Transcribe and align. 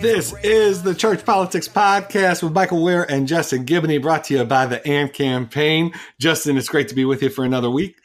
This 0.00 0.32
is 0.42 0.82
the 0.82 0.94
Church 0.96 1.22
Politics 1.26 1.68
Podcast 1.68 2.42
with 2.42 2.54
Michael 2.54 2.82
Ware 2.82 3.02
and 3.10 3.28
Justin 3.28 3.66
Giboney, 3.66 4.00
brought 4.00 4.24
to 4.24 4.34
you 4.38 4.44
by 4.44 4.64
the 4.64 4.86
AND 4.88 5.12
campaign. 5.12 5.92
Justin, 6.18 6.56
it's 6.56 6.70
great 6.70 6.88
to 6.88 6.94
be 6.94 7.04
with 7.04 7.22
you 7.22 7.28
for 7.28 7.44
another 7.44 7.68
week. 7.68 7.96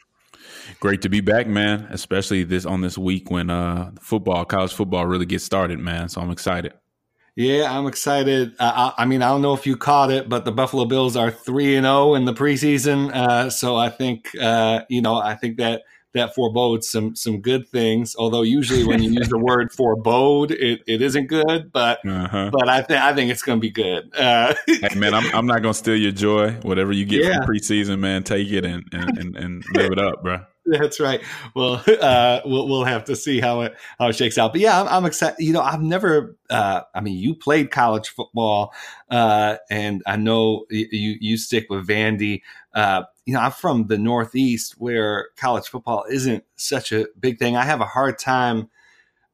Great 0.80 1.00
to 1.00 1.08
be 1.08 1.22
back, 1.22 1.46
man. 1.46 1.88
Especially 1.90 2.44
this 2.44 2.66
on 2.66 2.82
this 2.82 2.98
week 2.98 3.30
when 3.30 3.48
uh, 3.48 3.92
football, 4.02 4.44
college 4.44 4.74
football, 4.74 5.06
really 5.06 5.24
gets 5.24 5.44
started, 5.44 5.78
man. 5.78 6.10
So 6.10 6.20
I'm 6.20 6.30
excited. 6.30 6.74
Yeah, 7.34 7.74
I'm 7.74 7.86
excited. 7.86 8.54
Uh, 8.58 8.92
I, 8.98 9.04
I, 9.04 9.06
mean, 9.06 9.22
I 9.22 9.28
don't 9.28 9.40
know 9.40 9.54
if 9.54 9.66
you 9.66 9.78
caught 9.78 10.10
it, 10.10 10.28
but 10.28 10.44
the 10.44 10.52
Buffalo 10.52 10.84
Bills 10.84 11.16
are 11.16 11.30
three 11.30 11.74
and 11.74 11.84
zero 11.84 12.10
oh 12.10 12.14
in 12.16 12.26
the 12.26 12.34
preseason. 12.34 13.10
Uh, 13.14 13.48
so 13.48 13.76
I 13.76 13.88
think 13.88 14.28
uh, 14.38 14.82
you 14.90 15.00
know, 15.00 15.14
I 15.14 15.36
think 15.36 15.56
that 15.56 15.84
that 16.14 16.34
forebodes 16.34 16.88
some 16.88 17.14
some 17.16 17.40
good 17.40 17.68
things. 17.68 18.14
Although 18.16 18.42
usually 18.42 18.84
when 18.84 19.02
you 19.02 19.10
use 19.10 19.28
the 19.28 19.38
word 19.38 19.72
forebode, 19.76 20.50
it, 20.52 20.82
it 20.86 21.02
isn't 21.02 21.26
good. 21.26 21.72
But 21.72 22.06
uh-huh. 22.06 22.50
but 22.52 22.68
I 22.68 22.82
think 22.82 23.00
I 23.00 23.14
think 23.14 23.30
it's 23.30 23.42
going 23.42 23.58
to 23.58 23.60
be 23.60 23.70
good. 23.70 24.14
Uh, 24.14 24.54
hey 24.66 24.94
man, 24.96 25.14
I'm 25.14 25.34
I'm 25.34 25.46
not 25.46 25.62
going 25.62 25.72
to 25.72 25.78
steal 25.78 25.96
your 25.96 26.12
joy. 26.12 26.52
Whatever 26.62 26.92
you 26.92 27.04
get 27.04 27.24
yeah. 27.24 27.38
from 27.38 27.46
preseason, 27.46 27.98
man, 27.98 28.22
take 28.22 28.50
it 28.50 28.64
and 28.64 28.84
and, 28.92 29.18
and, 29.18 29.36
and 29.36 29.64
live 29.74 29.92
it 29.92 29.98
up, 29.98 30.22
bro. 30.22 30.40
That's 30.66 31.00
right. 31.00 31.20
Well, 31.54 31.82
uh, 32.00 32.40
we'll 32.44 32.68
we'll 32.68 32.84
have 32.84 33.04
to 33.04 33.16
see 33.16 33.40
how 33.40 33.62
it 33.62 33.74
how 33.98 34.08
it 34.08 34.16
shakes 34.16 34.38
out. 34.38 34.52
But 34.52 34.60
yeah, 34.60 34.80
I'm, 34.80 34.88
I'm 34.88 35.04
excited. 35.04 35.36
You 35.38 35.52
know, 35.52 35.62
I've 35.62 35.82
never. 35.82 36.36
Uh, 36.48 36.82
I 36.94 37.00
mean, 37.00 37.18
you 37.18 37.34
played 37.34 37.70
college 37.70 38.10
football, 38.10 38.72
uh, 39.10 39.56
and 39.70 40.02
I 40.06 40.16
know 40.16 40.66
you 40.70 41.16
you 41.20 41.36
stick 41.36 41.66
with 41.68 41.86
Vandy. 41.86 42.42
Uh, 42.74 43.04
you 43.24 43.34
know, 43.34 43.40
I'm 43.40 43.52
from 43.52 43.86
the 43.86 43.98
Northeast 43.98 44.74
where 44.78 45.28
college 45.36 45.68
football 45.68 46.04
isn't 46.10 46.44
such 46.56 46.92
a 46.92 47.06
big 47.18 47.38
thing. 47.38 47.56
I 47.56 47.64
have 47.64 47.80
a 47.80 47.86
hard 47.86 48.18
time 48.18 48.68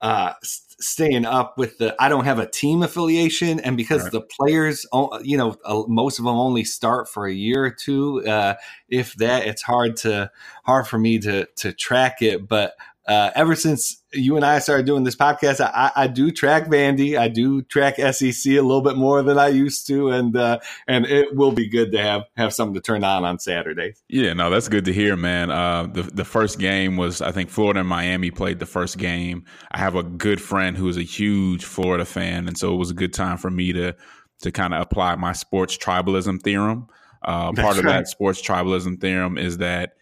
uh, 0.00 0.34
staying 0.42 1.25
up 1.25 1.58
with 1.58 1.78
the 1.78 1.97
I 1.98 2.09
don't 2.09 2.25
have 2.25 2.39
a 2.39 2.48
team 2.48 2.83
affiliation, 2.83 3.59
and 3.61 3.77
because 3.77 4.05
right. 4.05 4.12
the 4.12 4.20
players, 4.20 4.86
you 5.22 5.36
know, 5.36 5.56
most 5.89 6.19
of 6.19 6.25
them 6.25 6.36
only 6.36 6.64
start 6.64 7.09
for 7.09 7.27
a 7.27 7.33
year 7.33 7.64
or 7.64 7.70
two, 7.70 8.25
uh, 8.27 8.55
if 8.89 9.14
that, 9.14 9.47
it's 9.47 9.62
hard 9.62 9.97
to 9.98 10.31
hard 10.64 10.86
for 10.86 10.98
me 10.98 11.19
to 11.20 11.47
to 11.56 11.72
track 11.72 12.22
it. 12.22 12.47
But 12.47 12.75
uh, 13.08 13.30
ever 13.34 13.56
since 13.56 14.02
you 14.12 14.36
and 14.36 14.44
I 14.44 14.58
started 14.58 14.84
doing 14.84 15.02
this 15.02 15.16
podcast, 15.16 15.60
I, 15.60 15.91
I, 15.96 16.06
do 16.08 16.30
track 16.30 16.66
Vandy. 16.66 17.19
I 17.19 17.28
do 17.28 17.62
track 17.62 17.96
SEC 17.96 18.52
a 18.52 18.60
little 18.60 18.82
bit 18.82 18.96
more 18.96 19.22
than 19.22 19.38
I 19.38 19.48
used 19.48 19.86
to, 19.86 20.10
and 20.10 20.36
uh, 20.36 20.58
and 20.86 21.06
it 21.06 21.34
will 21.34 21.52
be 21.52 21.70
good 21.70 21.91
to 21.92 22.02
have 22.02 22.24
have 22.36 22.52
something 22.52 22.74
to 22.74 22.82
turn 22.82 23.04
on 23.04 23.24
on 23.24 23.38
Saturday. 23.38 23.94
Yeah, 24.08 24.34
no, 24.34 24.50
that's 24.50 24.68
good 24.68 24.84
to 24.84 24.92
hear, 24.92 25.16
man. 25.16 25.50
Uh, 25.50 25.86
the 25.86 26.02
the 26.02 26.24
first 26.24 26.58
game 26.58 26.98
was 26.98 27.22
I 27.22 27.32
think 27.32 27.48
Florida 27.48 27.80
and 27.80 27.88
Miami 27.88 28.30
played 28.30 28.58
the 28.58 28.66
first 28.66 28.98
game. 28.98 29.47
I 29.70 29.78
have 29.78 29.94
a 29.94 30.02
good 30.02 30.41
friend 30.41 30.76
who 30.76 30.86
is 30.86 30.98
a 30.98 31.02
huge 31.02 31.64
Florida 31.64 32.04
fan, 32.04 32.47
and 32.47 32.58
so 32.58 32.74
it 32.74 32.76
was 32.76 32.91
a 32.91 32.94
good 32.94 33.14
time 33.14 33.38
for 33.38 33.50
me 33.50 33.72
to 33.72 33.97
to 34.42 34.52
kind 34.52 34.74
of 34.74 34.82
apply 34.82 35.16
my 35.16 35.32
sports 35.32 35.78
tribalism 35.78 36.42
theorem. 36.42 36.88
Uh, 37.22 37.52
part 37.56 37.78
of 37.78 37.84
right. 37.84 38.00
that 38.00 38.08
sports 38.08 38.42
tribalism 38.42 39.00
theorem 39.00 39.38
is 39.38 39.58
that 39.58 39.94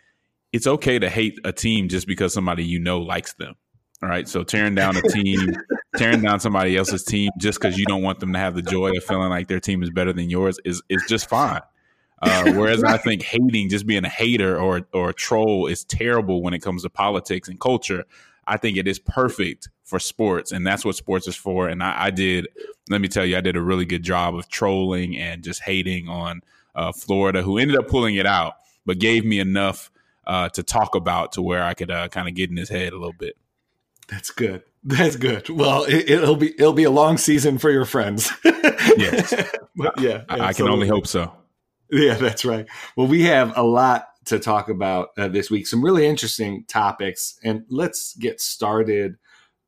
it's 0.56 0.66
okay 0.66 0.98
to 0.98 1.10
hate 1.10 1.38
a 1.44 1.52
team 1.52 1.86
just 1.86 2.06
because 2.06 2.32
somebody 2.32 2.64
you 2.64 2.78
know 2.78 2.98
likes 2.98 3.34
them. 3.34 3.54
All 4.02 4.08
right. 4.08 4.26
So 4.26 4.42
tearing 4.42 4.74
down 4.74 4.96
a 4.96 5.02
team, 5.02 5.38
tearing 5.96 6.22
down 6.22 6.40
somebody 6.40 6.78
else's 6.78 7.04
team 7.04 7.30
just 7.38 7.60
because 7.60 7.76
you 7.76 7.84
don't 7.84 8.02
want 8.02 8.20
them 8.20 8.32
to 8.32 8.38
have 8.38 8.54
the 8.54 8.62
joy 8.62 8.92
of 8.96 9.04
feeling 9.04 9.28
like 9.28 9.48
their 9.48 9.60
team 9.60 9.82
is 9.82 9.90
better 9.90 10.14
than 10.14 10.30
yours 10.30 10.58
is 10.64 10.82
is 10.88 11.04
just 11.08 11.28
fine. 11.28 11.60
Uh, 12.22 12.52
whereas 12.54 12.82
I 12.82 12.96
think 12.96 13.22
hating, 13.22 13.68
just 13.68 13.86
being 13.86 14.06
a 14.06 14.08
hater 14.08 14.58
or 14.58 14.86
or 14.94 15.10
a 15.10 15.14
troll, 15.14 15.66
is 15.66 15.84
terrible 15.84 16.42
when 16.42 16.54
it 16.54 16.60
comes 16.60 16.82
to 16.82 16.90
politics 16.90 17.48
and 17.48 17.60
culture. 17.60 18.04
I 18.46 18.56
think 18.56 18.78
it 18.78 18.88
is 18.88 18.98
perfect 18.98 19.68
for 19.84 19.98
sports, 19.98 20.52
and 20.52 20.66
that's 20.66 20.86
what 20.86 20.96
sports 20.96 21.28
is 21.28 21.36
for. 21.36 21.68
And 21.68 21.82
I, 21.82 22.06
I 22.06 22.10
did, 22.10 22.48
let 22.88 23.00
me 23.02 23.08
tell 23.08 23.26
you, 23.26 23.36
I 23.36 23.40
did 23.40 23.56
a 23.56 23.60
really 23.60 23.84
good 23.84 24.02
job 24.02 24.34
of 24.36 24.48
trolling 24.48 25.16
and 25.18 25.42
just 25.42 25.62
hating 25.62 26.08
on 26.08 26.40
uh, 26.74 26.92
Florida, 26.92 27.42
who 27.42 27.58
ended 27.58 27.76
up 27.76 27.88
pulling 27.88 28.14
it 28.14 28.24
out, 28.24 28.54
but 28.86 28.98
gave 28.98 29.24
me 29.24 29.40
enough 29.40 29.90
uh, 30.26 30.48
to 30.50 30.62
talk 30.62 30.94
about 30.94 31.32
to 31.32 31.42
where 31.42 31.62
I 31.62 31.74
could 31.74 31.90
uh, 31.90 32.08
kind 32.08 32.28
of 32.28 32.34
get 32.34 32.50
in 32.50 32.56
his 32.56 32.68
head 32.68 32.92
a 32.92 32.98
little 32.98 33.14
bit. 33.18 33.36
That's 34.08 34.30
good. 34.30 34.62
That's 34.84 35.16
good. 35.16 35.48
Well, 35.48 35.84
it, 35.88 36.20
will 36.20 36.36
be 36.36 36.52
it'll 36.54 36.72
be 36.72 36.84
a 36.84 36.90
long 36.90 37.18
season 37.18 37.58
for 37.58 37.70
your 37.70 37.84
friends. 37.84 38.30
yes, 38.44 39.34
but 39.74 40.00
yeah, 40.00 40.22
I, 40.28 40.40
I 40.40 40.52
can 40.52 40.68
only 40.68 40.86
hope 40.86 41.08
so. 41.08 41.32
Yeah, 41.90 42.14
that's 42.14 42.44
right. 42.44 42.66
Well, 42.96 43.08
we 43.08 43.22
have 43.24 43.56
a 43.56 43.62
lot 43.62 44.06
to 44.26 44.38
talk 44.38 44.68
about 44.68 45.08
uh, 45.18 45.28
this 45.28 45.50
week. 45.50 45.66
Some 45.66 45.84
really 45.84 46.06
interesting 46.06 46.64
topics, 46.68 47.38
and 47.42 47.64
let's 47.68 48.14
get 48.16 48.40
started. 48.40 49.16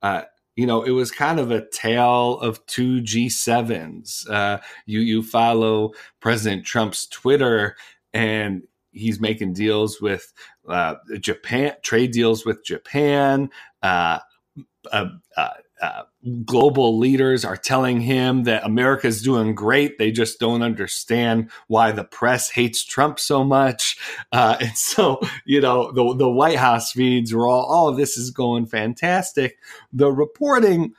Uh, 0.03 0.23
you 0.55 0.67
know, 0.67 0.83
it 0.83 0.91
was 0.91 1.11
kind 1.11 1.41
of 1.41 1.51
a 1.51 1.69
tale 1.69 2.39
of 2.39 2.65
two 2.67 3.01
G7s. 3.01 4.29
Uh, 4.31 4.59
you 4.87 5.01
you 5.01 5.25
follow 5.25 5.95
President 6.21 6.65
Trump's 6.65 7.09
Twitter, 7.09 7.77
and 8.13 8.63
he's 8.93 9.21
making 9.21 9.53
deals 9.53 10.01
with 10.01 10.33
uh, 10.69 10.97
Japan, 11.21 11.75
trade 11.83 12.13
deals 12.13 12.45
with 12.45 12.65
Japan. 12.65 13.51
Uh, 13.83 14.19
uh, 14.93 15.07
uh, 15.37 15.51
uh 15.83 16.03
global 16.45 16.99
leaders 16.99 17.45
are 17.45 17.57
telling 17.57 18.01
him 18.01 18.43
that 18.43 18.65
America 18.65 19.07
is 19.07 19.23
doing 19.23 19.55
great. 19.55 19.97
They 19.99 20.11
just 20.11 20.41
don't 20.41 20.63
understand 20.63 21.51
why 21.69 21.93
the 21.93 22.03
press 22.03 22.51
hates 22.51 22.85
Trump 22.85 23.21
so 23.21 23.45
much. 23.45 23.97
Uh, 24.33 24.57
and 24.61 24.77
so, 24.77 25.21
you 25.45 25.61
know, 25.61 25.93
the, 25.93 26.17
the 26.17 26.29
White 26.29 26.59
House 26.59 26.93
feeds 26.93 27.33
were 27.33 27.47
all, 27.47 27.65
all 27.65 27.89
of 27.89 27.97
this 27.97 28.17
is 28.17 28.31
going 28.31 28.67
fantastic. 28.67 29.57
The 29.93 30.13
reporting 30.13 30.95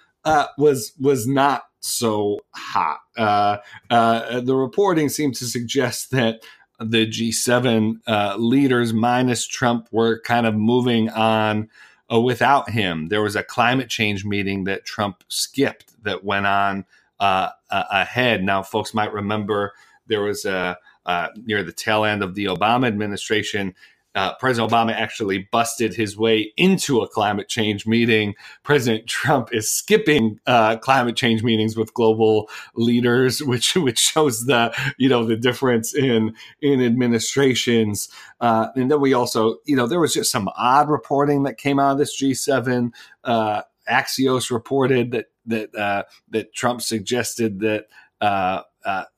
was 0.57 0.93
was 0.99 1.25
not 1.25 1.63
so 1.79 2.39
hot. 2.51 2.99
the 3.17 4.55
reporting 4.55 5.09
seemed 5.09 5.35
to 5.35 5.45
suggest 5.45 6.11
that 6.11 6.41
the 6.79 7.05
G7 7.07 7.99
uh, 8.07 8.35
leaders 8.37 8.93
minus 8.93 9.45
Trump 9.45 9.87
were 9.91 10.19
kind 10.21 10.45
of 10.45 10.55
moving 10.55 11.09
on 11.09 11.69
uh, 12.11 12.19
without 12.19 12.69
him. 12.69 13.07
There 13.07 13.21
was 13.21 13.35
a 13.35 13.43
climate 13.43 13.89
change 13.89 14.25
meeting 14.25 14.63
that 14.63 14.85
Trump 14.85 15.23
skipped 15.27 16.03
that 16.03 16.23
went 16.23 16.45
on 16.45 16.85
uh, 17.19 17.49
ahead. 17.69 18.43
Now, 18.43 18.63
folks 18.63 18.93
might 18.93 19.13
remember 19.13 19.73
there 20.07 20.21
was 20.21 20.45
a 20.45 20.77
uh, 21.05 21.29
near 21.45 21.63
the 21.63 21.71
tail 21.71 22.05
end 22.05 22.21
of 22.21 22.35
the 22.35 22.45
Obama 22.45 22.87
administration 22.87 23.73
uh, 24.19 24.35
President 24.35 24.69
Obama 24.69 24.91
actually 24.91 25.47
busted 25.49 25.93
his 25.93 26.17
way 26.17 26.51
into 26.57 26.99
a 26.99 27.07
climate 27.07 27.47
change 27.47 27.87
meeting. 27.87 28.35
President 28.63 29.07
Trump 29.07 29.53
is 29.53 29.71
skipping 29.71 30.39
uh, 30.45 30.75
climate 30.75 31.15
change 31.15 31.41
meetings 31.41 31.77
with 31.77 31.93
global 31.93 32.49
leaders, 32.75 33.41
which 33.51 33.75
which 33.75 33.99
shows 33.99 34.45
the 34.45 34.75
you 34.97 35.07
know 35.07 35.23
the 35.23 35.37
difference 35.37 35.95
in 35.95 36.35
in 36.61 36.81
administrations. 36.83 38.09
Uh, 38.41 38.67
and 38.75 38.91
then 38.91 38.99
we 38.99 39.13
also 39.13 39.55
you 39.65 39.75
know 39.75 39.87
there 39.87 40.01
was 40.01 40.13
just 40.13 40.31
some 40.31 40.49
odd 40.57 40.89
reporting 40.89 41.43
that 41.43 41.57
came 41.57 41.79
out 41.79 41.93
of 41.93 41.97
this 41.97 42.21
G7. 42.21 42.91
Uh, 43.23 43.61
Axios 43.89 44.51
reported 44.51 45.11
that 45.11 45.27
that 45.45 45.73
uh, 45.75 46.03
that 46.29 46.53
Trump 46.53 46.81
suggested 46.81 47.61
that. 47.61 47.85
Uh, 48.21 48.61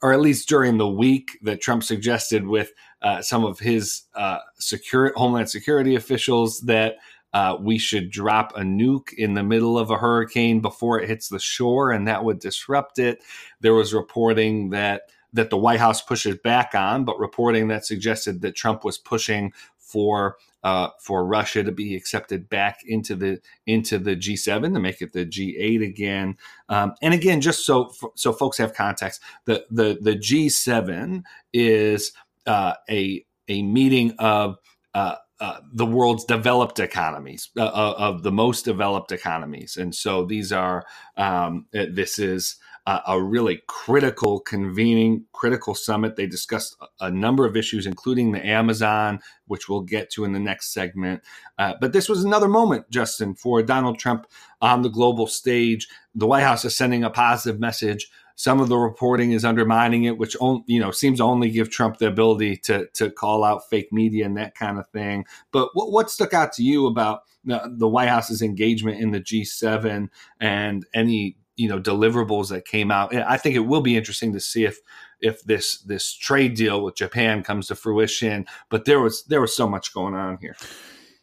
or 0.02 0.12
at 0.12 0.20
least 0.20 0.50
during 0.50 0.78
the 0.78 0.88
week 0.88 1.38
that 1.44 1.62
Trump 1.62 1.84
suggested 1.84 2.46
with 2.46 2.72
uh, 3.02 3.22
some 3.22 3.46
of 3.46 3.60
his 3.60 4.04
uh, 4.16 4.40
secure 4.60 5.14
Homeland 5.16 5.50
Security 5.50 5.96
officials 5.96 6.62
that 6.62 6.96
uh, 7.34 7.56
we 7.60 7.78
should 7.78 8.12
drop 8.12 8.54
a 8.56 8.62
nuke 8.62 9.14
in 9.14 9.34
the 9.34 9.44
middle 9.44 9.78
of 9.78 9.90
a 9.90 9.98
hurricane 9.98 10.60
before 10.60 11.00
it 11.00 11.08
hits 11.08 11.30
the 11.30 11.40
shore, 11.40 11.92
and 11.92 12.08
that 12.08 12.24
would 12.24 12.40
disrupt 12.40 13.00
it. 13.00 13.24
There 13.62 13.74
was 13.74 13.94
reporting 13.94 14.72
that 14.72 15.04
that 15.34 15.50
the 15.50 15.58
White 15.58 15.80
House 15.80 16.02
pushes 16.02 16.36
back 16.44 16.76
on, 16.76 17.06
but 17.06 17.18
reporting 17.18 17.70
that 17.70 17.86
suggested 17.86 18.42
that 18.42 18.56
Trump 18.56 18.84
was 18.84 18.98
pushing 18.98 19.54
for 19.78 20.36
uh, 20.64 20.90
for 21.00 21.26
Russia 21.26 21.64
to 21.64 21.72
be 21.72 21.96
accepted 21.96 22.50
back 22.50 22.80
into 22.86 23.16
the 23.16 23.40
into 23.66 23.98
the 23.98 24.16
G7 24.16 24.74
to 24.74 24.80
make 24.80 25.02
it 25.02 25.14
the 25.14 25.26
G8 25.26 25.86
again. 25.86 26.38
Um, 26.70 26.94
and 27.02 27.14
again, 27.14 27.42
just 27.42 27.66
so 27.66 27.92
so 28.16 28.34
folks 28.34 28.58
have 28.58 28.74
context, 28.74 29.22
the 29.46 29.66
the 29.72 29.98
the 30.02 30.16
G7 30.16 31.24
is 31.54 32.12
uh, 32.46 32.74
a 32.90 33.26
a 33.48 33.62
meeting 33.64 34.14
of 34.20 34.58
uh, 34.94 35.16
uh, 35.40 35.60
the 35.74 35.86
world's 35.86 36.24
developed 36.26 36.80
economies, 36.80 37.50
uh, 37.58 37.64
uh, 37.64 37.96
of 37.98 38.22
the 38.22 38.32
most 38.32 38.64
developed 38.64 39.12
economies, 39.12 39.78
and 39.78 39.94
so 39.96 40.24
these 40.24 40.52
are. 40.52 40.86
Um, 41.18 41.66
this 41.72 42.20
is 42.20 42.58
a 42.88 43.22
really 43.22 43.62
critical 43.68 44.40
convening, 44.40 45.26
critical 45.34 45.76
summit. 45.76 46.16
They 46.16 46.26
discussed 46.26 46.76
a 47.00 47.12
number 47.12 47.46
of 47.46 47.56
issues, 47.56 47.86
including 47.86 48.32
the 48.32 48.46
Amazon, 48.46 49.20
which 49.48 49.70
we'll 49.70 49.82
get 49.82 50.10
to 50.12 50.26
in 50.26 50.34
the 50.34 50.40
next 50.40 50.74
segment. 50.74 51.22
Uh, 51.60 51.76
but 51.80 51.94
this 51.94 52.10
was 52.10 52.24
another 52.24 52.48
moment, 52.48 52.90
Justin, 52.90 53.36
for 53.36 53.62
Donald 53.62 54.00
Trump 54.00 54.26
on 54.62 54.82
the 54.82 54.90
global 54.90 55.28
stage. 55.28 55.88
The 56.16 56.26
White 56.26 56.44
House 56.44 56.66
is 56.66 56.76
sending 56.76 57.04
a 57.04 57.12
positive 57.12 57.60
message. 57.60 58.10
Some 58.36 58.60
of 58.60 58.70
the 58.70 58.78
reporting 58.78 59.34
is 59.34 59.46
undermining 59.46 60.06
it, 60.06 60.18
which 60.18 60.36
you 60.66 60.80
know 60.80 60.90
seems 60.90 61.20
to 61.20 61.24
only 61.24 61.52
give 61.52 61.70
Trump 61.70 62.00
the 62.00 62.08
ability 62.08 62.58
to 62.64 62.88
to 62.94 63.12
call 63.12 63.44
out 63.44 63.70
fake 63.70 63.94
media 63.94 64.26
and 64.26 64.36
that 64.38 64.56
kind 64.56 64.80
of 64.80 64.88
thing. 64.88 65.26
But 65.52 65.70
what, 65.74 65.92
what 65.92 66.10
stuck 66.10 66.34
out 66.34 66.52
to 66.54 66.64
you 66.64 66.88
about 66.88 67.22
the, 67.44 67.62
the 67.78 67.88
White 67.88 68.10
House's 68.10 68.42
engagement 68.42 69.00
in 69.00 69.12
the 69.12 69.20
G7 69.22 70.10
and 70.40 70.86
any 70.94 71.38
you 71.62 71.70
know 71.70 71.80
deliverables 71.80 72.50
that 72.50 72.66
came 72.66 72.90
out. 72.90 73.16
I 73.16 73.38
think 73.38 73.56
it 73.56 73.60
will 73.60 73.82
be 73.82 73.96
interesting 73.96 74.34
to 74.34 74.40
see 74.40 74.66
if 74.66 74.80
if 75.20 75.44
this 75.44 75.80
this 75.82 76.12
trade 76.12 76.56
deal 76.56 76.84
with 76.84 76.96
Japan 76.96 77.44
comes 77.44 77.68
to 77.68 77.76
fruition. 77.76 78.48
But 78.70 78.86
there 78.86 79.00
was 79.00 79.24
there 79.26 79.42
was 79.42 79.56
so 79.56 79.70
much 79.70 79.94
going 79.94 80.16
on 80.16 80.40
here. 80.42 80.56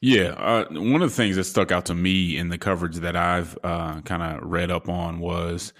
Yeah, 0.00 0.29
uh, 0.38 0.67
one 0.70 1.02
of 1.02 1.11
the 1.11 1.17
things 1.17 1.35
that 1.35 1.44
stuck 1.44 1.73
out 1.73 1.87
to 1.87 1.94
me 1.94 2.38
in 2.38 2.50
the 2.50 2.58
coverage 2.58 2.96
that 2.99 3.17
I've 3.17 3.58
uh, 3.64 4.00
kind 4.02 4.23
of 4.23 4.49
read 4.49 4.70
up 4.70 4.88
on 4.88 5.19
was 5.19 5.73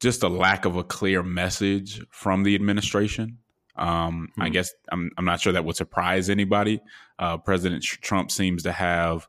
just 0.00 0.22
a 0.22 0.28
lack 0.28 0.64
of 0.64 0.76
a 0.76 0.84
clear 0.84 1.22
message 1.22 2.02
from 2.10 2.42
the 2.42 2.54
administration. 2.54 3.36
Um, 3.76 4.28
mm-hmm. 4.30 4.42
I 4.42 4.46
hmm. 4.46 4.52
guess 4.52 4.72
I'm, 4.90 5.10
I'm 5.18 5.26
not 5.26 5.40
sure 5.40 5.52
that 5.52 5.66
would 5.66 5.76
surprise 5.76 6.30
anybody. 6.30 6.80
Uh, 7.18 7.36
President 7.36 7.82
Trump 7.82 8.30
seems 8.30 8.62
to 8.62 8.72
have 8.72 9.28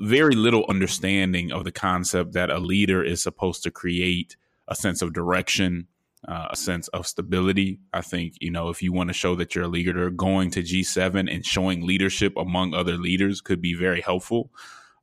very 0.00 0.34
little 0.34 0.64
understanding 0.68 1.52
of 1.52 1.64
the 1.64 1.72
concept 1.72 2.32
that 2.32 2.50
a 2.50 2.58
leader 2.58 3.02
is 3.02 3.22
supposed 3.22 3.62
to 3.62 3.70
create 3.70 4.36
a 4.66 4.74
sense 4.74 5.02
of 5.02 5.12
direction, 5.12 5.86
uh, 6.26 6.48
a 6.50 6.56
sense 6.56 6.88
of 6.88 7.06
stability. 7.06 7.80
I 7.92 8.00
think, 8.00 8.34
you 8.40 8.50
know, 8.50 8.68
if 8.68 8.82
you 8.82 8.92
want 8.92 9.08
to 9.08 9.14
show 9.14 9.34
that 9.36 9.54
you're 9.54 9.64
a 9.64 9.68
leader, 9.68 10.10
going 10.10 10.50
to 10.52 10.62
G7 10.62 11.32
and 11.32 11.44
showing 11.44 11.86
leadership 11.86 12.32
among 12.36 12.74
other 12.74 12.96
leaders 12.96 13.40
could 13.40 13.60
be 13.60 13.74
very 13.74 14.00
helpful. 14.00 14.50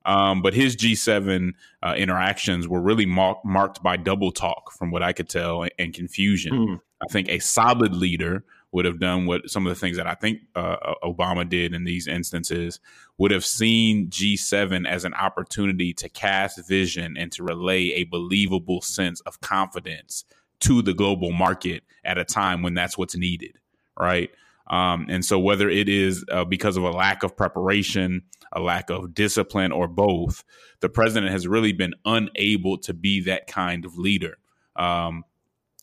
Um, 0.06 0.42
but 0.44 0.54
his 0.54 0.76
G7 0.76 1.54
uh, 1.82 1.96
interactions 1.98 2.68
were 2.68 2.82
really 2.82 3.08
mar- 3.08 3.42
marked 3.44 3.82
by 3.82 3.98
double 3.98 4.32
talk, 4.32 4.72
from 4.72 4.92
what 4.92 5.02
I 5.02 5.14
could 5.14 5.30
tell, 5.30 5.64
and, 5.64 5.72
and 5.80 5.94
confusion. 5.94 6.54
Mm. 6.54 6.82
I 7.02 7.12
think 7.12 7.28
a 7.30 7.40
solid 7.40 7.96
leader 7.96 8.44
would 8.76 8.84
have 8.84 9.00
done 9.00 9.26
what 9.26 9.50
some 9.50 9.66
of 9.66 9.74
the 9.74 9.80
things 9.80 9.96
that 9.96 10.06
I 10.06 10.16
think 10.16 10.42
uh, 10.54 10.96
Obama 11.02 11.48
did 11.48 11.74
in 11.74 11.86
these 11.86 12.10
instances 12.10 12.82
would 13.18 13.32
have 13.32 13.46
seen 13.46 14.10
G7 14.10 14.86
as 14.86 15.06
an 15.06 15.14
opportunity 15.14 15.94
to 15.94 16.10
cast 16.10 16.68
vision 16.68 17.16
and 17.18 17.32
to 17.32 17.44
relay 17.44 17.92
a 17.92 18.04
believable 18.04 18.82
sense 18.82 19.22
of 19.22 19.40
confidence 19.40 20.26
to 20.60 20.82
the 20.82 20.94
global 20.94 21.32
market 21.32 21.84
at 22.04 22.18
a 22.18 22.26
time 22.26 22.64
when 22.64 22.74
that's 22.74 22.98
what's 22.98 23.16
needed, 23.16 23.58
right? 23.98 24.30
Um, 24.68 25.06
and 25.08 25.24
so, 25.24 25.40
whether 25.40 25.70
it 25.70 25.88
is 25.88 26.26
uh, 26.30 26.44
because 26.44 26.76
of 26.76 26.84
a 26.84 26.92
lack 26.92 27.24
of 27.24 27.38
preparation, 27.38 28.24
a 28.52 28.60
lack 28.60 28.90
of 28.90 29.14
discipline, 29.14 29.72
or 29.72 29.88
both, 29.88 30.44
the 30.82 30.90
president 30.90 31.32
has 31.32 31.48
really 31.48 31.72
been 31.72 31.94
unable 32.04 32.78
to 32.80 32.94
be 32.94 33.22
that 33.22 33.48
kind 33.48 33.86
of 33.86 33.98
leader. 33.98 34.36
Um, 34.76 35.24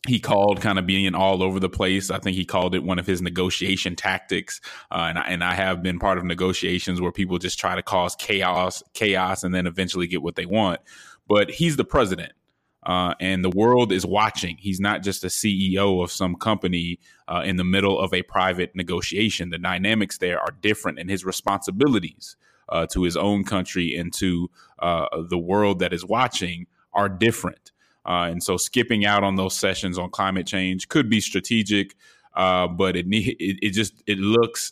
he 0.07 0.19
called 0.19 0.59
kind 0.59 0.77
of 0.77 0.85
being 0.85 1.15
all 1.15 1.41
over 1.41 1.59
the 1.59 1.69
place. 1.69 2.11
I 2.11 2.19
think 2.19 2.35
he 2.35 2.43
called 2.43 2.75
it 2.75 2.83
one 2.83 2.99
of 2.99 3.07
his 3.07 3.21
negotiation 3.21 3.95
tactics. 3.95 4.59
Uh, 4.91 5.05
and, 5.09 5.17
I, 5.17 5.21
and 5.23 5.43
I 5.43 5.53
have 5.53 5.81
been 5.81 5.97
part 5.97 6.17
of 6.17 6.25
negotiations 6.25 6.99
where 6.99 7.11
people 7.11 7.37
just 7.37 7.57
try 7.57 7.75
to 7.75 7.83
cause 7.83 8.15
chaos, 8.15 8.83
chaos, 8.93 9.43
and 9.43 9.55
then 9.55 9.65
eventually 9.65 10.07
get 10.07 10.21
what 10.21 10.35
they 10.35 10.45
want. 10.45 10.81
But 11.27 11.51
he's 11.51 11.77
the 11.77 11.85
president. 11.85 12.33
Uh, 12.85 13.13
and 13.21 13.45
the 13.45 13.49
world 13.49 13.93
is 13.93 14.05
watching. 14.05 14.57
He's 14.57 14.81
not 14.81 15.03
just 15.03 15.23
a 15.23 15.27
CEO 15.27 16.03
of 16.03 16.11
some 16.11 16.35
company 16.35 16.99
uh, 17.29 17.41
in 17.45 17.55
the 17.55 17.63
middle 17.63 17.97
of 17.97 18.13
a 18.13 18.23
private 18.23 18.75
negotiation. 18.75 19.51
The 19.51 19.57
dynamics 19.57 20.17
there 20.17 20.37
are 20.37 20.51
different, 20.61 20.99
and 20.99 21.09
his 21.09 21.23
responsibilities 21.23 22.35
uh, 22.67 22.85
to 22.87 23.03
his 23.03 23.15
own 23.15 23.45
country 23.45 23.95
and 23.95 24.11
to 24.15 24.49
uh, 24.79 25.07
the 25.29 25.37
world 25.37 25.79
that 25.79 25.93
is 25.93 26.03
watching 26.03 26.67
are 26.93 27.07
different. 27.07 27.71
Uh, 28.05 28.27
and 28.29 28.43
so 28.43 28.57
skipping 28.57 29.05
out 29.05 29.23
on 29.23 29.35
those 29.35 29.55
sessions 29.55 29.97
on 29.97 30.09
climate 30.09 30.45
change 30.45 30.87
could 30.89 31.09
be 31.09 31.21
strategic, 31.21 31.95
uh, 32.35 32.67
but 32.67 32.95
it, 32.95 33.07
need, 33.07 33.35
it, 33.39 33.57
it 33.61 33.69
just 33.71 34.03
it 34.07 34.17
looks 34.17 34.71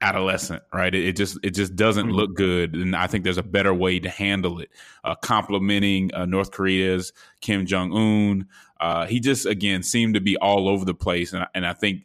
adolescent, 0.00 0.62
right? 0.72 0.94
It, 0.94 1.08
it, 1.08 1.16
just 1.16 1.38
it 1.42 1.50
just 1.50 1.76
doesn't 1.76 2.06
mm-hmm. 2.06 2.16
look 2.16 2.34
good, 2.34 2.74
and 2.74 2.96
I 2.96 3.06
think 3.06 3.24
there's 3.24 3.38
a 3.38 3.42
better 3.42 3.74
way 3.74 4.00
to 4.00 4.08
handle 4.08 4.60
it. 4.60 4.70
Uh, 5.04 5.14
complimenting 5.14 6.12
uh, 6.14 6.26
North 6.26 6.50
Korea's 6.50 7.12
Kim 7.40 7.66
Jong 7.66 7.92
Un, 7.92 8.46
uh, 8.80 9.06
he 9.06 9.20
just 9.20 9.46
again 9.46 9.82
seemed 9.82 10.14
to 10.14 10.20
be 10.20 10.36
all 10.38 10.68
over 10.68 10.84
the 10.84 10.94
place, 10.94 11.32
and 11.32 11.46
and 11.54 11.66
I 11.66 11.74
think 11.74 12.02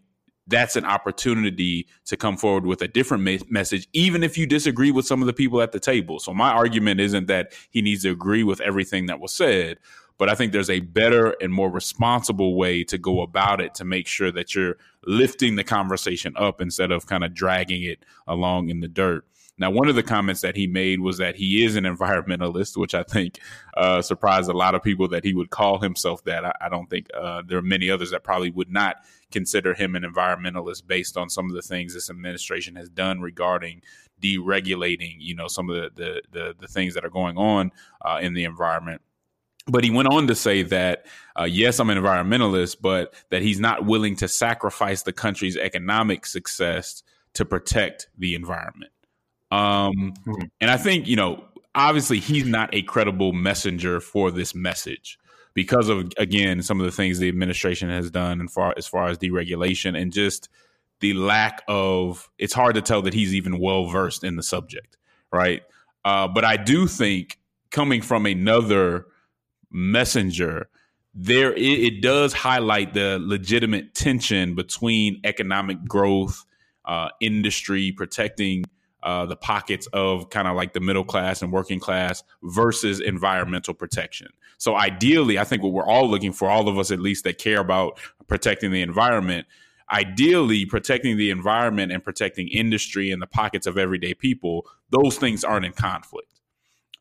that's 0.47 0.75
an 0.75 0.85
opportunity 0.85 1.87
to 2.05 2.15
come 2.15 2.37
forward 2.37 2.65
with 2.65 2.81
a 2.81 2.87
different 2.87 3.23
me- 3.23 3.39
message, 3.49 3.87
even 3.93 4.23
if 4.23 4.37
you 4.37 4.45
disagree 4.45 4.91
with 4.91 5.07
some 5.07 5.21
of 5.21 5.25
the 5.25 5.33
people 5.33 5.61
at 5.61 5.71
the 5.71 5.79
table. 5.79 6.19
So 6.19 6.33
my 6.33 6.51
argument 6.51 6.99
isn't 6.99 7.27
that 7.27 7.53
he 7.71 7.81
needs 7.81 8.03
to 8.03 8.11
agree 8.11 8.43
with 8.43 8.61
everything 8.61 9.07
that 9.07 9.19
was 9.19 9.33
said, 9.33 9.79
but 10.17 10.29
I 10.29 10.35
think 10.35 10.51
there's 10.51 10.69
a 10.69 10.79
better 10.79 11.35
and 11.41 11.51
more 11.51 11.69
responsible 11.69 12.55
way 12.55 12.83
to 12.85 12.97
go 12.97 13.21
about 13.21 13.61
it 13.61 13.73
to 13.75 13.85
make 13.85 14.07
sure 14.07 14.31
that 14.31 14.55
you're 14.55 14.77
lifting 15.05 15.55
the 15.55 15.63
conversation 15.63 16.33
up 16.37 16.61
instead 16.61 16.91
of 16.91 17.05
kind 17.05 17.23
of 17.23 17.33
dragging 17.33 17.83
it 17.83 18.05
along 18.27 18.69
in 18.69 18.79
the 18.79 18.87
dirt. 18.87 19.25
Now, 19.57 19.71
one 19.71 19.87
of 19.87 19.95
the 19.95 20.03
comments 20.03 20.41
that 20.41 20.57
he 20.57 20.67
made 20.67 20.99
was 20.99 21.17
that 21.19 21.37
he 21.37 21.63
is 21.63 21.77
an 21.77 21.85
environmentalist, 21.85 22.75
which 22.75 22.93
I 22.93 23.03
think 23.03 23.39
uh, 23.77 24.01
surprised 24.01 24.49
a 24.49 24.53
lot 24.53 24.75
of 24.75 24.83
people 24.83 25.07
that 25.09 25.23
he 25.23 25.33
would 25.33 25.49
call 25.49 25.79
himself 25.79 26.23
that. 26.25 26.43
I, 26.43 26.53
I 26.59 26.69
don't 26.69 26.89
think 26.89 27.07
uh, 27.13 27.41
there 27.47 27.57
are 27.57 27.61
many 27.61 27.89
others 27.89 28.11
that 28.11 28.23
probably 28.23 28.51
would 28.51 28.69
not 28.69 28.97
consider 29.31 29.73
him 29.73 29.95
an 29.95 30.03
environmentalist 30.03 30.85
based 30.85 31.15
on 31.15 31.29
some 31.29 31.45
of 31.45 31.55
the 31.55 31.61
things 31.61 31.93
this 31.93 32.09
administration 32.09 32.75
has 32.75 32.89
done 32.89 33.21
regarding 33.21 33.81
deregulating, 34.21 35.15
you 35.19 35.35
know, 35.35 35.47
some 35.47 35.69
of 35.69 35.75
the 35.75 35.89
the 35.95 36.21
the, 36.31 36.55
the 36.59 36.67
things 36.67 36.93
that 36.93 37.05
are 37.05 37.09
going 37.09 37.37
on 37.37 37.71
uh, 38.01 38.19
in 38.21 38.33
the 38.33 38.43
environment. 38.43 39.01
But 39.67 39.83
he 39.83 39.89
went 39.89 40.07
on 40.09 40.27
to 40.27 40.35
say 40.35 40.61
that, 40.61 41.05
uh, 41.39 41.45
yes, 41.45 41.79
I'm 41.79 41.89
an 41.89 41.97
environmentalist, 41.97 42.77
but 42.81 43.13
that 43.31 43.41
he's 43.41 43.59
not 43.59 43.85
willing 43.85 44.15
to 44.17 44.27
sacrifice 44.27 45.01
the 45.03 45.13
country's 45.13 45.57
economic 45.57 46.25
success 46.27 47.01
to 47.33 47.45
protect 47.45 48.07
the 48.17 48.35
environment. 48.35 48.91
Um, 49.51 50.13
mm-hmm. 50.27 50.45
And 50.61 50.69
I 50.69 50.77
think, 50.77 51.07
you 51.07 51.15
know, 51.15 51.43
obviously 51.73 52.19
he's 52.19 52.45
not 52.45 52.73
a 52.73 52.83
credible 52.83 53.33
messenger 53.33 53.99
for 53.99 54.31
this 54.31 54.53
message 54.53 55.17
because 55.53 55.89
of, 55.89 56.11
again, 56.17 56.61
some 56.61 56.79
of 56.79 56.85
the 56.85 56.91
things 56.91 57.17
the 57.17 57.27
administration 57.27 57.89
has 57.89 58.11
done 58.11 58.39
and 58.39 58.51
far, 58.51 58.73
as 58.77 58.87
far 58.87 59.07
as 59.07 59.17
deregulation 59.17 59.99
and 59.99 60.13
just 60.13 60.49
the 60.99 61.13
lack 61.13 61.63
of, 61.67 62.29
it's 62.37 62.53
hard 62.53 62.75
to 62.75 62.81
tell 62.81 63.01
that 63.01 63.13
he's 63.13 63.33
even 63.33 63.59
well 63.59 63.85
versed 63.85 64.23
in 64.23 64.35
the 64.35 64.43
subject, 64.43 64.97
right? 65.31 65.63
Uh, 66.03 66.27
but 66.27 66.45
I 66.45 66.55
do 66.55 66.87
think 66.87 67.39
coming 67.71 68.01
from 68.01 68.25
another 68.25 69.07
messenger, 69.75 70.69
there 71.13 71.53
it, 71.53 71.59
it 71.59 72.01
does 72.01 72.33
highlight 72.33 72.93
the 72.93 73.19
legitimate 73.21 73.93
tension 73.93 74.55
between 74.55 75.19
economic 75.23 75.83
growth, 75.85 76.45
uh, 76.85 77.09
industry, 77.19 77.91
protecting 77.91 78.63
uh, 79.03 79.25
the 79.25 79.35
pockets 79.35 79.87
of 79.87 80.29
kind 80.29 80.47
of 80.47 80.55
like 80.55 80.73
the 80.73 80.79
middle 80.79 81.03
class 81.03 81.41
and 81.41 81.51
working 81.51 81.79
class 81.79 82.23
versus 82.41 82.99
environmental 82.99 83.73
protection. 83.73 84.27
So 84.57 84.75
ideally, 84.75 85.37
I 85.37 85.43
think 85.43 85.61
what 85.61 85.73
we're 85.73 85.85
all 85.85 86.09
looking 86.09 86.31
for, 86.31 86.49
all 86.49 86.67
of 86.67 86.79
us 86.79 86.89
at 86.89 86.99
least 86.99 87.23
that 87.25 87.37
care 87.37 87.59
about 87.59 87.99
protecting 88.27 88.71
the 88.71 88.81
environment, 88.81 89.45
ideally 89.91 90.65
protecting 90.65 91.17
the 91.17 91.29
environment 91.29 91.91
and 91.91 92.03
protecting 92.03 92.47
industry 92.47 93.11
and 93.11 93.21
the 93.21 93.27
pockets 93.27 93.67
of 93.67 93.77
everyday 93.77 94.13
people, 94.13 94.65
those 94.89 95.17
things 95.17 95.43
aren't 95.43 95.65
in 95.65 95.73
conflict. 95.73 96.41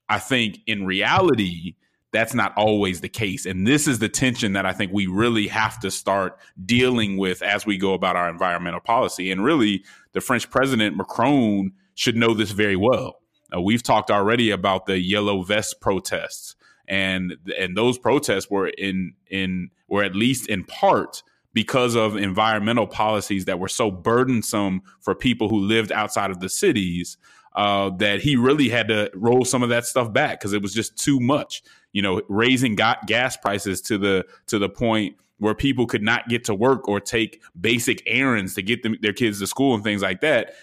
I 0.09 0.19
think 0.19 0.59
in 0.67 0.85
reality, 0.85 1.77
that's 2.15 2.33
not 2.33 2.55
always 2.57 3.01
the 3.01 3.09
case. 3.09 3.45
And 3.45 3.67
this 3.67 3.87
is 3.87 3.99
the 3.99 4.09
tension 4.09 4.55
that 4.55 4.65
I 4.65 4.73
think 4.73 4.93
we 4.93 5.07
really 5.07 5.49
have 5.49 5.81
to 5.81 5.91
start 5.91 6.39
dealing 6.65 7.19
with 7.19 7.43
as 7.43 7.67
we 7.67 7.77
go 7.77 7.93
about 7.93 8.17
our 8.17 8.31
environmental 8.31 8.81
policy. 8.81 9.31
And 9.31 9.45
really, 9.45 9.85
the 10.13 10.21
French 10.21 10.49
president, 10.49 10.97
Macron, 10.97 11.73
should 11.97 12.17
know 12.17 12.33
this 12.33 12.53
very 12.53 12.77
well. 12.77 13.17
Uh, 13.55 13.61
we've 13.61 13.83
talked 13.83 14.11
already 14.11 14.51
about 14.51 14.87
the 14.87 14.99
yellow 14.99 15.43
vest 15.43 15.81
protests. 15.81 16.55
And 16.87 17.37
and 17.59 17.77
those 17.77 17.99
protests 17.99 18.49
were 18.49 18.69
in 18.69 19.15
in 19.29 19.71
were 19.89 20.05
at 20.05 20.15
least 20.15 20.49
in 20.49 20.65
part 20.65 21.23
because 21.53 21.95
of 21.95 22.17
environmental 22.17 22.87
policies 22.87 23.47
that 23.47 23.59
were 23.59 23.69
so 23.69 23.91
burdensome 23.91 24.83
for 25.01 25.15
people 25.15 25.49
who 25.49 25.59
lived 25.59 25.91
outside 25.93 26.31
of 26.31 26.41
the 26.41 26.49
cities 26.49 27.17
uh, 27.55 27.91
that 27.99 28.21
he 28.21 28.37
really 28.37 28.69
had 28.69 28.89
to 28.89 29.11
roll 29.15 29.45
some 29.45 29.63
of 29.63 29.69
that 29.69 29.87
stuff 29.87 30.13
back 30.13 30.41
because 30.41 30.53
it 30.53 30.61
was 30.61 30.75
just 30.75 30.97
too 30.97 31.21
much. 31.21 31.63
You 31.95 32.03
know, 32.03 32.21
raising 32.29 32.77
gas 32.77 33.39
prices 33.39 33.81
to 33.83 33.97
the 33.97 34.27
to 34.49 34.59
the 34.59 34.69
point 34.69 35.17
where 35.39 35.55
people 35.55 35.87
could 35.87 36.03
not 36.03 36.29
get 36.29 36.45
to 36.45 36.55
work 36.55 36.89
or 36.89 37.01
take 37.01 37.43
basic 37.59 38.03
errands 38.07 38.55
to 38.55 38.63
get 38.63 38.83
them, 38.83 38.97
their 39.01 39.13
kids 39.13 39.41
to 39.41 39.47
school 39.47 39.75
and 39.75 39.83
things 39.83 40.03
like 40.03 40.21
that. 40.21 40.55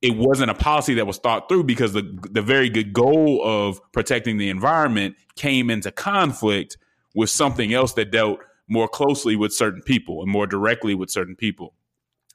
It 0.00 0.16
wasn't 0.16 0.50
a 0.50 0.54
policy 0.54 0.94
that 0.94 1.06
was 1.06 1.18
thought 1.18 1.48
through 1.48 1.64
because 1.64 1.92
the 1.92 2.02
the 2.30 2.42
very 2.42 2.68
good 2.68 2.92
goal 2.92 3.42
of 3.42 3.80
protecting 3.92 4.38
the 4.38 4.50
environment 4.50 5.16
came 5.34 5.70
into 5.70 5.90
conflict 5.90 6.76
with 7.16 7.30
something 7.30 7.74
else 7.74 7.94
that 7.94 8.12
dealt 8.12 8.38
more 8.68 8.86
closely 8.86 9.34
with 9.34 9.52
certain 9.52 9.82
people 9.82 10.22
and 10.22 10.30
more 10.30 10.46
directly 10.46 10.94
with 10.94 11.10
certain 11.10 11.34
people. 11.34 11.74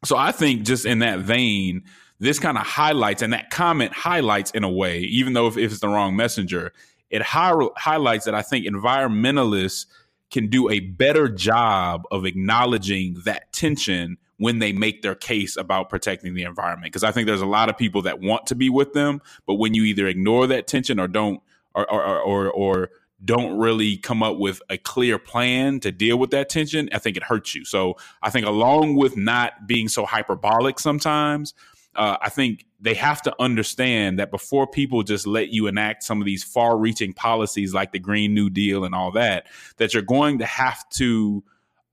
So 0.03 0.17
I 0.17 0.31
think 0.31 0.63
just 0.63 0.85
in 0.85 0.99
that 0.99 1.19
vein, 1.19 1.83
this 2.19 2.39
kind 2.39 2.57
of 2.57 2.65
highlights 2.65 3.21
and 3.21 3.33
that 3.33 3.49
comment 3.49 3.93
highlights 3.93 4.51
in 4.51 4.63
a 4.63 4.69
way, 4.69 4.99
even 4.99 5.33
though 5.33 5.47
if, 5.47 5.57
if 5.57 5.71
it's 5.71 5.81
the 5.81 5.87
wrong 5.87 6.15
messenger, 6.15 6.73
it 7.13 7.21
hi- 7.21 7.69
highlights 7.77 8.25
that 8.25 8.33
I 8.33 8.41
think 8.41 8.65
environmentalists 8.65 9.85
can 10.31 10.47
do 10.47 10.67
a 10.69 10.79
better 10.79 11.29
job 11.29 12.05
of 12.09 12.25
acknowledging 12.25 13.17
that 13.23 13.53
tension 13.53 14.17
when 14.37 14.57
they 14.57 14.73
make 14.73 15.03
their 15.03 15.13
case 15.13 15.55
about 15.55 15.89
protecting 15.89 16.33
the 16.33 16.41
environment. 16.41 16.91
Because 16.91 17.03
I 17.03 17.11
think 17.11 17.27
there's 17.27 17.39
a 17.39 17.45
lot 17.45 17.69
of 17.69 17.77
people 17.77 18.01
that 18.01 18.19
want 18.19 18.47
to 18.47 18.55
be 18.55 18.67
with 18.67 18.93
them, 18.93 19.21
but 19.45 19.55
when 19.55 19.75
you 19.75 19.83
either 19.83 20.07
ignore 20.07 20.47
that 20.47 20.65
tension 20.65 20.99
or 20.99 21.07
don't, 21.07 21.39
or 21.75 21.89
or 21.89 22.19
or, 22.19 22.51
or 22.51 22.89
don't 23.23 23.59
really 23.59 23.95
come 23.95 24.23
up 24.23 24.37
with 24.37 24.59
a 24.69 24.77
clear 24.77 25.19
plan 25.19 25.79
to 25.81 25.91
deal 25.91 26.17
with 26.17 26.31
that 26.31 26.49
tension, 26.49 26.89
I 26.91 26.97
think 26.97 27.15
it 27.15 27.23
hurts 27.23 27.53
you. 27.53 27.63
So 27.63 27.95
I 28.23 28.31
think 28.31 28.47
along 28.47 28.95
with 28.95 29.15
not 29.15 29.67
being 29.67 29.87
so 29.87 30.03
hyperbolic 30.03 30.79
sometimes, 30.79 31.53
uh, 31.95 32.17
I 32.21 32.29
think 32.29 32.65
they 32.79 32.93
have 32.95 33.21
to 33.23 33.35
understand 33.39 34.19
that 34.19 34.31
before 34.31 34.67
people 34.67 35.03
just 35.03 35.25
let 35.25 35.49
you 35.49 35.67
enact 35.67 36.03
some 36.03 36.21
of 36.21 36.25
these 36.25 36.43
far 36.43 36.77
reaching 36.77 37.13
policies 37.13 37.73
like 37.73 37.91
the 37.91 37.99
Green 37.99 38.33
New 38.33 38.49
Deal 38.49 38.83
and 38.83 38.93
all 38.95 39.11
that, 39.11 39.47
that 39.77 39.93
you're 39.93 40.03
going 40.03 40.39
to 40.39 40.45
have 40.45 40.87
to 40.91 41.43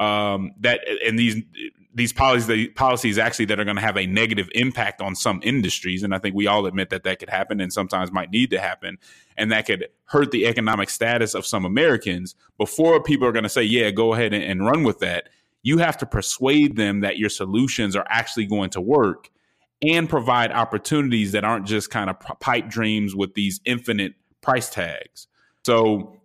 um, 0.00 0.52
that 0.60 0.80
and 1.06 1.18
these 1.18 1.36
these 1.94 2.12
policies 2.12 2.68
policies 2.74 3.18
actually 3.18 3.44
that 3.44 3.60
are 3.60 3.64
going 3.64 3.76
to 3.76 3.82
have 3.82 3.96
a 3.96 4.06
negative 4.06 4.48
impact 4.54 5.00
on 5.00 5.14
some 5.14 5.40
industries 5.42 6.02
and 6.04 6.14
i 6.14 6.18
think 6.18 6.36
we 6.36 6.46
all 6.46 6.64
admit 6.66 6.90
that 6.90 7.02
that 7.02 7.18
could 7.18 7.28
happen 7.28 7.60
and 7.60 7.72
sometimes 7.72 8.12
might 8.12 8.30
need 8.30 8.50
to 8.50 8.60
happen 8.60 8.96
and 9.36 9.50
that 9.50 9.66
could 9.66 9.88
hurt 10.04 10.30
the 10.30 10.46
economic 10.46 10.88
status 10.88 11.34
of 11.34 11.44
some 11.44 11.64
americans 11.64 12.36
before 12.58 13.02
people 13.02 13.26
are 13.26 13.32
going 13.32 13.42
to 13.42 13.48
say 13.48 13.62
yeah 13.62 13.90
go 13.90 14.14
ahead 14.14 14.32
and, 14.32 14.44
and 14.44 14.64
run 14.64 14.84
with 14.84 15.00
that 15.00 15.28
you 15.62 15.78
have 15.78 15.96
to 15.96 16.06
persuade 16.06 16.76
them 16.76 17.00
that 17.00 17.18
your 17.18 17.28
solutions 17.28 17.96
are 17.96 18.06
actually 18.08 18.46
going 18.46 18.70
to 18.70 18.80
work 18.80 19.28
and 19.82 20.08
provide 20.08 20.52
opportunities 20.52 21.32
that 21.32 21.44
aren't 21.44 21.66
just 21.66 21.90
kind 21.90 22.10
of 22.10 22.18
pipe 22.40 22.68
dreams 22.68 23.14
with 23.14 23.34
these 23.34 23.60
infinite 23.64 24.14
price 24.42 24.70
tags. 24.70 25.26
So 25.64 26.20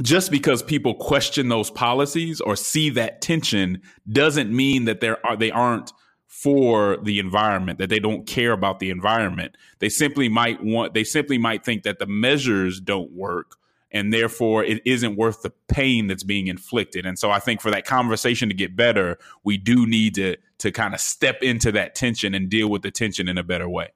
just 0.00 0.30
because 0.30 0.62
people 0.62 0.94
question 0.94 1.48
those 1.48 1.70
policies 1.70 2.40
or 2.40 2.56
see 2.56 2.90
that 2.90 3.20
tension 3.20 3.80
doesn't 4.10 4.50
mean 4.54 4.84
that 4.86 5.00
there 5.00 5.24
are 5.26 5.36
they 5.36 5.50
aren't 5.50 5.92
for 6.28 6.96
the 7.02 7.18
environment 7.18 7.78
that 7.78 7.90
they 7.90 7.98
don't 7.98 8.26
care 8.26 8.52
about 8.52 8.80
the 8.80 8.88
environment 8.88 9.54
they 9.80 9.90
simply 9.90 10.30
might 10.30 10.62
want 10.64 10.94
they 10.94 11.04
simply 11.04 11.36
might 11.36 11.62
think 11.62 11.82
that 11.82 11.98
the 11.98 12.06
measures 12.06 12.80
don't 12.80 13.12
work 13.12 13.56
and 13.92 14.12
therefore 14.12 14.64
it 14.64 14.80
isn't 14.84 15.16
worth 15.16 15.42
the 15.42 15.52
pain 15.68 16.06
that's 16.06 16.22
being 16.22 16.46
inflicted. 16.46 17.06
And 17.06 17.18
so 17.18 17.30
I 17.30 17.38
think 17.38 17.60
for 17.60 17.70
that 17.70 17.84
conversation 17.84 18.48
to 18.48 18.54
get 18.54 18.74
better, 18.74 19.18
we 19.44 19.58
do 19.58 19.86
need 19.86 20.14
to 20.16 20.36
to 20.58 20.70
kind 20.70 20.94
of 20.94 21.00
step 21.00 21.42
into 21.42 21.72
that 21.72 21.94
tension 21.94 22.34
and 22.34 22.48
deal 22.48 22.68
with 22.68 22.82
the 22.82 22.90
tension 22.90 23.28
in 23.28 23.36
a 23.36 23.42
better 23.42 23.68
way. 23.68 23.88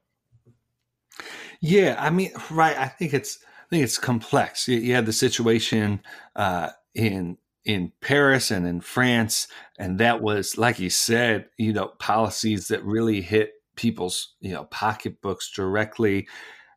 Yeah, 1.60 1.96
I 1.98 2.10
mean, 2.10 2.32
right. 2.50 2.76
I 2.76 2.86
think 2.88 3.14
it's 3.14 3.38
I 3.42 3.68
think 3.70 3.84
it's 3.84 3.98
complex. 3.98 4.68
You, 4.68 4.78
you 4.78 4.94
had 4.94 5.06
the 5.06 5.12
situation 5.12 6.00
uh, 6.34 6.70
in 6.94 7.38
in 7.64 7.92
Paris 8.00 8.50
and 8.50 8.66
in 8.66 8.80
France, 8.80 9.48
and 9.78 9.98
that 9.98 10.22
was, 10.22 10.56
like 10.56 10.78
you 10.78 10.90
said, 10.90 11.46
you 11.56 11.72
know, 11.72 11.88
policies 11.98 12.68
that 12.68 12.84
really 12.84 13.20
hit 13.22 13.54
people's 13.76 14.34
you 14.40 14.52
know 14.52 14.64
pocketbooks 14.64 15.50
directly. 15.50 16.28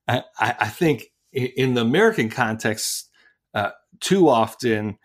I, 0.07 0.23
I 0.39 0.69
think 0.69 1.11
in 1.31 1.75
the 1.75 1.81
American 1.81 2.29
context, 2.29 3.08
uh, 3.53 3.71
too 3.99 4.29
often 4.29 4.97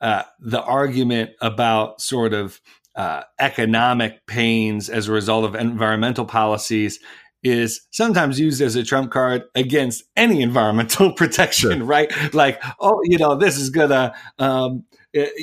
uh, 0.00 0.22
the 0.40 0.62
argument 0.62 1.30
about 1.40 2.00
sort 2.00 2.34
of 2.34 2.60
uh, 2.94 3.22
economic 3.38 4.26
pains 4.26 4.88
as 4.88 5.08
a 5.08 5.12
result 5.12 5.44
of 5.44 5.54
environmental 5.54 6.24
policies 6.24 6.98
is 7.42 7.86
sometimes 7.90 8.40
used 8.40 8.60
as 8.60 8.74
a 8.74 8.82
trump 8.82 9.10
card 9.10 9.44
against 9.54 10.04
any 10.16 10.42
environmental 10.42 11.12
protection, 11.12 11.78
sure. 11.78 11.84
right? 11.84 12.34
Like, 12.34 12.62
oh, 12.80 13.00
you 13.04 13.18
know, 13.18 13.36
this 13.36 13.56
is 13.56 13.70
gonna, 13.70 14.14
um, 14.38 14.84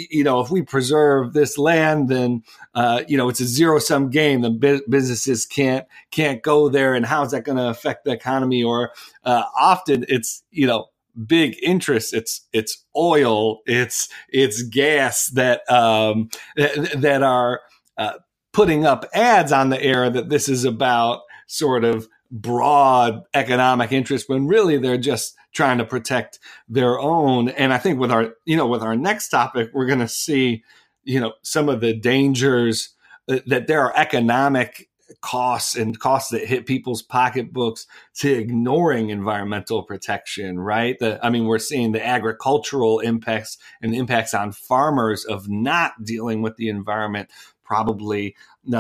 you 0.09 0.23
know, 0.23 0.39
if 0.39 0.51
we 0.51 0.61
preserve 0.61 1.33
this 1.33 1.57
land, 1.57 2.09
then 2.09 2.43
uh, 2.75 3.03
you 3.07 3.17
know 3.17 3.29
it's 3.29 3.39
a 3.39 3.45
zero 3.45 3.79
sum 3.79 4.09
game. 4.09 4.41
The 4.41 4.51
bu- 4.51 4.81
businesses 4.87 5.45
can't 5.45 5.87
can't 6.11 6.43
go 6.43 6.69
there, 6.69 6.93
and 6.93 7.05
how's 7.05 7.31
that 7.31 7.43
going 7.43 7.57
to 7.57 7.69
affect 7.69 8.05
the 8.05 8.11
economy? 8.11 8.63
Or 8.63 8.91
uh, 9.23 9.43
often 9.59 10.05
it's 10.07 10.43
you 10.51 10.67
know 10.67 10.89
big 11.25 11.55
interests. 11.61 12.13
It's 12.13 12.47
it's 12.53 12.85
oil, 12.95 13.59
it's 13.65 14.09
it's 14.29 14.63
gas 14.63 15.27
that 15.27 15.69
um, 15.71 16.29
that 16.55 17.23
are 17.23 17.61
uh, 17.97 18.13
putting 18.51 18.85
up 18.85 19.05
ads 19.13 19.51
on 19.51 19.69
the 19.69 19.81
air 19.81 20.09
that 20.09 20.29
this 20.29 20.49
is 20.49 20.65
about 20.65 21.21
sort 21.47 21.83
of 21.83 22.07
broad 22.31 23.21
economic 23.33 23.91
interest 23.91 24.27
when 24.27 24.47
really 24.47 24.77
they're 24.77 24.97
just 24.97 25.35
trying 25.53 25.77
to 25.77 25.85
protect 25.85 26.39
their 26.67 26.99
own. 26.99 27.49
And 27.49 27.71
I 27.71 27.77
think 27.77 27.99
with 27.99 28.11
our 28.11 28.33
you 28.45 28.57
know 28.57 28.67
with 28.67 28.81
our 28.81 28.95
next 28.95 29.29
topic, 29.29 29.69
we're 29.73 29.87
going 29.87 29.99
to 29.99 30.07
see 30.07 30.63
you 31.03 31.19
know 31.19 31.33
some 31.43 31.69
of 31.69 31.81
the 31.81 31.93
dangers 31.93 32.89
that 33.27 33.67
there 33.67 33.81
are 33.81 33.95
economic 33.95 34.89
costs 35.21 35.75
and 35.75 35.99
costs 35.99 36.31
that 36.31 36.45
hit 36.45 36.65
people's 36.65 37.01
pocketbooks 37.01 37.87
to 38.15 38.31
ignoring 38.31 39.09
environmental 39.09 39.83
protection, 39.83 40.59
right? 40.59 40.97
The, 40.99 41.19
I 41.25 41.29
mean, 41.29 41.45
we're 41.45 41.59
seeing 41.59 41.91
the 41.91 42.05
agricultural 42.05 42.99
impacts 42.99 43.57
and 43.81 43.93
impacts 43.95 44.33
on 44.33 44.51
farmers 44.51 45.25
of 45.25 45.49
not 45.49 46.03
dealing 46.03 46.41
with 46.41 46.57
the 46.57 46.69
environment 46.69 47.29
probably 47.63 48.35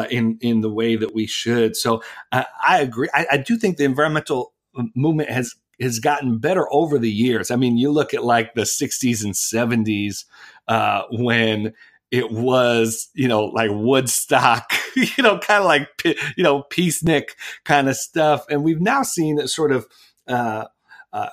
in 0.09 0.37
in 0.41 0.61
the 0.61 0.71
way 0.71 0.95
that 0.95 1.13
we 1.13 1.25
should. 1.25 1.75
So 1.75 2.03
uh, 2.31 2.43
I 2.63 2.81
agree. 2.81 3.09
I, 3.13 3.25
I 3.31 3.37
do 3.37 3.57
think 3.57 3.77
the 3.77 3.85
environmental 3.85 4.53
movement 4.95 5.29
has 5.29 5.55
has 5.81 5.99
gotten 5.99 6.37
better 6.37 6.71
over 6.71 6.99
the 6.99 7.11
years. 7.11 7.51
I 7.51 7.55
mean, 7.55 7.77
you 7.77 7.91
look 7.91 8.13
at 8.13 8.23
like 8.23 8.53
the 8.53 8.61
60s 8.61 9.23
and 9.23 9.33
70s 9.33 10.25
uh, 10.67 11.03
when 11.11 11.73
it 12.13 12.31
was, 12.31 13.09
you 13.15 13.27
know, 13.27 13.45
like 13.45 13.71
Woodstock, 13.73 14.71
you 14.95 15.23
know, 15.23 15.39
kind 15.39 15.61
of 15.61 15.65
like, 15.65 15.89
you 16.37 16.43
know, 16.43 16.61
peacenik 16.71 17.29
kind 17.65 17.89
of 17.89 17.95
stuff. 17.95 18.45
And 18.51 18.63
we've 18.63 18.79
now 18.79 19.01
seen 19.01 19.37
that 19.37 19.47
sort 19.47 19.71
of 19.71 19.87
uh, 20.27 20.65
uh, 21.11 21.29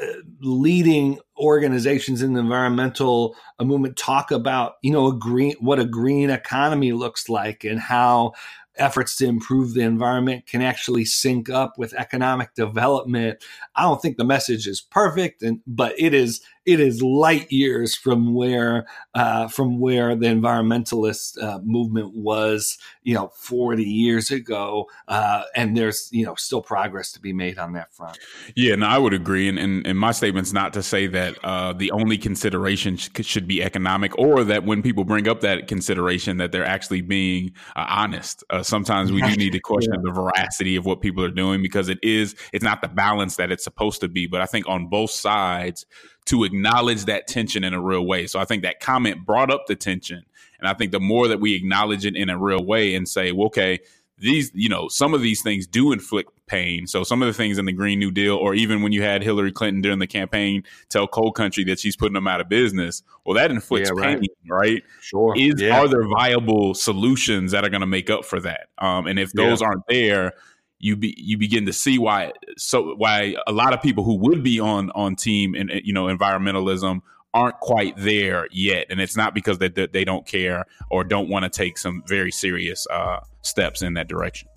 uh, 0.00 0.06
leading 0.40 1.18
organizations 1.36 2.22
in 2.22 2.34
the 2.34 2.40
environmental 2.40 3.34
uh, 3.58 3.64
movement 3.64 3.96
talk 3.96 4.30
about, 4.30 4.74
you 4.80 4.92
know, 4.92 5.08
a 5.08 5.12
green, 5.12 5.56
what 5.58 5.80
a 5.80 5.84
green 5.84 6.30
economy 6.30 6.92
looks 6.92 7.28
like 7.28 7.64
and 7.64 7.80
how 7.80 8.32
efforts 8.76 9.16
to 9.16 9.26
improve 9.26 9.74
the 9.74 9.80
environment 9.80 10.46
can 10.46 10.62
actually 10.62 11.04
sync 11.04 11.50
up 11.50 11.78
with 11.78 11.94
economic 11.94 12.54
development. 12.54 13.42
I 13.74 13.82
don't 13.82 14.00
think 14.00 14.18
the 14.18 14.24
message 14.24 14.68
is 14.68 14.80
perfect, 14.80 15.42
and 15.42 15.62
but 15.66 15.98
it 15.98 16.14
is 16.14 16.42
it 16.66 16.80
is 16.80 17.00
light 17.00 17.50
years 17.50 17.94
from 17.94 18.34
where 18.34 18.86
uh, 19.14 19.46
from 19.48 19.78
where 19.78 20.16
the 20.16 20.26
environmentalist 20.26 21.42
uh, 21.42 21.60
movement 21.64 22.14
was, 22.14 22.76
you 23.04 23.14
know, 23.14 23.30
40 23.36 23.84
years 23.84 24.30
ago, 24.30 24.86
uh, 25.08 25.44
and 25.54 25.76
there's 25.76 26.08
you 26.12 26.26
know 26.26 26.34
still 26.34 26.60
progress 26.60 27.12
to 27.12 27.20
be 27.20 27.32
made 27.32 27.58
on 27.58 27.72
that 27.74 27.94
front. 27.94 28.18
Yeah, 28.56 28.72
and 28.72 28.80
no, 28.80 28.88
I 28.88 28.98
would 28.98 29.14
agree. 29.14 29.48
And, 29.48 29.58
and, 29.58 29.86
and 29.86 29.98
my 29.98 30.10
statement's 30.10 30.52
not 30.52 30.72
to 30.72 30.82
say 30.82 31.06
that 31.06 31.38
uh, 31.44 31.72
the 31.72 31.92
only 31.92 32.18
consideration 32.18 32.96
sh- 32.96 33.10
should 33.22 33.46
be 33.46 33.62
economic, 33.62 34.18
or 34.18 34.42
that 34.44 34.64
when 34.64 34.82
people 34.82 35.04
bring 35.04 35.28
up 35.28 35.40
that 35.42 35.68
consideration, 35.68 36.38
that 36.38 36.50
they're 36.50 36.66
actually 36.66 37.00
being 37.00 37.52
uh, 37.76 37.86
honest. 37.88 38.42
Uh, 38.50 38.62
sometimes 38.62 39.12
we 39.12 39.22
do 39.22 39.36
need 39.36 39.52
to 39.52 39.60
question 39.60 39.94
yeah. 39.94 40.00
the 40.02 40.12
veracity 40.12 40.74
of 40.74 40.84
what 40.84 41.00
people 41.00 41.22
are 41.22 41.30
doing 41.30 41.62
because 41.62 41.88
it 41.88 41.98
is 42.02 42.34
it's 42.52 42.64
not 42.64 42.82
the 42.82 42.88
balance 42.88 43.36
that 43.36 43.52
it's 43.52 43.62
supposed 43.62 44.00
to 44.00 44.08
be. 44.08 44.26
But 44.26 44.40
I 44.40 44.46
think 44.46 44.68
on 44.68 44.88
both 44.88 45.10
sides 45.10 45.86
to 46.26 46.44
acknowledge 46.44 47.04
that 47.06 47.26
tension 47.26 47.64
in 47.64 47.74
a 47.74 47.80
real 47.80 48.04
way. 48.06 48.26
So 48.26 48.38
I 48.38 48.44
think 48.44 48.62
that 48.62 48.80
comment 48.80 49.24
brought 49.24 49.50
up 49.50 49.66
the 49.66 49.76
tension. 49.76 50.24
And 50.58 50.68
I 50.68 50.74
think 50.74 50.92
the 50.92 51.00
more 51.00 51.28
that 51.28 51.40
we 51.40 51.54
acknowledge 51.54 52.04
it 52.06 52.16
in 52.16 52.30
a 52.30 52.38
real 52.38 52.64
way 52.64 52.94
and 52.94 53.08
say, 53.08 53.32
well, 53.32 53.46
okay, 53.46 53.80
these, 54.18 54.50
you 54.54 54.68
know, 54.68 54.88
some 54.88 55.12
of 55.12 55.20
these 55.20 55.42
things 55.42 55.66
do 55.66 55.92
inflict 55.92 56.30
pain. 56.46 56.86
So 56.86 57.04
some 57.04 57.20
of 57.22 57.26
the 57.26 57.34
things 57.34 57.58
in 57.58 57.66
the 57.66 57.72
Green 57.72 57.98
New 57.98 58.10
Deal, 58.10 58.36
or 58.36 58.54
even 58.54 58.80
when 58.82 58.92
you 58.92 59.02
had 59.02 59.22
Hillary 59.22 59.52
Clinton 59.52 59.82
during 59.82 59.98
the 59.98 60.06
campaign 60.06 60.64
tell 60.88 61.06
coal 61.06 61.32
country 61.32 61.64
that 61.64 61.78
she's 61.78 61.96
putting 61.96 62.14
them 62.14 62.26
out 62.26 62.40
of 62.40 62.48
business, 62.48 63.02
well, 63.24 63.34
that 63.34 63.50
inflicts 63.50 63.90
yeah, 63.90 64.00
right. 64.00 64.20
pain, 64.20 64.28
right? 64.48 64.82
Sure. 65.00 65.34
Is 65.36 65.60
yeah. 65.60 65.78
are 65.78 65.88
there 65.88 66.08
viable 66.08 66.74
solutions 66.74 67.52
that 67.52 67.64
are 67.64 67.68
going 67.68 67.82
to 67.82 67.86
make 67.86 68.08
up 68.08 68.24
for 68.24 68.40
that? 68.40 68.68
Um, 68.78 69.06
and 69.06 69.18
if 69.18 69.32
those 69.32 69.60
yeah. 69.60 69.66
aren't 69.66 69.86
there, 69.88 70.32
you 70.78 70.96
be 70.96 71.14
you 71.16 71.38
begin 71.38 71.66
to 71.66 71.72
see 71.72 71.98
why 71.98 72.32
so 72.56 72.94
why 72.96 73.34
a 73.46 73.52
lot 73.52 73.72
of 73.72 73.80
people 73.82 74.04
who 74.04 74.16
would 74.16 74.42
be 74.42 74.60
on 74.60 74.90
on 74.90 75.16
team 75.16 75.54
and 75.54 75.70
you 75.84 75.92
know 75.92 76.06
environmentalism 76.06 77.00
aren't 77.32 77.58
quite 77.60 77.96
there 77.96 78.48
yet 78.50 78.86
and 78.88 79.00
it's 79.00 79.16
not 79.16 79.34
because 79.34 79.58
they, 79.58 79.68
they 79.68 80.04
don't 80.04 80.26
care 80.26 80.64
or 80.90 81.04
don't 81.04 81.28
want 81.28 81.44
to 81.44 81.50
take 81.50 81.76
some 81.76 82.02
very 82.06 82.30
serious 82.30 82.86
uh, 82.90 83.20
steps 83.42 83.82
in 83.82 83.94
that 83.94 84.08
direction 84.08 84.48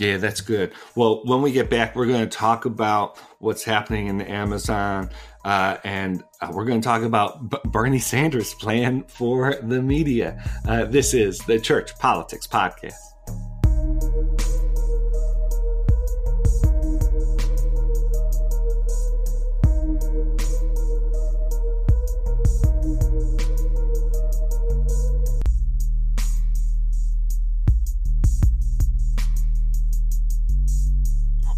yeah, 0.00 0.16
that's 0.16 0.40
good. 0.40 0.72
Well, 0.94 1.20
when 1.26 1.42
we 1.42 1.52
get 1.52 1.68
back, 1.68 1.94
we're 1.94 2.06
going 2.06 2.26
to 2.26 2.36
talk 2.36 2.64
about 2.64 3.18
what's 3.38 3.62
happening 3.62 4.06
in 4.06 4.16
the 4.16 4.30
Amazon, 4.30 5.10
uh, 5.44 5.76
and 5.84 6.24
uh, 6.40 6.50
we're 6.54 6.64
going 6.64 6.80
to 6.80 6.84
talk 6.84 7.02
about 7.02 7.50
B- 7.50 7.58
Bernie 7.66 7.98
Sanders' 7.98 8.54
plan 8.54 9.04
for 9.08 9.56
the 9.62 9.82
media. 9.82 10.42
Uh, 10.66 10.86
this 10.86 11.12
is 11.12 11.38
the 11.40 11.60
Church 11.60 11.98
Politics 11.98 12.46
Podcast. 12.46 13.09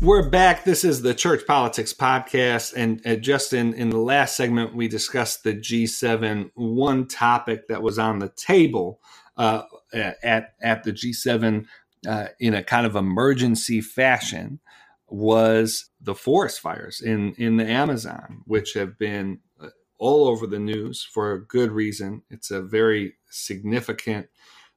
We're 0.02 0.28
back. 0.28 0.64
This 0.64 0.82
is 0.82 1.02
the 1.02 1.14
Church 1.14 1.46
Politics 1.46 1.94
Podcast. 1.94 2.74
And 2.74 3.00
uh, 3.06 3.14
just 3.14 3.52
in, 3.52 3.72
in 3.74 3.90
the 3.90 3.98
last 3.98 4.36
segment, 4.36 4.74
we 4.74 4.88
discussed 4.88 5.44
the 5.44 5.54
G7. 5.54 6.50
One 6.54 7.06
topic 7.06 7.68
that 7.68 7.84
was 7.84 8.00
on 8.00 8.18
the 8.18 8.30
table 8.30 8.98
uh, 9.36 9.62
at, 9.92 10.54
at 10.60 10.82
the 10.82 10.90
G7 10.90 11.66
uh, 12.08 12.26
in 12.40 12.52
a 12.52 12.64
kind 12.64 12.84
of 12.84 12.96
emergency 12.96 13.80
fashion 13.80 14.58
was 15.06 15.90
the 16.00 16.16
forest 16.16 16.58
fires 16.58 17.00
in, 17.00 17.34
in 17.34 17.56
the 17.56 17.64
Amazon, 17.64 18.42
which 18.44 18.72
have 18.72 18.98
been 18.98 19.38
uh, 19.62 19.68
all 20.00 20.26
over 20.26 20.48
the 20.48 20.58
news 20.58 21.08
for 21.14 21.30
a 21.30 21.46
good 21.46 21.70
reason. 21.70 22.22
It's 22.28 22.50
a 22.50 22.60
very 22.60 23.14
significant 23.30 24.26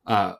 uh, 0.05 0.35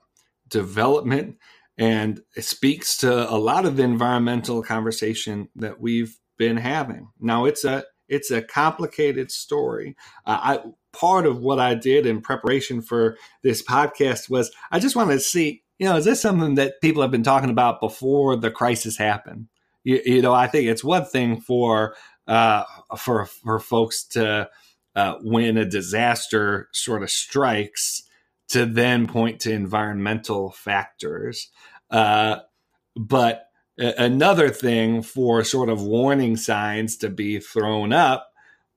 development 0.48 1.38
and 1.78 2.22
it 2.36 2.44
speaks 2.44 2.98
to 2.98 3.30
a 3.30 3.38
lot 3.38 3.66
of 3.66 3.78
the 3.78 3.84
environmental 3.84 4.64
conversation 4.64 5.50
that 5.56 5.80
we've 5.80 6.18
been 6.38 6.58
having. 6.58 7.10
Now 7.20 7.46
it's 7.46 7.64
a 7.64 7.84
it's 8.08 8.32
a 8.32 8.42
complicated 8.42 9.32
story. 9.32 9.96
Uh, 10.26 10.40
I 10.42 10.60
part 10.94 11.26
of 11.26 11.40
what 11.40 11.60
I 11.60 11.76
did 11.76 12.06
in 12.06 12.22
preparation 12.22 12.82
for 12.82 13.18
this 13.44 13.62
podcast 13.64 14.30
was 14.30 14.52
I 14.72 14.80
just 14.80 14.96
wanted 14.96 15.14
to 15.14 15.20
see, 15.20 15.64
you 15.80 15.88
know, 15.88 15.98
is 15.98 16.06
this 16.06 16.22
something 16.22 16.56
that 16.56 16.82
people 16.82 17.02
have 17.02 17.12
been 17.12 17.24
talking 17.24 17.50
about 17.50 17.82
before 17.82 18.36
the 18.36 18.52
crisis 18.52 18.98
happened? 18.98 19.48
You, 19.84 20.02
you 20.06 20.22
know, 20.22 20.34
I 20.34 20.48
think 20.48 20.68
it's 20.68 20.84
one 20.84 21.06
thing 21.06 21.42
for 21.42 21.96
uh, 22.28 22.64
for 22.98 23.26
for 23.26 23.60
folks 23.60 24.04
to 24.10 24.50
uh, 24.96 25.16
when 25.22 25.58
a 25.58 25.66
disaster 25.66 26.70
sort 26.72 27.04
of 27.04 27.12
strikes 27.12 28.04
to 28.50 28.66
then 28.66 29.08
point 29.08 29.42
to 29.42 29.52
environmental 29.52 30.52
factors. 30.52 31.50
Uh, 31.90 32.38
but 32.96 33.48
another 33.78 34.50
thing 34.50 35.02
for 35.02 35.44
sort 35.44 35.70
of 35.70 35.82
warning 35.82 36.38
signs 36.38 36.98
to 36.98 37.10
be 37.10 37.40
thrown 37.40 37.92
up 37.92 38.32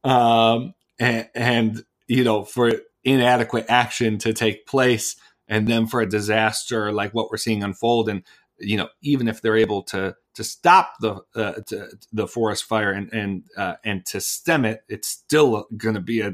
um, 0.05 0.75
and, 0.99 1.29
and, 1.35 1.85
you 2.09 2.25
know, 2.25 2.45
for 2.45 2.73
inadequate 3.05 3.67
action 3.69 4.19
to 4.19 4.33
take 4.33 4.67
place 4.67 5.17
and 5.49 5.67
then 5.67 5.87
for 5.87 6.01
a 6.01 6.09
disaster 6.09 6.93
like 6.93 7.15
what 7.15 7.31
we're 7.31 7.37
seeing 7.37 7.63
unfold 7.63 8.09
and 8.09 8.23
you 8.59 8.77
know 8.77 8.89
even 9.03 9.29
if 9.29 9.41
they're 9.41 9.57
able 9.57 9.83
to 9.83 10.15
to 10.35 10.45
stop 10.45 10.93
the 11.01 11.17
uh, 11.35 11.55
to, 11.66 11.88
the 12.12 12.27
forest 12.27 12.64
fire 12.64 12.92
and 12.92 13.12
and 13.12 13.45
uh, 13.57 13.75
and 13.85 14.05
to 14.05 14.21
stem 14.21 14.64
it 14.64 14.83
it's 14.88 15.09
still 15.09 15.66
going 15.77 15.95
to 15.95 16.01
be 16.01 16.21
a, 16.21 16.33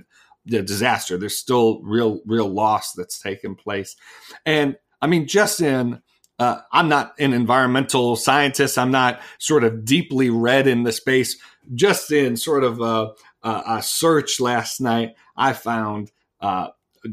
a 0.52 0.62
disaster 0.62 1.16
there's 1.16 1.37
still 1.37 1.80
real 1.83 2.20
real 2.26 2.48
loss 2.48 2.92
that's 2.92 3.18
taken 3.18 3.54
place 3.54 3.96
and 4.44 4.76
i 5.00 5.07
mean 5.07 5.26
just 5.26 5.61
in 5.61 6.00
uh, 6.38 6.61
I'm 6.72 6.88
not 6.88 7.14
an 7.20 7.33
environmental 7.33 8.16
scientist. 8.16 8.76
I'm 8.76 8.90
not 8.90 9.20
sort 9.38 9.62
of 9.62 9.85
deeply 9.85 10.30
read 10.30 10.66
in 10.66 10.83
the 10.83 10.90
space. 10.90 11.38
Just 11.74 12.11
in 12.11 12.37
sort 12.37 12.64
of 12.64 12.80
a, 12.80 13.12
a, 13.42 13.62
a 13.76 13.83
search 13.83 14.40
last 14.40 14.80
night, 14.80 15.14
I 15.37 15.52
found 15.52 16.11
uh, 16.40 16.68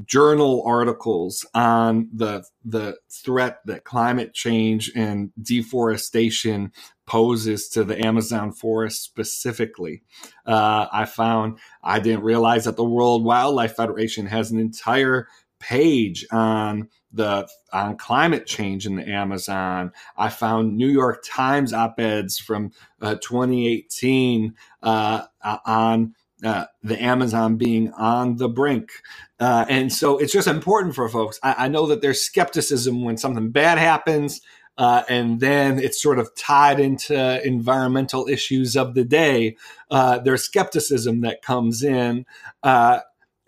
journal 0.06 0.64
articles 0.66 1.46
on 1.54 2.10
the 2.14 2.44
the 2.64 2.98
threat 3.12 3.60
that 3.66 3.84
climate 3.84 4.34
change 4.34 4.92
and 4.96 5.32
deforestation 5.42 6.72
poses 7.12 7.68
to 7.68 7.84
the 7.84 8.00
Amazon 8.06 8.54
forest 8.54 9.04
specifically. 9.04 10.02
Uh, 10.46 10.88
I 10.94 11.04
found 11.04 11.60
I 11.84 12.00
didn't 12.00 12.24
realize 12.24 12.64
that 12.64 12.78
the 12.78 12.86
World 12.86 13.26
Wildlife 13.26 13.76
Federation 13.76 14.28
has 14.28 14.50
an 14.50 14.58
entire 14.58 15.28
page 15.60 16.26
on 16.32 16.88
the 17.12 17.50
on 17.74 17.98
climate 17.98 18.46
change 18.46 18.86
in 18.86 18.96
the 18.96 19.06
Amazon. 19.10 19.92
I 20.16 20.30
found 20.30 20.78
New 20.78 20.88
York 20.88 21.22
Times 21.28 21.74
op-eds 21.74 22.40
from 22.40 22.72
uh, 23.02 23.16
2018 23.16 24.56
uh, 24.82 25.24
on 25.66 26.16
uh, 26.46 26.66
the 26.82 27.04
Amazon 27.04 27.58
being 27.58 27.92
on 27.92 28.38
the 28.38 28.48
brink. 28.48 28.90
Uh, 29.38 29.66
and 29.68 29.92
so 29.92 30.18
it's 30.18 30.32
just 30.32 30.48
important 30.48 30.96
for 30.96 31.10
folks. 31.10 31.40
I, 31.44 31.66
I, 31.66 31.68
know 31.68 31.86
that 31.88 32.02
there's 32.02 32.22
skepticism 32.22 33.04
when 33.04 33.18
something 33.18 33.52
bad 33.52 33.78
happens. 33.78 34.42
Uh, 34.78 35.04
and 35.10 35.40
then 35.40 35.78
it's 35.78 36.02
sort 36.02 36.18
of 36.18 36.34
tied 36.36 36.80
into 36.80 37.46
environmental 37.46 38.28
issues 38.28 38.76
of 38.76 38.94
the 38.96 39.04
day. 39.04 39.56
Uh, 39.90 40.18
there's 40.18 40.44
skepticism 40.44 41.22
that 41.22 41.42
comes 41.42 41.84
in 41.84 42.26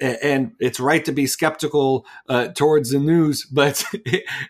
and 0.03 0.51
it's 0.59 0.79
right 0.79 1.05
to 1.05 1.11
be 1.11 1.25
skeptical 1.25 2.05
uh, 2.27 2.49
towards 2.49 2.91
the 2.91 2.99
news, 2.99 3.45
but 3.51 3.83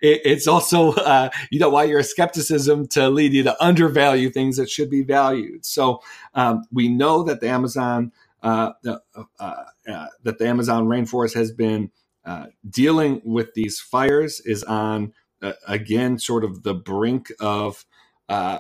it's 0.02 0.48
also 0.48 0.94
uh, 0.94 1.30
you 1.52 1.60
know 1.60 1.70
why 1.70 1.84
your 1.84 2.04
skepticism 2.04 2.88
to 2.88 3.10
lead 3.10 3.34
you 3.34 3.44
to 3.44 3.64
undervalue 3.64 4.30
things 4.30 4.58
that 4.58 4.70
should 4.70 4.90
be 4.90 5.04
valued. 5.04 5.66
So 5.66 6.02
um, 6.34 6.64
we 6.72 6.88
know 6.90 7.24
that 7.24 7.42
the 7.42 7.50
Amazon 7.50 8.12
uh, 8.42 8.72
uh, 8.86 8.98
uh 9.40 10.08
that 10.24 10.38
the 10.40 10.48
Amazon 10.48 10.88
rainforest 10.88 11.36
has 11.36 11.52
been 11.52 11.92
uh, 12.26 12.48
dealing 12.70 13.22
with 13.24 13.54
these 13.54 13.80
fires 13.80 14.42
is 14.46 14.64
on 14.64 15.14
Uh, 15.44 15.54
again 15.68 16.18
sort 16.18 16.44
of 16.44 16.64
the 16.64 16.74
brink 16.74 17.32
of. 17.40 17.86
Uh, 18.30 18.60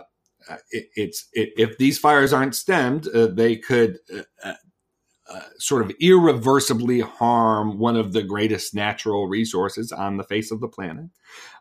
it, 0.71 0.89
it's 0.95 1.29
it, 1.31 1.53
if 1.55 1.77
these 1.77 1.97
fires 1.97 2.33
aren't 2.33 2.53
stemmed, 2.53 3.07
uh, 3.07 3.27
they 3.27 3.55
could 3.55 3.97
uh, 5.33 5.39
sort 5.57 5.81
of 5.81 5.91
irreversibly 5.99 6.99
harm 6.99 7.79
one 7.79 7.95
of 7.95 8.13
the 8.13 8.23
greatest 8.23 8.75
natural 8.75 9.27
resources 9.27 9.91
on 9.91 10.17
the 10.17 10.23
face 10.23 10.51
of 10.51 10.59
the 10.59 10.67
planet. 10.67 11.05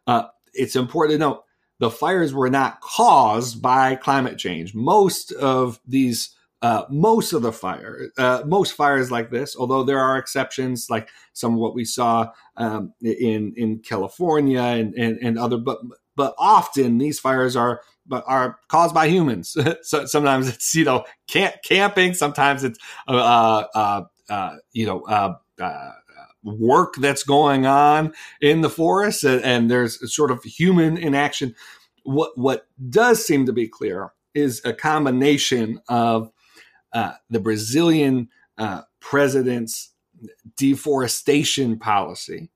Uh, 0.06 0.24
it's 0.52 0.76
important 0.76 1.14
to 1.14 1.18
note 1.18 1.44
the 1.78 1.90
fires 1.90 2.35
were 2.35 2.50
not 2.50 2.80
caused 2.80 3.62
by 3.62 3.94
climate 3.94 4.38
change. 4.38 4.74
Most 4.74 5.32
of 5.32 5.80
these, 5.87 6.35
uh, 6.62 6.85
most 6.88 7.33
of 7.33 7.42
the 7.42 7.53
fire, 7.53 8.09
uh, 8.16 8.42
most 8.46 8.75
fires 8.75 9.11
like 9.11 9.31
this, 9.31 9.57
although 9.57 9.83
there 9.83 9.98
are 9.98 10.16
exceptions, 10.16 10.88
like 10.88 11.09
some 11.33 11.55
of 11.55 11.59
what 11.59 11.75
we 11.75 11.85
saw 11.85 12.31
um, 12.57 12.94
in 13.03 13.53
in 13.57 13.81
California 13.81 14.61
and, 14.61 14.94
and, 14.94 15.18
and 15.18 15.38
other, 15.38 15.59
but 15.59 15.81
but 16.14 16.35
often 16.38 16.98
these 16.98 17.18
fires 17.18 17.57
are 17.57 17.83
but 18.07 18.22
are 18.29 18.61
caused 18.68 18.94
by 18.94 19.09
humans. 19.09 19.57
so 19.83 20.07
sometimes 20.07 20.48
it's 20.48 20.72
you 20.72 20.85
know 20.85 21.05
camp- 21.27 21.57
camping, 21.64 22.14
sometimes 22.14 22.62
it's 22.62 22.79
uh, 23.09 23.64
uh, 23.75 24.05
uh, 24.29 24.57
you 24.72 24.87
know 24.87 25.37
work 26.44 26.94
that's 26.98 27.25
going 27.25 27.66
on 27.66 28.12
in 28.40 28.61
the 28.61 28.70
forest, 28.70 29.25
and, 29.25 29.42
and, 29.42 29.70
there's 29.70 30.14
sort 30.14 30.31
of 30.31 30.42
human 30.44 30.96
inaction. 30.96 31.57
What 32.05 32.38
what 32.38 32.66
does 32.88 33.25
seem 33.25 33.46
to 33.46 33.53
be 33.53 33.66
clear 33.66 34.12
is 34.33 34.61
a 34.64 34.72
combination 34.72 35.81
of 35.88 36.31
the 36.92 37.40
Brazilian 37.40 38.28
president's 39.00 39.90
deforestation 40.57 41.78
policy. 41.78 42.50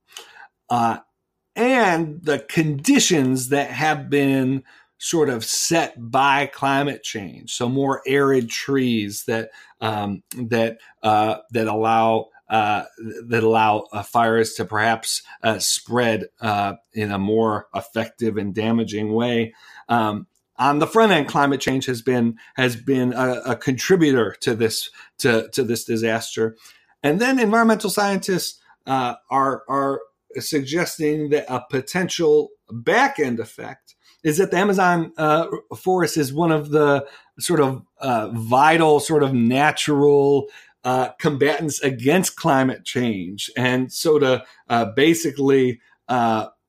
and 1.57 2.23
the 2.23 2.41
conditions 2.41 3.49
that 3.49 3.71
have 3.71 4.11
been 4.11 4.63
sort 4.99 5.29
of 5.29 5.45
set 5.45 5.95
by 6.11 6.47
climate 6.47 7.03
change. 7.03 7.53
So 7.53 7.69
more 7.69 8.03
arid 8.07 8.49
trees 8.51 9.25
that 9.25 9.51
um, 9.81 10.23
that 10.37 10.79
uh, 11.03 11.39
that 11.51 11.67
allow 11.67 12.29
uh, 12.49 12.85
that 13.27 13.43
allow 13.43 13.87
uh, 13.93 14.03
fires 14.03 14.55
to 14.55 14.65
perhaps 14.65 15.23
uh, 15.43 15.59
spread 15.59 16.27
uh, 16.41 16.75
in 16.93 17.11
a 17.11 17.19
more 17.19 17.67
effective 17.75 18.37
and 18.37 18.55
damaging 18.55 19.13
way. 19.13 19.55
Um, 19.89 20.27
on 20.59 20.79
the 20.79 20.87
front 20.87 21.13
end, 21.13 21.29
climate 21.29 21.61
change 21.61 21.87
has 21.87 22.03
been 22.03 22.37
has 22.55 22.77
been 22.77 23.13
a, 23.13 23.43
a, 23.47 23.57
contributor 23.57 24.35
to 24.41 24.55
this 24.55 24.91
to 25.19 25.49
to 25.53 25.63
this 25.63 25.85
disaster, 25.85 26.57
and 27.03 27.21
then 27.21 27.39
environmental 27.39 27.91
scientists 27.91 28.61
uh, 28.87 29.15
are 29.31 29.63
are 29.69 30.01
suggesting 30.39 31.31
that 31.31 31.47
a 31.49 31.65
potential 31.71 32.51
back 32.71 33.19
end 33.19 33.41
effect 33.41 33.95
is 34.25 34.39
that 34.39 34.51
the 34.51 34.57
Amazon 34.57 35.13
uh, 35.19 35.47
forest 35.77 36.17
is 36.17 36.33
one 36.33 36.53
of 36.53 36.71
the 36.71 37.07
sort 37.39 37.61
of 37.61 37.83
uh, 38.01 38.31
vital, 38.33 38.99
sort 38.99 39.23
of 39.23 39.33
natural 39.33 40.49
uh, 40.85 41.11
combatants 41.21 41.81
against 41.81 42.37
climate 42.37 42.85
change, 42.85 43.51
and 43.57 43.93
so 43.93 44.19
to 44.19 44.45
uh, 44.69 44.87
basically 44.97 45.81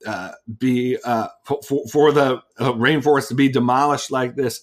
uh, 0.05 0.31
be 0.57 0.97
uh, 1.03 1.27
for, 1.43 1.87
for, 1.91 2.11
the 2.11 2.41
rainforest 2.59 3.29
to 3.29 3.35
be 3.35 3.49
demolished 3.49 4.11
like 4.11 4.35
this 4.35 4.61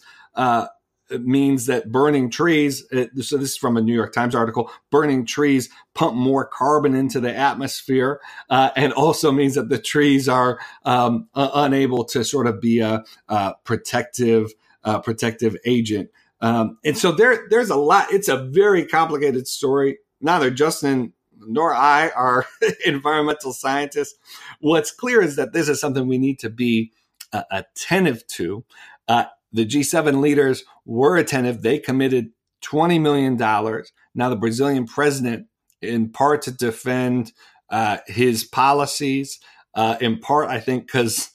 it 1.10 1.24
means 1.24 1.66
that 1.66 1.92
burning 1.92 2.30
trees, 2.30 2.86
it, 2.90 3.10
so 3.24 3.36
this 3.36 3.50
is 3.50 3.56
from 3.56 3.76
a 3.76 3.80
New 3.80 3.94
York 3.94 4.12
Times 4.12 4.34
article, 4.34 4.70
burning 4.90 5.26
trees 5.26 5.68
pump 5.94 6.16
more 6.16 6.46
carbon 6.46 6.94
into 6.94 7.20
the 7.20 7.34
atmosphere, 7.34 8.20
uh, 8.50 8.70
and 8.76 8.92
also 8.92 9.30
means 9.30 9.54
that 9.54 9.68
the 9.68 9.78
trees 9.78 10.28
are 10.28 10.58
um, 10.84 11.28
uh, 11.34 11.50
unable 11.54 12.04
to 12.06 12.24
sort 12.24 12.46
of 12.46 12.60
be 12.60 12.80
a, 12.80 13.04
a 13.28 13.54
protective 13.64 14.52
uh, 14.82 14.98
protective 14.98 15.56
agent. 15.64 16.10
Um, 16.40 16.78
and 16.84 16.96
so 16.96 17.12
there, 17.12 17.46
there's 17.48 17.70
a 17.70 17.76
lot. 17.76 18.12
It's 18.12 18.28
a 18.28 18.36
very 18.36 18.84
complicated 18.86 19.48
story. 19.48 19.98
Neither 20.20 20.50
Justin 20.50 21.14
nor 21.38 21.74
I 21.74 22.10
are 22.10 22.46
environmental 22.86 23.52
scientists. 23.52 24.14
What's 24.60 24.90
clear 24.90 25.22
is 25.22 25.36
that 25.36 25.52
this 25.52 25.68
is 25.68 25.80
something 25.80 26.06
we 26.06 26.18
need 26.18 26.38
to 26.40 26.50
be 26.50 26.92
uh, 27.32 27.42
attentive 27.50 28.26
to. 28.28 28.64
Uh, 29.08 29.24
the 29.52 29.66
G7 29.66 30.20
leaders 30.20 30.64
were 30.84 31.16
attentive. 31.16 31.62
They 31.62 31.78
committed 31.78 32.30
$20 32.62 33.00
million. 33.00 33.36
Now, 33.36 34.28
the 34.28 34.36
Brazilian 34.36 34.86
president, 34.86 35.46
in 35.80 36.10
part 36.10 36.42
to 36.42 36.50
defend 36.50 37.32
uh, 37.70 37.98
his 38.06 38.44
policies, 38.44 39.40
uh, 39.74 39.96
in 40.00 40.18
part, 40.18 40.48
I 40.48 40.60
think, 40.60 40.86
because 40.86 41.30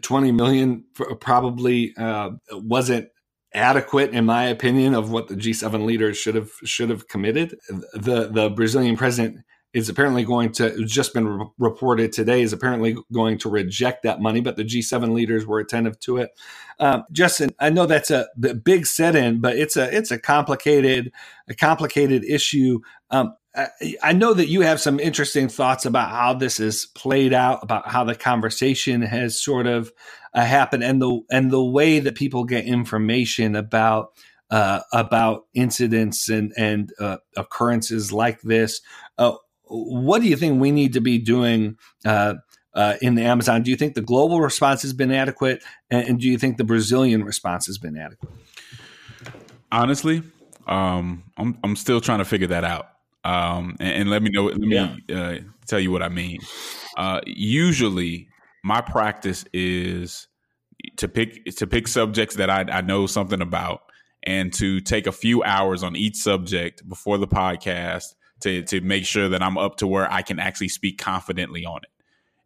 20 0.00 0.32
million 0.32 0.84
probably 1.20 1.94
uh, 1.96 2.30
wasn't 2.52 3.08
adequate 3.56 4.10
in 4.12 4.26
my 4.26 4.44
opinion 4.44 4.94
of 4.94 5.10
what 5.10 5.28
the 5.28 5.34
G7 5.34 5.84
leaders 5.86 6.18
should 6.18 6.36
have 6.36 6.50
should 6.64 6.90
have 6.90 7.08
committed 7.08 7.58
the 7.94 8.28
the 8.32 8.50
Brazilian 8.50 8.96
president 8.96 9.38
is 9.74 9.88
apparently 9.88 10.24
going 10.24 10.52
to 10.52 10.84
just 10.86 11.14
been 11.14 11.28
re- 11.28 11.46
reported 11.58 12.12
today 12.12 12.42
is 12.42 12.52
apparently 12.52 12.96
going 13.12 13.38
to 13.38 13.50
reject 13.50 14.04
that 14.04 14.20
money 14.20 14.40
but 14.40 14.56
the 14.56 14.64
G7 14.64 15.14
leaders 15.14 15.46
were 15.46 15.58
attentive 15.58 15.98
to 16.00 16.18
it 16.18 16.30
um, 16.78 17.04
Justin, 17.12 17.50
I 17.58 17.70
know 17.70 17.86
that's 17.86 18.10
a 18.10 18.26
big 18.62 18.86
set-in, 18.86 19.40
but 19.40 19.56
it's 19.56 19.76
a 19.76 19.94
it's 19.96 20.10
a 20.10 20.18
complicated 20.18 21.12
a 21.48 21.54
complicated 21.54 22.24
issue. 22.24 22.80
Um, 23.10 23.34
I, 24.02 24.12
know 24.12 24.34
that 24.34 24.48
you 24.48 24.60
have 24.60 24.80
some 24.80 25.00
interesting 25.00 25.48
thoughts 25.48 25.86
about 25.86 26.10
how 26.10 26.34
this 26.34 26.60
is 26.60 26.86
played 26.86 27.32
out, 27.32 27.62
about 27.62 27.88
how 27.88 28.04
the 28.04 28.14
conversation 28.14 29.02
has 29.02 29.42
sort 29.42 29.66
of 29.66 29.92
uh, 30.34 30.44
happened, 30.44 30.84
and 30.84 31.00
the 31.00 31.20
and 31.30 31.50
the 31.50 31.64
way 31.64 31.98
that 31.98 32.14
people 32.14 32.44
get 32.44 32.66
information 32.66 33.56
about 33.56 34.12
uh, 34.50 34.80
about 34.92 35.46
incidents 35.54 36.28
and 36.28 36.52
and 36.56 36.92
uh, 37.00 37.16
occurrences 37.36 38.12
like 38.12 38.42
this. 38.42 38.80
Uh, 39.16 39.34
what 39.68 40.20
do 40.20 40.28
you 40.28 40.36
think 40.36 40.60
we 40.60 40.70
need 40.70 40.92
to 40.92 41.00
be 41.00 41.18
doing 41.18 41.76
uh, 42.04 42.34
uh, 42.76 42.94
in 43.00 43.14
the 43.14 43.22
Amazon. 43.22 43.62
Do 43.62 43.70
you 43.70 43.76
think 43.76 43.94
the 43.94 44.02
global 44.02 44.40
response 44.40 44.82
has 44.82 44.92
been 44.92 45.10
adequate, 45.10 45.64
and, 45.90 46.06
and 46.08 46.20
do 46.20 46.28
you 46.28 46.36
think 46.36 46.58
the 46.58 46.64
Brazilian 46.64 47.24
response 47.24 47.66
has 47.66 47.78
been 47.78 47.96
adequate? 47.96 48.30
Honestly, 49.72 50.22
um, 50.66 51.24
I'm 51.38 51.58
I'm 51.64 51.74
still 51.74 52.02
trying 52.02 52.18
to 52.18 52.24
figure 52.26 52.48
that 52.48 52.64
out. 52.64 52.88
Um, 53.26 53.76
and, 53.80 54.02
and, 54.02 54.10
let 54.10 54.22
me 54.22 54.30
know. 54.30 54.44
Let 54.44 54.58
me 54.58 55.02
yeah. 55.08 55.18
uh, 55.18 55.38
tell 55.66 55.80
you 55.80 55.90
what 55.90 56.00
I 56.00 56.08
mean. 56.08 56.38
Uh, 56.96 57.20
usually, 57.26 58.28
my 58.62 58.80
practice 58.80 59.44
is 59.52 60.28
to 60.98 61.08
pick 61.08 61.44
to 61.56 61.66
pick 61.66 61.88
subjects 61.88 62.36
that 62.36 62.50
I, 62.50 62.60
I 62.70 62.82
know 62.82 63.08
something 63.08 63.42
about, 63.42 63.80
and 64.22 64.52
to 64.54 64.80
take 64.80 65.08
a 65.08 65.12
few 65.12 65.42
hours 65.42 65.82
on 65.82 65.96
each 65.96 66.14
subject 66.14 66.88
before 66.88 67.18
the 67.18 67.26
podcast 67.26 68.14
to 68.42 68.62
to 68.62 68.80
make 68.80 69.04
sure 69.04 69.28
that 69.30 69.42
I'm 69.42 69.58
up 69.58 69.74
to 69.78 69.88
where 69.88 70.10
I 70.10 70.22
can 70.22 70.38
actually 70.38 70.68
speak 70.68 70.96
confidently 70.96 71.64
on 71.64 71.78
it. 71.78 71.90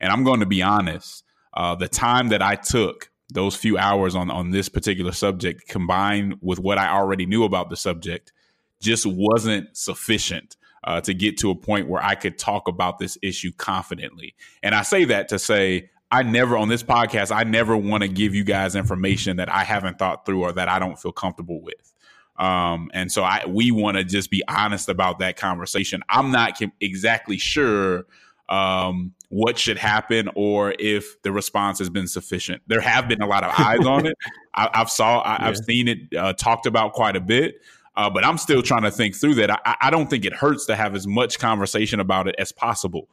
And 0.00 0.10
I'm 0.10 0.24
going 0.24 0.40
to 0.40 0.46
be 0.46 0.62
honest, 0.62 1.24
uh, 1.52 1.74
the 1.74 1.88
time 1.88 2.28
that 2.28 2.40
I 2.40 2.54
took 2.54 3.10
those 3.34 3.54
few 3.54 3.76
hours 3.76 4.14
on 4.14 4.30
on 4.30 4.50
this 4.50 4.70
particular 4.70 5.12
subject 5.12 5.68
combined 5.68 6.36
with 6.40 6.58
what 6.58 6.78
I 6.78 6.88
already 6.88 7.26
knew 7.26 7.44
about 7.44 7.68
the 7.68 7.76
subject 7.76 8.32
just 8.80 9.04
wasn't 9.04 9.76
sufficient 9.76 10.56
uh, 10.84 11.00
to 11.02 11.14
get 11.14 11.38
to 11.38 11.50
a 11.50 11.54
point 11.54 11.88
where 11.88 12.02
I 12.02 12.14
could 12.14 12.38
talk 12.38 12.68
about 12.68 12.98
this 12.98 13.18
issue 13.22 13.52
confidently. 13.52 14.34
And 14.62 14.74
I 14.74 14.82
say 14.82 15.04
that 15.06 15.28
to 15.28 15.38
say 15.38 15.90
I 16.10 16.22
never 16.22 16.56
on 16.56 16.68
this 16.68 16.82
podcast 16.82 17.34
I 17.34 17.44
never 17.44 17.76
want 17.76 18.02
to 18.02 18.08
give 18.08 18.34
you 18.34 18.44
guys 18.44 18.74
information 18.74 19.36
that 19.36 19.48
I 19.48 19.64
haven't 19.64 19.98
thought 19.98 20.26
through 20.26 20.42
or 20.42 20.52
that 20.52 20.68
I 20.68 20.78
don't 20.78 20.98
feel 20.98 21.12
comfortable 21.12 21.60
with. 21.60 21.94
Um, 22.36 22.90
and 22.94 23.12
so 23.12 23.22
I 23.22 23.44
we 23.46 23.70
want 23.70 23.98
to 23.98 24.04
just 24.04 24.30
be 24.30 24.42
honest 24.48 24.88
about 24.88 25.18
that 25.18 25.36
conversation. 25.36 26.02
I'm 26.08 26.30
not 26.30 26.58
exactly 26.80 27.36
sure 27.36 28.06
um, 28.48 29.12
what 29.28 29.58
should 29.58 29.78
happen 29.78 30.28
or 30.34 30.74
if 30.78 31.22
the 31.22 31.30
response 31.30 31.78
has 31.78 31.88
been 31.88 32.08
sufficient. 32.08 32.62
There 32.66 32.80
have 32.80 33.08
been 33.08 33.22
a 33.22 33.26
lot 33.26 33.44
of 33.44 33.52
eyes 33.56 33.86
on 33.86 34.06
it. 34.06 34.16
I, 34.54 34.68
have 34.72 34.90
saw 34.90 35.22
I, 35.24 35.44
have 35.44 35.56
seen 35.56 35.86
it 35.86 35.98
uh, 36.16 36.32
talked 36.32 36.66
about 36.66 36.92
quite 36.92 37.14
a 37.14 37.20
bit. 37.20 37.62
Uh, 37.96 38.08
but 38.08 38.24
I'm 38.24 38.38
still 38.38 38.62
trying 38.62 38.82
to 38.82 38.90
think 38.90 39.16
through 39.16 39.34
that. 39.34 39.50
I, 39.50 39.76
I, 39.80 39.90
don't 39.90 40.08
think 40.08 40.24
it 40.24 40.32
hurts 40.32 40.64
to 40.66 40.76
have 40.76 40.94
as 40.94 41.06
much 41.06 41.38
conversation 41.38 41.98
about 41.98 42.28
it 42.28 42.36
as 42.38 42.52
possible. 42.52 43.08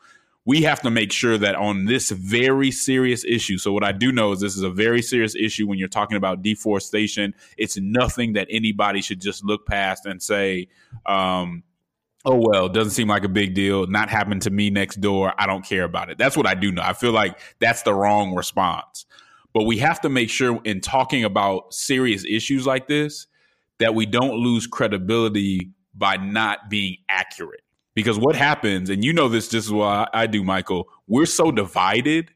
We 0.46 0.62
have 0.62 0.82
to 0.82 0.92
make 0.92 1.12
sure 1.12 1.38
that 1.38 1.56
on 1.56 1.86
this 1.86 2.12
very 2.12 2.72
serious 2.72 3.26
issue. 3.26 3.58
So, 3.58 3.74
what 3.74 3.84
I 3.84 3.92
do 3.92 4.12
know 4.12 4.32
is 4.32 4.40
this 4.40 4.56
is 4.56 4.62
a 4.62 4.70
very 4.70 5.02
serious 5.02 5.36
issue 5.36 5.68
when 5.68 5.78
you're 5.78 5.88
talking 5.90 6.16
about 6.16 6.42
deforestation. 6.42 7.34
It's 7.58 7.78
nothing 7.78 8.34
that 8.34 8.48
anybody 8.50 9.02
should 9.02 9.20
just 9.20 9.44
look 9.44 9.66
past 9.66 10.06
and 10.06 10.22
say, 10.22 10.68
um, 11.06 11.64
oh 12.26 12.36
well 12.36 12.68
doesn't 12.68 12.92
seem 12.92 13.08
like 13.08 13.24
a 13.24 13.30
big 13.30 13.54
deal 13.54 13.88
not 13.88 14.10
happened 14.10 14.42
to 14.42 14.50
me 14.50 14.70
next 14.70 14.98
door 14.98 15.34
i 15.38 15.46
don't 15.46 15.64
care 15.64 15.84
about 15.84 16.10
it 16.10 16.18
that's 16.18 16.36
what 16.36 16.46
i 16.46 16.54
do 16.54 16.72
know 16.72 16.82
i 16.84 16.94
feel 16.94 17.12
like 17.12 17.40
that's 17.60 17.84
the 17.84 17.94
wrong 17.94 18.36
response 18.36 19.06
but 19.54 19.64
we 19.64 19.78
have 19.78 20.02
to 20.02 20.10
make 20.10 20.30
sure 20.30 20.60
in 20.66 20.82
talking 20.82 21.24
about 21.24 21.74
serious 21.74 22.26
issues 22.26 22.68
like 22.68 22.88
this 22.88 23.28
that 23.80 23.96
we 23.96 24.06
don't 24.06 24.36
lose 24.36 24.68
credibility 24.68 25.72
by 25.94 26.18
not 26.18 26.70
being 26.70 26.98
accurate. 27.10 27.62
Because 27.96 28.20
what 28.20 28.36
happens 28.36 28.90
and 28.92 29.04
you 29.04 29.12
know 29.12 29.28
this 29.28 29.48
just 29.48 29.68
as 29.68 29.74
well 29.74 30.06
i 30.14 30.28
do 30.28 30.44
michael 30.44 30.88
we're 31.08 31.26
so 31.26 31.52
divided 31.52 32.30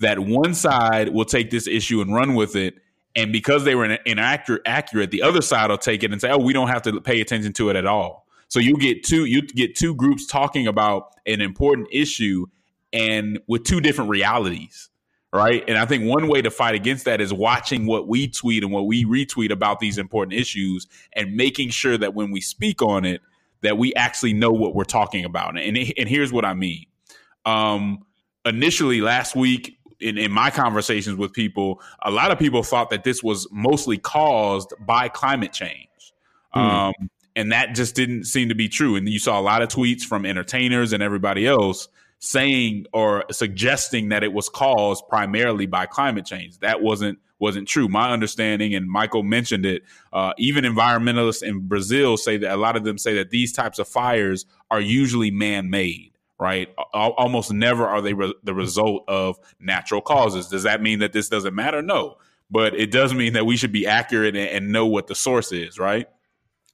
that 0.00 0.18
one 0.18 0.54
side 0.54 1.10
will 1.10 1.26
take 1.26 1.50
this 1.50 1.66
issue 1.66 2.00
and 2.00 2.14
run 2.14 2.34
with 2.34 2.56
it 2.56 2.76
and 3.14 3.30
because 3.30 3.64
they 3.64 3.74
were 3.74 3.84
inaccurate 4.06 4.62
accurate 4.64 5.10
the 5.10 5.20
other 5.20 5.42
side 5.42 5.68
will 5.68 5.76
take 5.76 6.02
it 6.02 6.12
and 6.12 6.20
say 6.22 6.30
oh 6.30 6.38
we 6.38 6.54
don't 6.54 6.68
have 6.68 6.80
to 6.80 6.98
pay 7.02 7.20
attention 7.20 7.52
to 7.52 7.68
it 7.68 7.76
at 7.76 7.84
all. 7.84 8.26
So 8.48 8.58
you 8.58 8.76
get 8.76 9.02
two 9.02 9.24
you 9.24 9.42
get 9.42 9.76
two 9.76 9.94
groups 9.94 10.26
talking 10.26 10.66
about 10.66 11.08
an 11.26 11.40
important 11.40 11.88
issue 11.90 12.46
and 12.92 13.38
with 13.46 13.64
two 13.64 13.80
different 13.80 14.10
realities, 14.10 14.90
right? 15.32 15.64
And 15.66 15.78
I 15.78 15.86
think 15.86 16.04
one 16.04 16.28
way 16.28 16.42
to 16.42 16.50
fight 16.50 16.74
against 16.74 17.06
that 17.06 17.20
is 17.20 17.32
watching 17.32 17.86
what 17.86 18.06
we 18.06 18.28
tweet 18.28 18.62
and 18.62 18.72
what 18.72 18.86
we 18.86 19.04
retweet 19.04 19.50
about 19.50 19.80
these 19.80 19.98
important 19.98 20.38
issues 20.38 20.86
and 21.14 21.34
making 21.34 21.70
sure 21.70 21.96
that 21.96 22.14
when 22.14 22.30
we 22.30 22.40
speak 22.40 22.82
on 22.82 23.04
it 23.04 23.20
that 23.62 23.78
we 23.78 23.94
actually 23.94 24.32
know 24.32 24.50
what 24.50 24.74
we're 24.74 24.84
talking 24.84 25.24
about. 25.24 25.58
And 25.58 25.76
and 25.76 26.08
here's 26.08 26.32
what 26.32 26.44
I 26.44 26.54
mean. 26.54 26.86
Um 27.46 28.04
initially 28.44 29.00
last 29.00 29.36
week 29.36 29.78
in, 30.00 30.18
in 30.18 30.32
my 30.32 30.50
conversations 30.50 31.16
with 31.16 31.32
people, 31.32 31.80
a 32.02 32.10
lot 32.10 32.30
of 32.32 32.38
people 32.38 32.62
thought 32.62 32.90
that 32.90 33.04
this 33.04 33.22
was 33.22 33.46
mostly 33.52 33.98
caused 33.98 34.74
by 34.80 35.08
climate 35.08 35.52
change. 35.52 35.88
Mm. 36.54 36.60
Um, 36.60 37.10
and 37.36 37.52
that 37.52 37.74
just 37.74 37.94
didn't 37.94 38.24
seem 38.24 38.48
to 38.48 38.54
be 38.54 38.68
true. 38.68 38.96
And 38.96 39.08
you 39.08 39.18
saw 39.18 39.40
a 39.40 39.42
lot 39.42 39.62
of 39.62 39.68
tweets 39.68 40.02
from 40.02 40.26
entertainers 40.26 40.92
and 40.92 41.02
everybody 41.02 41.46
else 41.46 41.88
saying 42.24 42.86
or 42.92 43.24
suggesting 43.32 44.10
that 44.10 44.22
it 44.22 44.32
was 44.32 44.48
caused 44.48 45.02
primarily 45.08 45.66
by 45.66 45.86
climate 45.86 46.24
change. 46.24 46.56
That 46.60 46.80
wasn't 46.80 47.18
wasn't 47.40 47.66
true. 47.66 47.88
My 47.88 48.12
understanding, 48.12 48.76
and 48.76 48.88
Michael 48.88 49.24
mentioned 49.24 49.66
it, 49.66 49.82
uh, 50.12 50.32
even 50.38 50.64
environmentalists 50.64 51.42
in 51.42 51.66
Brazil 51.66 52.16
say 52.16 52.36
that 52.36 52.54
a 52.54 52.56
lot 52.56 52.76
of 52.76 52.84
them 52.84 52.96
say 52.96 53.14
that 53.14 53.30
these 53.30 53.52
types 53.52 53.80
of 53.80 53.88
fires 53.88 54.46
are 54.70 54.80
usually 54.80 55.32
man 55.32 55.68
made. 55.68 56.10
Right, 56.38 56.68
almost 56.92 57.52
never 57.52 57.86
are 57.86 58.00
they 58.00 58.14
re- 58.14 58.34
the 58.42 58.54
result 58.54 59.04
of 59.06 59.38
natural 59.60 60.00
causes. 60.00 60.48
Does 60.48 60.64
that 60.64 60.82
mean 60.82 60.98
that 60.98 61.12
this 61.12 61.28
doesn't 61.28 61.54
matter? 61.54 61.82
No, 61.82 62.16
but 62.50 62.74
it 62.74 62.90
does 62.90 63.14
mean 63.14 63.34
that 63.34 63.46
we 63.46 63.56
should 63.56 63.70
be 63.70 63.86
accurate 63.86 64.34
and, 64.34 64.48
and 64.48 64.72
know 64.72 64.86
what 64.86 65.06
the 65.06 65.14
source 65.14 65.52
is. 65.52 65.78
Right. 65.78 66.08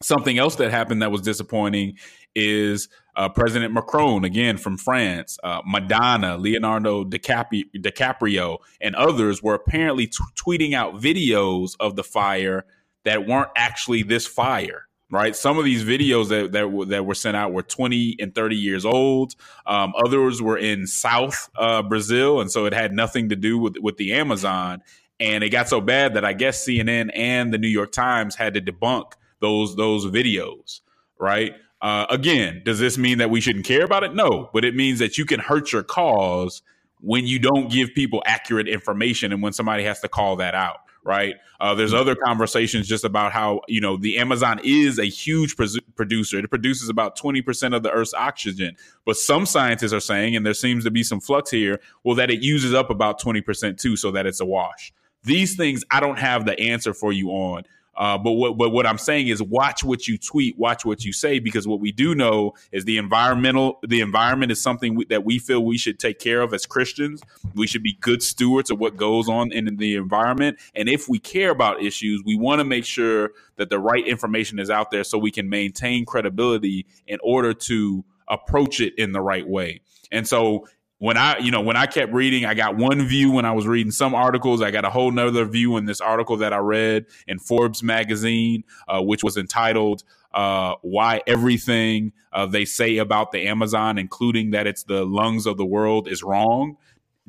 Something 0.00 0.38
else 0.38 0.56
that 0.56 0.70
happened 0.70 1.02
that 1.02 1.10
was 1.10 1.20
disappointing 1.22 1.98
is 2.34 2.88
uh, 3.16 3.28
President 3.28 3.74
Macron, 3.74 4.24
again 4.24 4.56
from 4.56 4.76
France, 4.76 5.38
uh, 5.42 5.60
Madonna, 5.66 6.38
Leonardo 6.38 7.04
DiCaprio, 7.04 7.64
DiCaprio, 7.76 8.58
and 8.80 8.94
others 8.94 9.42
were 9.42 9.54
apparently 9.54 10.06
t- 10.06 10.18
tweeting 10.36 10.72
out 10.72 10.94
videos 10.94 11.72
of 11.80 11.96
the 11.96 12.04
fire 12.04 12.64
that 13.04 13.26
weren't 13.26 13.50
actually 13.56 14.02
this 14.02 14.26
fire. 14.26 14.84
Right, 15.10 15.34
some 15.34 15.56
of 15.56 15.64
these 15.64 15.84
videos 15.84 16.28
that 16.28 16.52
that, 16.52 16.88
that 16.90 17.06
were 17.06 17.14
sent 17.14 17.34
out 17.34 17.54
were 17.54 17.62
20 17.62 18.16
and 18.20 18.34
30 18.34 18.56
years 18.56 18.84
old. 18.84 19.34
Um, 19.66 19.94
others 19.96 20.42
were 20.42 20.58
in 20.58 20.86
South 20.86 21.48
uh, 21.56 21.82
Brazil, 21.82 22.42
and 22.42 22.52
so 22.52 22.66
it 22.66 22.74
had 22.74 22.92
nothing 22.92 23.30
to 23.30 23.36
do 23.36 23.56
with 23.56 23.76
with 23.80 23.96
the 23.96 24.12
Amazon. 24.12 24.82
And 25.18 25.42
it 25.42 25.48
got 25.48 25.66
so 25.66 25.80
bad 25.80 26.12
that 26.14 26.26
I 26.26 26.34
guess 26.34 26.62
CNN 26.62 27.10
and 27.14 27.54
the 27.54 27.58
New 27.58 27.68
York 27.68 27.90
Times 27.90 28.36
had 28.36 28.52
to 28.52 28.60
debunk 28.60 29.14
those 29.40 29.76
those 29.76 30.04
videos. 30.04 30.82
Right, 31.18 31.54
uh, 31.80 32.06
again, 32.10 32.62
does 32.64 32.78
this 32.78 32.98
mean 32.98 33.18
that 33.18 33.30
we 33.30 33.40
shouldn't 33.40 33.64
care 33.64 33.84
about 33.84 34.02
it? 34.04 34.14
No, 34.14 34.50
but 34.52 34.64
it 34.64 34.74
means 34.74 34.98
that 34.98 35.16
you 35.16 35.24
can 35.24 35.40
hurt 35.40 35.72
your 35.72 35.82
cause 35.82 36.62
when 37.00 37.26
you 37.26 37.38
don't 37.38 37.70
give 37.70 37.94
people 37.94 38.22
accurate 38.26 38.68
information 38.68 39.32
and 39.32 39.42
when 39.42 39.52
somebody 39.52 39.84
has 39.84 40.00
to 40.00 40.08
call 40.08 40.36
that 40.36 40.54
out. 40.54 40.78
Right. 41.04 41.36
Uh, 41.58 41.74
there's 41.74 41.94
other 41.94 42.14
conversations 42.14 42.86
just 42.86 43.04
about 43.04 43.32
how, 43.32 43.62
you 43.66 43.80
know, 43.80 43.96
the 43.96 44.18
Amazon 44.18 44.60
is 44.62 44.98
a 44.98 45.06
huge 45.06 45.56
producer. 45.56 46.38
It 46.38 46.50
produces 46.50 46.90
about 46.90 47.16
20% 47.16 47.74
of 47.74 47.82
the 47.82 47.90
Earth's 47.90 48.12
oxygen. 48.12 48.76
But 49.06 49.16
some 49.16 49.46
scientists 49.46 49.94
are 49.94 50.00
saying, 50.00 50.36
and 50.36 50.44
there 50.44 50.52
seems 50.52 50.84
to 50.84 50.90
be 50.90 51.02
some 51.02 51.20
flux 51.20 51.50
here, 51.50 51.80
well, 52.04 52.14
that 52.16 52.30
it 52.30 52.42
uses 52.42 52.74
up 52.74 52.90
about 52.90 53.22
20% 53.22 53.78
too, 53.78 53.96
so 53.96 54.10
that 54.10 54.26
it's 54.26 54.40
a 54.40 54.44
wash. 54.44 54.92
These 55.22 55.56
things 55.56 55.82
I 55.90 56.00
don't 56.00 56.18
have 56.18 56.44
the 56.44 56.58
answer 56.60 56.92
for 56.92 57.12
you 57.12 57.30
on. 57.30 57.62
Uh, 57.98 58.16
but 58.16 58.30
what 58.32 58.56
but 58.56 58.70
what 58.70 58.86
I'm 58.86 58.96
saying 58.96 59.26
is 59.26 59.42
watch 59.42 59.82
what 59.82 60.06
you 60.06 60.16
tweet, 60.16 60.56
watch 60.56 60.84
what 60.84 61.04
you 61.04 61.12
say, 61.12 61.40
because 61.40 61.66
what 61.66 61.80
we 61.80 61.90
do 61.90 62.14
know 62.14 62.52
is 62.70 62.84
the 62.84 62.96
environmental 62.96 63.80
the 63.86 64.00
environment 64.00 64.52
is 64.52 64.62
something 64.62 64.94
we, 64.94 65.04
that 65.06 65.24
we 65.24 65.40
feel 65.40 65.64
we 65.64 65.76
should 65.76 65.98
take 65.98 66.20
care 66.20 66.40
of 66.40 66.54
as 66.54 66.64
Christians. 66.64 67.20
We 67.56 67.66
should 67.66 67.82
be 67.82 67.94
good 68.00 68.22
stewards 68.22 68.70
of 68.70 68.78
what 68.78 68.96
goes 68.96 69.28
on 69.28 69.50
in 69.50 69.76
the 69.76 69.96
environment, 69.96 70.60
and 70.76 70.88
if 70.88 71.08
we 71.08 71.18
care 71.18 71.50
about 71.50 71.82
issues, 71.82 72.22
we 72.24 72.36
want 72.36 72.60
to 72.60 72.64
make 72.64 72.84
sure 72.84 73.32
that 73.56 73.68
the 73.68 73.80
right 73.80 74.06
information 74.06 74.60
is 74.60 74.70
out 74.70 74.92
there 74.92 75.02
so 75.02 75.18
we 75.18 75.32
can 75.32 75.48
maintain 75.48 76.04
credibility 76.04 76.86
in 77.08 77.18
order 77.24 77.52
to 77.52 78.04
approach 78.28 78.80
it 78.80 78.94
in 78.96 79.10
the 79.10 79.20
right 79.20 79.48
way. 79.48 79.80
And 80.12 80.26
so 80.26 80.68
when 80.98 81.16
I, 81.16 81.38
you 81.38 81.50
know, 81.50 81.60
when 81.60 81.76
I 81.76 81.86
kept 81.86 82.12
reading, 82.12 82.44
I 82.44 82.54
got 82.54 82.76
one 82.76 83.06
view 83.06 83.30
when 83.30 83.44
I 83.44 83.52
was 83.52 83.66
reading 83.66 83.92
some 83.92 84.14
articles. 84.14 84.60
I 84.60 84.70
got 84.70 84.84
a 84.84 84.90
whole 84.90 85.12
nother 85.12 85.44
view 85.44 85.76
in 85.76 85.84
this 85.84 86.00
article 86.00 86.36
that 86.38 86.52
I 86.52 86.58
read 86.58 87.06
in 87.26 87.38
Forbes 87.38 87.82
magazine, 87.82 88.64
uh, 88.88 89.00
which 89.00 89.22
was 89.22 89.36
entitled 89.36 90.02
uh, 90.34 90.74
"Why 90.82 91.22
Everything 91.26 92.12
uh, 92.32 92.46
They 92.46 92.64
Say 92.64 92.98
About 92.98 93.30
the 93.30 93.46
Amazon, 93.46 93.96
Including 93.96 94.50
That 94.50 94.66
It's 94.66 94.82
the 94.82 95.04
Lungs 95.04 95.46
of 95.46 95.56
the 95.56 95.66
World, 95.66 96.08
Is 96.08 96.22
Wrong." 96.22 96.76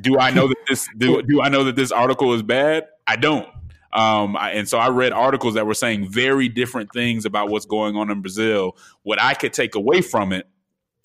Do 0.01 0.17
I 0.17 0.31
know 0.31 0.47
that 0.47 0.57
this 0.67 0.87
do, 0.97 1.21
do 1.21 1.41
I 1.41 1.49
know 1.49 1.65
that 1.65 1.75
this 1.75 1.91
article 1.91 2.33
is 2.33 2.41
bad? 2.41 2.87
I 3.05 3.17
don't. 3.17 3.47
Um, 3.91 4.37
I, 4.37 4.51
and 4.51 4.67
so 4.67 4.77
I 4.77 4.89
read 4.89 5.13
articles 5.13 5.55
that 5.55 5.65
were 5.65 5.73
saying 5.73 6.09
very 6.09 6.47
different 6.47 6.91
things 6.93 7.25
about 7.25 7.49
what's 7.49 7.65
going 7.65 7.95
on 7.95 8.09
in 8.09 8.21
Brazil. 8.21 8.77
What 9.03 9.21
I 9.21 9.33
could 9.33 9.51
take 9.51 9.75
away 9.75 10.01
from 10.01 10.31
it 10.31 10.47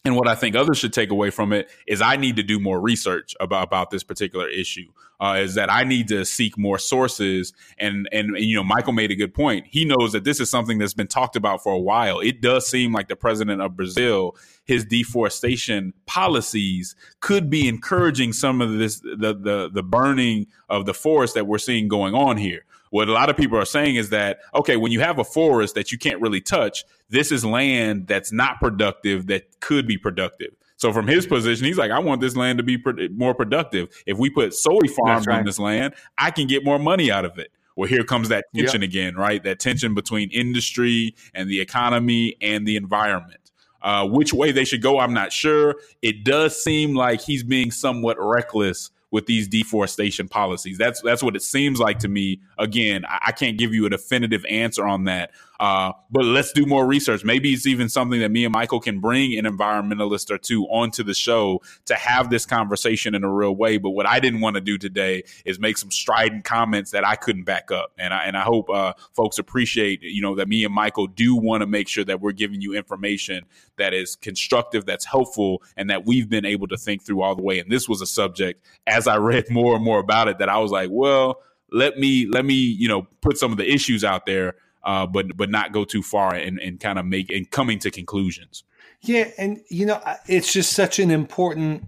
and 0.04 0.16
what 0.16 0.28
I 0.28 0.34
think 0.34 0.54
others 0.54 0.78
should 0.78 0.92
take 0.92 1.10
away 1.10 1.30
from 1.30 1.52
it 1.52 1.70
is 1.86 2.02
I 2.02 2.16
need 2.16 2.36
to 2.36 2.42
do 2.42 2.60
more 2.60 2.78
research 2.78 3.34
about, 3.40 3.64
about 3.64 3.90
this 3.90 4.04
particular 4.04 4.48
issue. 4.48 4.92
Uh, 5.20 5.36
is 5.38 5.54
that 5.54 5.72
I 5.72 5.84
need 5.84 6.08
to 6.08 6.24
seek 6.24 6.58
more 6.58 6.76
sources, 6.76 7.52
and, 7.78 8.08
and, 8.12 8.36
and 8.36 8.44
you 8.44 8.56
know 8.56 8.64
Michael 8.64 8.92
made 8.92 9.12
a 9.12 9.14
good 9.14 9.32
point. 9.32 9.64
He 9.66 9.84
knows 9.84 10.12
that 10.12 10.24
this 10.24 10.40
is 10.40 10.50
something 10.50 10.76
that's 10.76 10.92
been 10.92 11.06
talked 11.06 11.36
about 11.36 11.62
for 11.62 11.72
a 11.72 11.78
while. 11.78 12.18
It 12.18 12.42
does 12.42 12.66
seem 12.66 12.92
like 12.92 13.06
the 13.08 13.16
president 13.16 13.62
of 13.62 13.76
Brazil, 13.76 14.36
his 14.64 14.84
deforestation 14.84 15.94
policies 16.04 16.96
could 17.20 17.48
be 17.48 17.68
encouraging 17.68 18.32
some 18.32 18.60
of 18.60 18.76
this 18.76 19.00
the 19.00 19.38
the 19.40 19.70
the 19.72 19.84
burning 19.84 20.48
of 20.68 20.84
the 20.84 20.94
forest 20.94 21.34
that 21.34 21.46
we're 21.46 21.58
seeing 21.58 21.86
going 21.86 22.12
on 22.12 22.36
here 22.36 22.64
what 22.94 23.08
a 23.08 23.12
lot 23.12 23.28
of 23.28 23.36
people 23.36 23.58
are 23.58 23.64
saying 23.64 23.96
is 23.96 24.10
that 24.10 24.38
okay 24.54 24.76
when 24.76 24.92
you 24.92 25.00
have 25.00 25.18
a 25.18 25.24
forest 25.24 25.74
that 25.74 25.90
you 25.90 25.98
can't 25.98 26.20
really 26.20 26.40
touch 26.40 26.84
this 27.08 27.32
is 27.32 27.44
land 27.44 28.06
that's 28.06 28.30
not 28.30 28.60
productive 28.60 29.26
that 29.26 29.42
could 29.58 29.84
be 29.84 29.98
productive. 29.98 30.54
So 30.76 30.92
from 30.92 31.08
his 31.08 31.26
position 31.26 31.66
he's 31.66 31.76
like 31.76 31.90
i 31.90 31.98
want 31.98 32.20
this 32.20 32.36
land 32.36 32.58
to 32.58 32.62
be 32.62 32.78
pro- 32.78 33.08
more 33.08 33.34
productive. 33.34 33.88
If 34.06 34.18
we 34.18 34.30
put 34.30 34.54
soy 34.54 34.86
farms 34.96 35.26
right. 35.26 35.38
on 35.38 35.44
this 35.44 35.58
land 35.58 35.94
i 36.18 36.30
can 36.30 36.46
get 36.46 36.64
more 36.64 36.78
money 36.78 37.10
out 37.10 37.24
of 37.24 37.36
it. 37.36 37.50
Well 37.74 37.88
here 37.88 38.04
comes 38.04 38.28
that 38.28 38.44
tension 38.54 38.82
yep. 38.82 38.88
again 38.90 39.16
right? 39.16 39.42
That 39.42 39.58
tension 39.58 39.92
between 39.92 40.30
industry 40.30 41.16
and 41.34 41.50
the 41.50 41.60
economy 41.60 42.36
and 42.40 42.64
the 42.64 42.76
environment. 42.76 43.50
Uh, 43.82 44.06
which 44.06 44.32
way 44.32 44.52
they 44.52 44.64
should 44.64 44.82
go 44.82 45.00
i'm 45.00 45.12
not 45.12 45.32
sure. 45.32 45.74
It 46.00 46.22
does 46.22 46.62
seem 46.62 46.94
like 46.94 47.20
he's 47.20 47.42
being 47.42 47.72
somewhat 47.72 48.18
reckless 48.20 48.92
with 49.14 49.26
these 49.26 49.46
deforestation 49.46 50.26
policies. 50.26 50.76
That's 50.76 51.00
that's 51.00 51.22
what 51.22 51.36
it 51.36 51.42
seems 51.42 51.78
like 51.78 52.00
to 52.00 52.08
me. 52.08 52.40
Again, 52.58 53.04
I, 53.04 53.26
I 53.26 53.32
can't 53.32 53.56
give 53.56 53.72
you 53.72 53.86
a 53.86 53.88
definitive 53.88 54.44
answer 54.46 54.84
on 54.84 55.04
that. 55.04 55.30
Uh, 55.60 55.92
but 56.10 56.24
let's 56.24 56.52
do 56.52 56.66
more 56.66 56.86
research. 56.86 57.24
Maybe 57.24 57.52
it's 57.52 57.66
even 57.66 57.88
something 57.88 58.20
that 58.20 58.30
me 58.30 58.44
and 58.44 58.52
Michael 58.52 58.80
can 58.80 59.00
bring 59.00 59.38
an 59.38 59.44
environmentalist 59.44 60.30
or 60.30 60.38
two 60.38 60.64
onto 60.64 61.02
the 61.02 61.14
show 61.14 61.62
to 61.86 61.94
have 61.94 62.30
this 62.30 62.44
conversation 62.44 63.14
in 63.14 63.22
a 63.22 63.32
real 63.32 63.54
way. 63.54 63.78
But 63.78 63.90
what 63.90 64.06
I 64.06 64.18
didn't 64.20 64.40
want 64.40 64.56
to 64.56 64.60
do 64.60 64.78
today 64.78 65.24
is 65.44 65.58
make 65.60 65.78
some 65.78 65.90
strident 65.90 66.44
comments 66.44 66.90
that 66.90 67.06
I 67.06 67.14
couldn't 67.14 67.44
back 67.44 67.70
up. 67.70 67.92
And 67.98 68.12
I 68.12 68.24
and 68.24 68.36
I 68.36 68.42
hope 68.42 68.68
uh, 68.68 68.94
folks 69.12 69.38
appreciate 69.38 70.02
you 70.02 70.22
know 70.22 70.34
that 70.36 70.48
me 70.48 70.64
and 70.64 70.74
Michael 70.74 71.06
do 71.06 71.36
want 71.36 71.60
to 71.60 71.66
make 71.66 71.88
sure 71.88 72.04
that 72.04 72.20
we're 72.20 72.32
giving 72.32 72.60
you 72.60 72.74
information 72.74 73.44
that 73.76 73.94
is 73.94 74.16
constructive, 74.16 74.86
that's 74.86 75.04
helpful, 75.04 75.62
and 75.76 75.90
that 75.90 76.04
we've 76.04 76.28
been 76.28 76.44
able 76.44 76.66
to 76.68 76.76
think 76.76 77.04
through 77.04 77.22
all 77.22 77.34
the 77.34 77.42
way. 77.42 77.58
And 77.58 77.70
this 77.70 77.88
was 77.88 78.00
a 78.00 78.06
subject 78.06 78.64
as 78.86 79.06
I 79.06 79.18
read 79.18 79.50
more 79.50 79.76
and 79.76 79.84
more 79.84 80.00
about 80.00 80.28
it 80.28 80.38
that 80.38 80.48
I 80.48 80.58
was 80.58 80.72
like, 80.72 80.90
well 80.92 81.40
let 81.72 81.98
me 81.98 82.26
let 82.26 82.44
me 82.44 82.54
you 82.54 82.86
know 82.86 83.06
put 83.20 83.36
some 83.36 83.50
of 83.50 83.58
the 83.58 83.68
issues 83.68 84.04
out 84.04 84.26
there 84.26 84.54
uh, 84.84 85.06
but 85.06 85.36
but 85.36 85.50
not 85.50 85.72
go 85.72 85.84
too 85.84 86.02
far 86.02 86.34
and, 86.34 86.58
and 86.60 86.80
kind 86.80 86.98
of 86.98 87.06
make 87.06 87.30
and 87.30 87.50
coming 87.50 87.78
to 87.80 87.90
conclusions. 87.90 88.64
Yeah, 89.00 89.30
and 89.38 89.60
you 89.68 89.86
know 89.86 90.00
it's 90.26 90.52
just 90.52 90.72
such 90.72 90.98
an 90.98 91.10
important. 91.10 91.86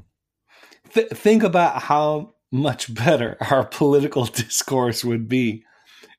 Th- 0.92 1.08
think 1.08 1.42
about 1.42 1.82
how 1.82 2.34
much 2.50 2.92
better 2.92 3.36
our 3.50 3.64
political 3.64 4.24
discourse 4.26 5.04
would 5.04 5.28
be 5.28 5.64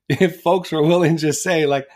if 0.10 0.42
folks 0.42 0.72
were 0.72 0.84
willing 0.84 1.18
to 1.18 1.34
say 1.34 1.66
like. 1.66 1.88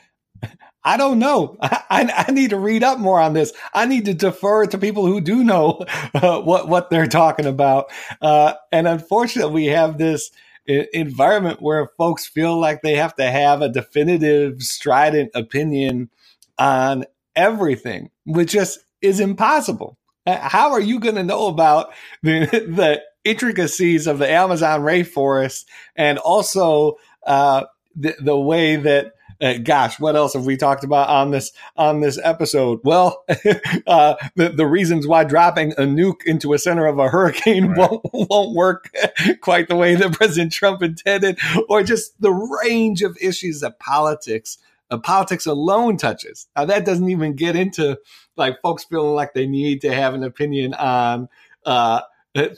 I 0.83 0.97
don't 0.97 1.19
know. 1.19 1.57
I, 1.61 2.25
I, 2.27 2.31
need 2.31 2.49
to 2.49 2.57
read 2.57 2.83
up 2.83 2.97
more 2.97 3.19
on 3.19 3.33
this. 3.33 3.53
I 3.71 3.85
need 3.85 4.05
to 4.05 4.15
defer 4.15 4.65
to 4.65 4.79
people 4.79 5.05
who 5.05 5.21
do 5.21 5.43
know 5.43 5.85
uh, 6.15 6.41
what 6.41 6.67
what 6.67 6.89
they're 6.89 7.05
talking 7.05 7.45
about. 7.45 7.91
Uh, 8.19 8.53
and 8.71 8.87
unfortunately, 8.87 9.53
we 9.53 9.65
have 9.67 9.99
this 9.99 10.31
environment 10.67 11.61
where 11.61 11.87
folks 11.97 12.27
feel 12.27 12.59
like 12.59 12.81
they 12.81 12.95
have 12.95 13.15
to 13.15 13.29
have 13.29 13.61
a 13.61 13.69
definitive, 13.69 14.61
strident 14.61 15.31
opinion 15.33 16.09
on 16.57 17.05
everything, 17.35 18.11
which 18.25 18.51
just 18.51 18.79
is 19.01 19.19
impossible. 19.19 19.97
How 20.27 20.71
are 20.71 20.79
you 20.81 20.99
going 20.99 21.15
to 21.15 21.23
know 21.23 21.47
about 21.47 21.93
the, 22.23 22.45
the 22.45 23.01
intricacies 23.23 24.07
of 24.07 24.19
the 24.19 24.29
Amazon 24.29 24.81
rainforest 24.81 25.65
and 25.95 26.17
also 26.19 26.97
uh, 27.25 27.65
the, 27.95 28.15
the 28.19 28.39
way 28.39 28.75
that 28.75 29.13
uh, 29.41 29.57
gosh, 29.57 29.99
what 29.99 30.15
else 30.15 30.33
have 30.33 30.45
we 30.45 30.55
talked 30.55 30.83
about 30.83 31.09
on 31.09 31.31
this 31.31 31.51
on 31.75 32.01
this 32.01 32.19
episode? 32.23 32.79
Well, 32.83 33.23
uh, 33.87 34.15
the 34.35 34.49
the 34.49 34.67
reasons 34.67 35.07
why 35.07 35.23
dropping 35.23 35.71
a 35.73 35.81
nuke 35.81 36.23
into 36.25 36.53
a 36.53 36.59
center 36.59 36.85
of 36.85 36.99
a 36.99 37.09
hurricane 37.09 37.67
right. 37.67 37.77
won't 37.77 38.01
won't 38.13 38.55
work 38.55 38.89
quite 39.41 39.67
the 39.67 39.75
way 39.75 39.95
that 39.95 40.13
President 40.13 40.53
Trump 40.53 40.83
intended, 40.83 41.39
or 41.69 41.83
just 41.83 42.19
the 42.21 42.31
range 42.31 43.01
of 43.01 43.17
issues 43.19 43.61
that 43.61 43.79
politics 43.79 44.57
uh, 44.91 44.97
politics 44.97 45.45
alone 45.45 45.97
touches. 45.97 46.47
Now 46.55 46.65
that 46.65 46.85
doesn't 46.85 47.09
even 47.09 47.35
get 47.35 47.55
into 47.55 47.99
like 48.37 48.61
folks 48.61 48.83
feeling 48.83 49.15
like 49.15 49.33
they 49.33 49.47
need 49.47 49.81
to 49.81 49.93
have 49.93 50.13
an 50.13 50.23
opinion 50.23 50.73
on 50.75 51.29
uh, 51.65 52.01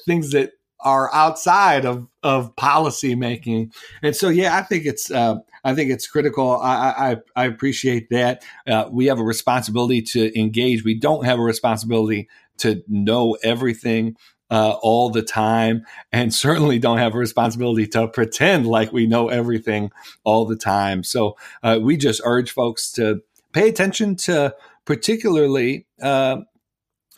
things 0.06 0.32
that 0.32 0.52
are 0.84 1.13
outside 1.13 1.86
of 1.86 2.08
of 2.22 2.56
policy 2.56 3.15
making. 3.15 3.72
And 4.02 4.15
so, 4.15 4.30
yeah, 4.30 4.58
I 4.58 4.62
think 4.62 4.86
it's 4.86 5.10
uh, 5.10 5.38
I 5.63 5.73
think 5.73 5.91
it's 5.91 6.08
critical. 6.08 6.60
I, 6.60 7.13
I, 7.13 7.17
I 7.36 7.45
appreciate 7.45 8.10
that. 8.10 8.43
Uh, 8.67 8.89
we 8.91 9.06
have 9.06 9.19
a 9.19 9.23
responsibility 9.23 10.02
to 10.02 10.38
engage. 10.38 10.84
We 10.84 10.99
don't 10.99 11.26
have 11.26 11.39
a 11.39 11.43
responsibility 11.43 12.30
to 12.60 12.84
know 12.88 13.38
everything. 13.43 14.15
Uh, 14.52 14.78
all 14.84 15.10
the 15.10 15.23
time, 15.23 15.84
and 16.12 16.32
certainly 16.45 16.78
don't 16.78 16.99
have 16.99 17.15
a 17.15 17.17
responsibility 17.17 17.88
to 17.88 18.08
pretend 18.08 18.67
like 18.67 18.91
we 18.91 19.08
know 19.08 19.30
everything 19.30 19.89
all 20.23 20.45
the 20.45 20.56
time. 20.56 21.02
So 21.02 21.38
uh, 21.63 21.80
we 21.82 21.97
just 21.97 22.21
urge 22.23 22.52
folks 22.52 22.91
to 22.91 23.23
pay 23.52 23.67
attention 23.67 24.15
to 24.17 24.54
particularly 24.86 25.88
uh, 26.04 26.41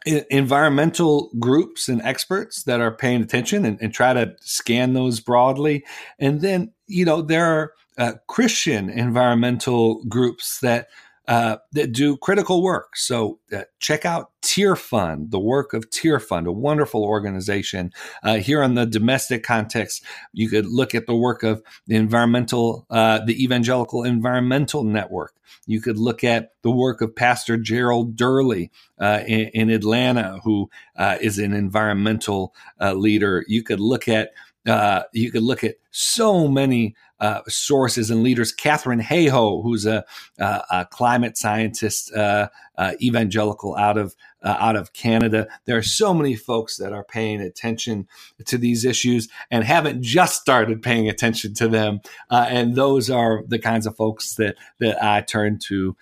environmental 0.05 1.31
groups 1.39 1.89
and 1.89 2.01
experts 2.03 2.63
that 2.63 2.79
are 2.79 2.95
paying 2.95 3.21
attention 3.21 3.65
and, 3.65 3.79
and, 3.81 3.93
try 3.93 4.13
to 4.13 4.35
scan 4.41 4.93
those 4.93 5.19
broadly. 5.19 5.83
And 6.19 6.41
then, 6.41 6.73
you 6.85 7.05
know, 7.05 7.21
there 7.21 7.45
are 7.45 7.73
uh, 7.97 8.13
Christian 8.27 8.89
environmental 8.89 10.03
groups 10.05 10.59
that 10.59 10.87
uh, 11.27 11.57
that 11.71 11.91
do 11.91 12.17
critical 12.17 12.61
work. 12.61 12.95
So 12.95 13.39
uh, 13.51 13.61
check 13.79 14.05
out 14.05 14.29
Tearfund, 14.43 15.31
the 15.31 15.39
work 15.39 15.73
of 15.73 15.89
Tearfund, 15.89 16.45
a 16.45 16.51
wonderful 16.51 17.03
organization. 17.03 17.91
Uh, 18.21 18.35
here 18.35 18.61
on 18.61 18.75
the 18.75 18.85
domestic 18.85 19.41
context, 19.41 20.03
you 20.33 20.49
could 20.49 20.67
look 20.67 20.93
at 20.93 21.07
the 21.07 21.15
work 21.15 21.41
of 21.41 21.63
the 21.87 21.95
environmental, 21.95 22.85
uh, 22.91 23.25
the 23.25 23.43
Evangelical 23.43 24.03
Environmental 24.03 24.83
Network. 24.83 25.33
You 25.65 25.81
could 25.81 25.97
look 25.97 26.23
at 26.23 26.51
the 26.61 26.69
work 26.69 27.01
of 27.01 27.15
Pastor 27.15 27.57
Gerald 27.57 28.15
Durley 28.15 28.71
uh, 28.99 29.23
in, 29.25 29.47
in, 29.47 29.69
Atlanta, 29.71 30.39
who 30.43 30.69
uh, 30.95 31.17
is 31.19 31.39
an 31.39 31.53
environmental 31.53 32.53
leader. 32.79 33.43
You 33.47 33.63
could 33.63 33.79
look 33.79 34.07
at 34.07 34.29
uh, 34.65 35.03
you 35.13 35.31
could 35.31 35.43
look 35.43 35.63
at 35.63 35.75
so 35.91 36.47
many 36.47 36.95
uh, 37.19 37.41
sources 37.47 38.09
and 38.09 38.23
leaders. 38.23 38.51
Katharine 38.51 38.99
Hayhoe, 38.99 39.63
who's 39.63 39.85
a, 39.85 40.03
a, 40.37 40.61
a 40.71 40.87
climate 40.91 41.37
scientist, 41.37 42.13
uh, 42.13 42.49
uh 42.77 42.93
evangelical 43.01 43.75
out 43.77 43.97
of 43.97 44.15
uh, 44.43 44.57
out 44.59 44.75
of 44.75 44.91
Canada. 44.91 45.47
There 45.65 45.77
are 45.77 45.83
so 45.83 46.13
many 46.13 46.35
folks 46.35 46.77
that 46.77 46.91
are 46.91 47.05
paying 47.05 47.39
attention 47.41 48.07
to 48.45 48.57
these 48.57 48.83
issues 48.83 49.29
and 49.49 49.63
haven't 49.63 50.01
just 50.01 50.41
started 50.41 50.81
paying 50.81 51.07
attention 51.07 51.53
to 51.55 51.67
them. 51.67 52.01
Uh, 52.29 52.45
and 52.49 52.75
those 52.75 53.09
are 53.09 53.43
the 53.47 53.59
kinds 53.59 53.85
of 53.85 53.95
folks 53.95 54.35
that 54.35 54.55
that 54.79 55.01
I 55.01 55.21
turn 55.21 55.59
to 55.67 55.95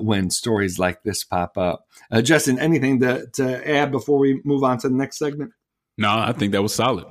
when 0.00 0.30
stories 0.30 0.78
like 0.78 1.02
this 1.02 1.24
pop 1.24 1.58
up. 1.58 1.88
Justin, 2.22 2.58
anything 2.58 3.00
to, 3.00 3.26
to 3.32 3.68
add 3.68 3.90
before 3.90 4.18
we 4.18 4.40
move 4.44 4.62
on 4.62 4.78
to 4.78 4.88
the 4.88 4.94
next 4.94 5.18
segment? 5.18 5.52
No, 5.98 6.10
I 6.10 6.32
think 6.32 6.52
that 6.52 6.62
was 6.62 6.74
solid. 6.74 7.06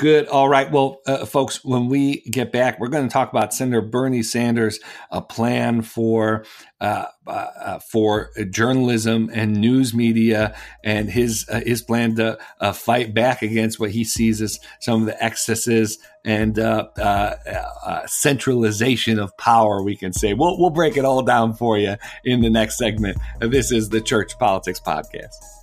Good. 0.00 0.28
All 0.28 0.48
right. 0.48 0.70
Well, 0.72 1.02
uh, 1.06 1.26
folks, 1.26 1.62
when 1.62 1.90
we 1.90 2.22
get 2.22 2.52
back, 2.52 2.80
we're 2.80 2.88
going 2.88 3.06
to 3.06 3.12
talk 3.12 3.28
about 3.30 3.52
Senator 3.52 3.82
Bernie 3.82 4.22
Sanders' 4.22 4.80
a 5.10 5.20
plan 5.20 5.82
for 5.82 6.46
uh, 6.80 7.04
uh, 7.26 7.80
for 7.80 8.30
journalism 8.48 9.28
and 9.34 9.60
news 9.60 9.92
media, 9.92 10.56
and 10.82 11.10
his 11.10 11.44
uh, 11.50 11.60
his 11.66 11.82
plan 11.82 12.14
to 12.14 12.38
uh, 12.62 12.72
fight 12.72 13.12
back 13.12 13.42
against 13.42 13.78
what 13.78 13.90
he 13.90 14.02
sees 14.02 14.40
as 14.40 14.58
some 14.80 15.02
of 15.02 15.06
the 15.06 15.22
excesses 15.22 15.98
and 16.24 16.58
uh, 16.58 16.86
centralization 18.06 19.18
of 19.18 19.36
power. 19.36 19.82
We 19.82 19.96
can 19.96 20.14
say. 20.14 20.32
We'll 20.32 20.58
we'll 20.58 20.70
break 20.70 20.96
it 20.96 21.04
all 21.04 21.20
down 21.20 21.52
for 21.52 21.76
you 21.76 21.96
in 22.24 22.40
the 22.40 22.48
next 22.48 22.78
segment. 22.78 23.18
This 23.38 23.70
is 23.70 23.90
the 23.90 24.00
Church 24.00 24.38
Politics 24.38 24.80
Podcast. 24.80 25.59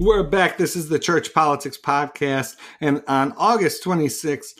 We're 0.00 0.22
back. 0.22 0.56
This 0.56 0.76
is 0.76 0.88
the 0.88 0.98
Church 0.98 1.34
Politics 1.34 1.76
Podcast. 1.76 2.56
And 2.80 3.02
on 3.06 3.34
August 3.36 3.84
26th, 3.84 4.58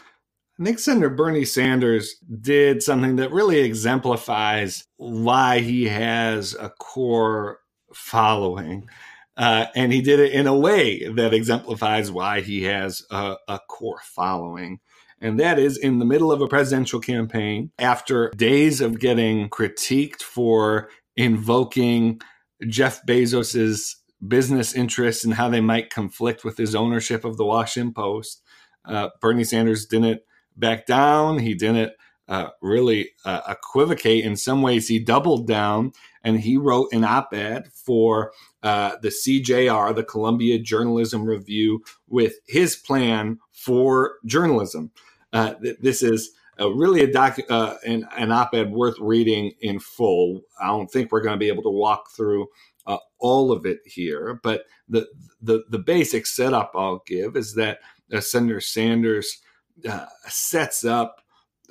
I 0.60 0.64
think 0.64 0.78
Senator 0.78 1.08
Bernie 1.08 1.46
Sanders 1.46 2.16
did 2.42 2.82
something 2.82 3.16
that 3.16 3.32
really 3.32 3.60
exemplifies 3.60 4.84
why 4.98 5.60
he 5.60 5.88
has 5.88 6.52
a 6.52 6.68
core 6.68 7.60
following. 7.94 8.86
Uh, 9.34 9.64
and 9.74 9.94
he 9.94 10.02
did 10.02 10.20
it 10.20 10.32
in 10.32 10.46
a 10.46 10.54
way 10.54 11.08
that 11.08 11.32
exemplifies 11.32 12.12
why 12.12 12.42
he 12.42 12.64
has 12.64 13.02
a, 13.10 13.36
a 13.48 13.60
core 13.66 14.02
following. 14.04 14.78
And 15.22 15.40
that 15.40 15.58
is 15.58 15.78
in 15.78 16.00
the 16.00 16.04
middle 16.04 16.30
of 16.30 16.42
a 16.42 16.48
presidential 16.48 17.00
campaign, 17.00 17.72
after 17.78 18.28
days 18.36 18.82
of 18.82 19.00
getting 19.00 19.48
critiqued 19.48 20.20
for 20.20 20.90
invoking 21.16 22.20
Jeff 22.68 23.06
Bezos's 23.06 23.96
business 24.26 24.74
interests 24.74 25.24
and 25.24 25.34
how 25.34 25.48
they 25.48 25.60
might 25.60 25.90
conflict 25.90 26.44
with 26.44 26.56
his 26.56 26.74
ownership 26.74 27.24
of 27.24 27.36
the 27.36 27.44
Washington 27.44 27.92
Post. 27.92 28.42
Uh, 28.84 29.08
Bernie 29.20 29.44
Sanders 29.44 29.86
didn't 29.86 30.22
back 30.56 30.86
down. 30.86 31.38
He 31.38 31.54
didn't 31.54 31.92
uh, 32.28 32.50
really 32.60 33.10
uh, 33.24 33.40
equivocate. 33.48 34.24
In 34.24 34.36
some 34.36 34.62
ways, 34.62 34.88
he 34.88 34.98
doubled 34.98 35.46
down 35.46 35.92
and 36.22 36.40
he 36.40 36.56
wrote 36.56 36.92
an 36.92 37.04
op 37.04 37.32
ed 37.32 37.68
for 37.72 38.32
uh, 38.62 38.92
the 39.02 39.08
CJR, 39.08 39.94
the 39.94 40.04
Columbia 40.04 40.58
Journalism 40.58 41.24
Review, 41.24 41.82
with 42.08 42.34
his 42.46 42.76
plan 42.76 43.38
for 43.52 44.18
journalism. 44.26 44.92
Uh, 45.32 45.54
this 45.80 46.02
is 46.02 46.32
really 46.58 47.02
a 47.02 47.10
doc, 47.10 47.38
uh, 47.48 47.76
an, 47.86 48.06
an 48.16 48.30
op 48.30 48.54
ed 48.54 48.70
worth 48.70 48.98
reading 49.00 49.52
in 49.60 49.80
full. 49.80 50.42
I 50.60 50.66
don't 50.66 50.90
think 50.90 51.10
we're 51.10 51.22
going 51.22 51.34
to 51.34 51.38
be 51.38 51.48
able 51.48 51.62
to 51.62 51.70
walk 51.70 52.10
through 52.10 52.48
uh, 52.86 52.98
all 53.18 53.52
of 53.52 53.66
it 53.66 53.78
here, 53.84 54.40
but 54.42 54.64
the, 54.88 55.06
the 55.40 55.64
the 55.70 55.78
basic 55.78 56.26
setup 56.26 56.72
I'll 56.74 57.02
give 57.06 57.36
is 57.36 57.54
that 57.54 57.78
uh, 58.12 58.20
Senator 58.20 58.60
Sanders 58.60 59.40
uh, 59.88 60.06
sets 60.26 60.84
up 60.84 61.20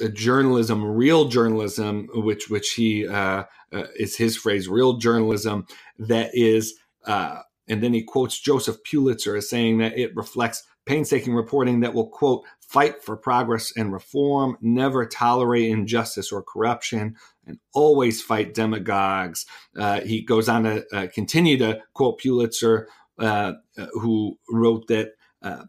a 0.01 0.09
journalism, 0.09 0.83
real 0.83 1.25
journalism, 1.27 2.07
which 2.13 2.49
which 2.49 2.71
he 2.71 3.07
uh, 3.07 3.43
uh, 3.73 3.83
is 3.97 4.15
his 4.15 4.37
phrase, 4.37 4.67
real 4.67 4.97
journalism 4.97 5.65
that 5.97 6.31
is. 6.33 6.75
Uh, 7.05 7.39
and 7.67 7.83
then 7.83 7.93
he 7.93 8.01
quotes 8.01 8.39
Joseph 8.39 8.83
Pulitzer 8.83 9.35
as 9.35 9.49
saying 9.49 9.77
that 9.77 9.97
it 9.97 10.15
reflects 10.15 10.63
painstaking 10.89 11.35
reporting 11.35 11.81
that 11.81 11.93
will 11.93 12.07
quote 12.07 12.43
fight 12.61 13.03
for 13.03 13.15
progress 13.15 13.71
and 13.77 13.93
reform, 13.93 14.57
never 14.59 15.05
tolerate 15.05 15.69
injustice 15.69 16.31
or 16.31 16.41
corruption, 16.41 17.15
and 17.45 17.59
always 17.75 18.23
fight 18.23 18.55
demagogues. 18.55 19.45
Uh, 19.77 20.01
he 20.01 20.23
goes 20.23 20.49
on 20.49 20.63
to 20.63 20.83
uh, 20.91 21.05
continue 21.13 21.59
to 21.59 21.79
quote 21.93 22.19
Pulitzer, 22.19 22.87
uh, 23.19 23.53
uh 23.77 23.85
who 23.93 24.39
wrote 24.51 24.87
that 24.87 25.11
uh, 25.43 25.65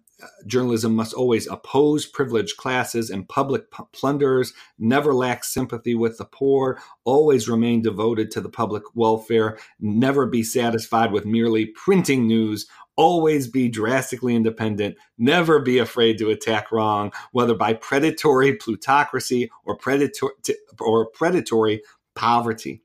journalism 0.47 0.95
must 0.95 1.15
always 1.15 1.47
oppose 1.47 2.07
privileged 2.07 2.57
classes 2.57 3.11
and 3.11 3.29
public 3.29 3.71
p- 3.71 3.85
plunderers, 3.93 4.53
never 4.79 5.15
lack 5.15 5.45
sympathy 5.45 5.95
with 5.95 6.19
the 6.19 6.25
poor, 6.25 6.81
always 7.05 7.49
remain 7.49 7.83
devoted 7.83 8.31
to 8.31 8.41
the 8.41 8.49
public 8.49 8.83
welfare, 8.95 9.59
never 9.79 10.27
be 10.27 10.43
satisfied 10.43 11.13
with 11.13 11.25
merely 11.25 11.67
printing 11.67 12.27
news, 12.27 12.67
always 13.01 13.49
be 13.49 13.67
drastically 13.67 14.37
independent, 14.37 14.95
never 15.17 15.59
be 15.59 15.79
afraid 15.79 16.19
to 16.19 16.29
attack 16.29 16.71
wrong, 16.71 17.11
whether 17.33 17.55
by 17.55 17.73
predatory 17.73 18.55
plutocracy 18.55 19.51
or 19.65 19.75
predatory 19.75 20.35
or 20.79 21.07
predatory 21.07 21.83
poverty. 22.15 22.83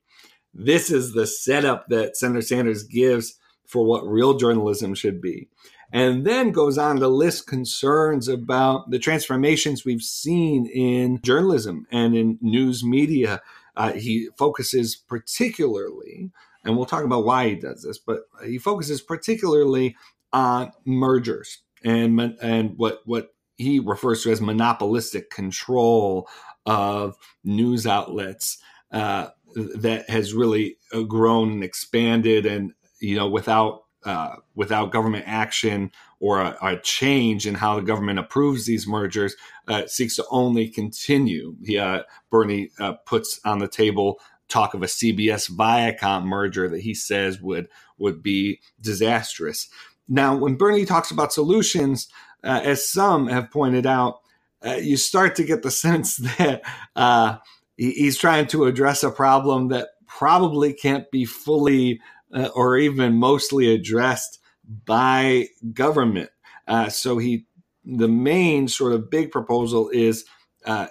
This 0.54 0.90
is 0.90 1.12
the 1.12 1.28
setup 1.28 1.90
that 1.90 2.16
Senator 2.16 2.42
Sanders 2.42 2.84
gives 2.84 3.38
for 3.68 3.84
what 3.84 4.08
real 4.08 4.38
journalism 4.38 4.96
should 4.96 5.20
be. 5.20 5.50
And 5.92 6.26
then 6.26 6.52
goes 6.52 6.78
on 6.78 6.96
to 7.02 7.10
list 7.10 7.46
concerns 7.46 8.30
about 8.30 8.92
the 8.92 9.00
transformations 9.00 9.84
we've 9.84 10.02
seen 10.02 10.66
in 10.66 11.20
journalism 11.24 11.88
and 11.92 12.16
in 12.16 12.40
news 12.40 12.86
media. 12.86 13.42
Uh, 13.76 13.92
he 13.92 14.30
focuses 14.38 14.96
particularly 14.96 16.32
and 16.66 16.76
we'll 16.76 16.86
talk 16.86 17.04
about 17.04 17.26
why 17.26 17.50
he 17.50 17.56
does 17.56 17.84
this, 17.84 17.98
but 17.98 18.22
he 18.46 18.58
focuses 18.58 19.02
particularly 19.02 19.96
on 20.34 20.72
mergers 20.86 21.60
and 21.84 22.20
and 22.42 22.78
what 22.78 23.02
what 23.06 23.34
he 23.58 23.80
refers 23.80 24.24
to 24.24 24.32
as 24.32 24.42
monopolistic 24.42 25.30
control 25.30 26.28
of 26.66 27.16
news 27.44 27.88
outlets 27.88 28.58
uh, 28.92 29.30
that 29.56 30.10
has 30.10 30.34
really 30.34 30.78
uh, 30.92 31.02
grown 31.02 31.52
and 31.52 31.64
expanded, 31.64 32.46
and 32.46 32.74
you 33.00 33.16
know 33.16 33.30
without 33.30 33.84
uh, 34.06 34.36
without 34.56 34.92
government 34.92 35.24
action 35.28 35.92
or 36.20 36.40
a, 36.40 36.58
a, 36.62 36.78
change 36.78 37.48
in 37.48 37.56
how 37.56 37.76
the 37.76 37.82
government 37.82 38.20
approves 38.20 38.66
these 38.66 38.86
mergers, 38.86 39.36
uh, 39.68 39.86
seeks 39.88 40.16
to 40.16 40.26
only 40.30 40.70
continue. 40.70 41.56
He, 41.64 41.80
uh, 41.80 42.04
Bernie 42.30 42.70
uh, 42.80 42.94
puts 43.06 43.40
on 43.46 43.60
the 43.60 43.68
table 43.68 44.20
talk 44.48 44.74
of 44.74 44.84
a 44.84 44.88
CBS 44.88 45.50
Viacom 45.50 46.26
merger 46.26 46.70
that 46.70 46.82
he 46.82 46.94
says 46.94 47.42
would 47.42 47.68
would 47.98 48.22
be 48.22 48.60
disastrous. 48.82 49.70
Now, 50.08 50.36
when 50.36 50.56
Bernie 50.56 50.86
talks 50.86 51.12
about 51.12 51.34
solutions, 51.34 52.08
uh, 52.44 52.62
as 52.64 52.88
some 52.88 53.28
have 53.28 53.50
pointed 53.52 53.86
out, 53.86 54.20
uh, 54.66 54.76
you 54.76 54.98
start 54.98 55.36
to 55.36 55.44
get 55.44 55.64
the 55.64 55.72
sense 55.86 56.18
that 56.18 56.62
uh, 56.96 57.38
he's 57.78 58.18
trying 58.18 58.48
to 58.48 58.66
address 58.66 59.04
a 59.04 59.12
problem 59.12 59.70
that 59.70 59.90
probably 60.08 60.74
can't 60.74 61.10
be 61.12 61.26
fully 61.26 62.00
uh, 62.34 62.50
or 62.56 62.78
even 62.78 63.16
mostly 63.16 63.74
addressed 63.74 64.40
by 64.86 65.48
government. 65.74 66.30
Uh, 66.68 66.90
so 66.90 67.18
he, 67.18 67.46
the 67.84 68.08
main 68.08 68.68
sort 68.68 68.94
of 68.94 69.10
big 69.10 69.32
proposal 69.32 69.90
is 69.90 70.26
uh, 70.66 70.88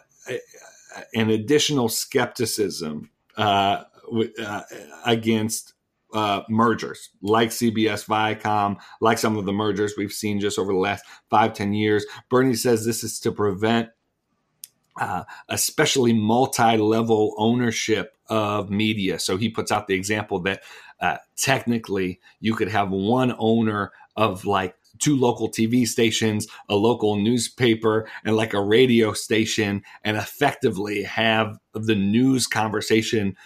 an 1.15 1.31
additional 1.31 1.89
skepticism 1.89 3.11
uh, 3.37 3.85
uh, 4.41 4.61
against 5.07 5.75
uh, 6.13 6.43
mergers 6.49 7.11
like 7.23 7.51
CBS 7.51 8.07
Viacom, 8.07 8.77
like 9.01 9.19
some 9.19 9.37
of 9.37 9.45
the 9.47 9.53
mergers 9.53 9.95
we've 9.97 10.13
seen 10.13 10.39
just 10.39 10.59
over 10.59 10.73
the 10.73 10.79
last 10.79 11.05
five 11.29 11.55
ten 11.55 11.73
years. 11.73 12.07
Bernie 12.31 12.55
says 12.55 12.85
this 12.85 13.03
is 13.03 13.19
to 13.21 13.33
prevent 13.33 13.89
uh, 15.01 15.25
especially 15.49 16.13
multi-level 16.13 17.35
ownership 17.37 18.17
of 18.29 18.71
media. 18.71 19.19
So 19.19 19.37
he 19.37 19.49
puts 19.49 19.73
out 19.73 19.89
the 19.89 19.95
example 19.95 20.39
that 20.41 20.63
uh, 21.01 21.17
technically 21.37 22.21
you 22.41 22.55
could 22.55 22.69
have 22.69 22.91
one 22.91 23.35
owner 23.39 23.93
of 24.17 24.45
like 24.45 24.77
two 24.99 25.17
local 25.17 25.51
TV 25.51 25.87
stations, 25.87 26.47
a 26.69 26.75
local 26.75 27.17
newspaper, 27.17 28.09
and 28.25 28.37
like 28.37 28.55
a 28.55 28.63
radio 28.63 29.13
station, 29.13 29.83
and 30.03 30.17
effectively 30.17 31.03
have 31.03 31.59
the 31.73 31.95
news 31.95 32.47
conversation 32.47 33.37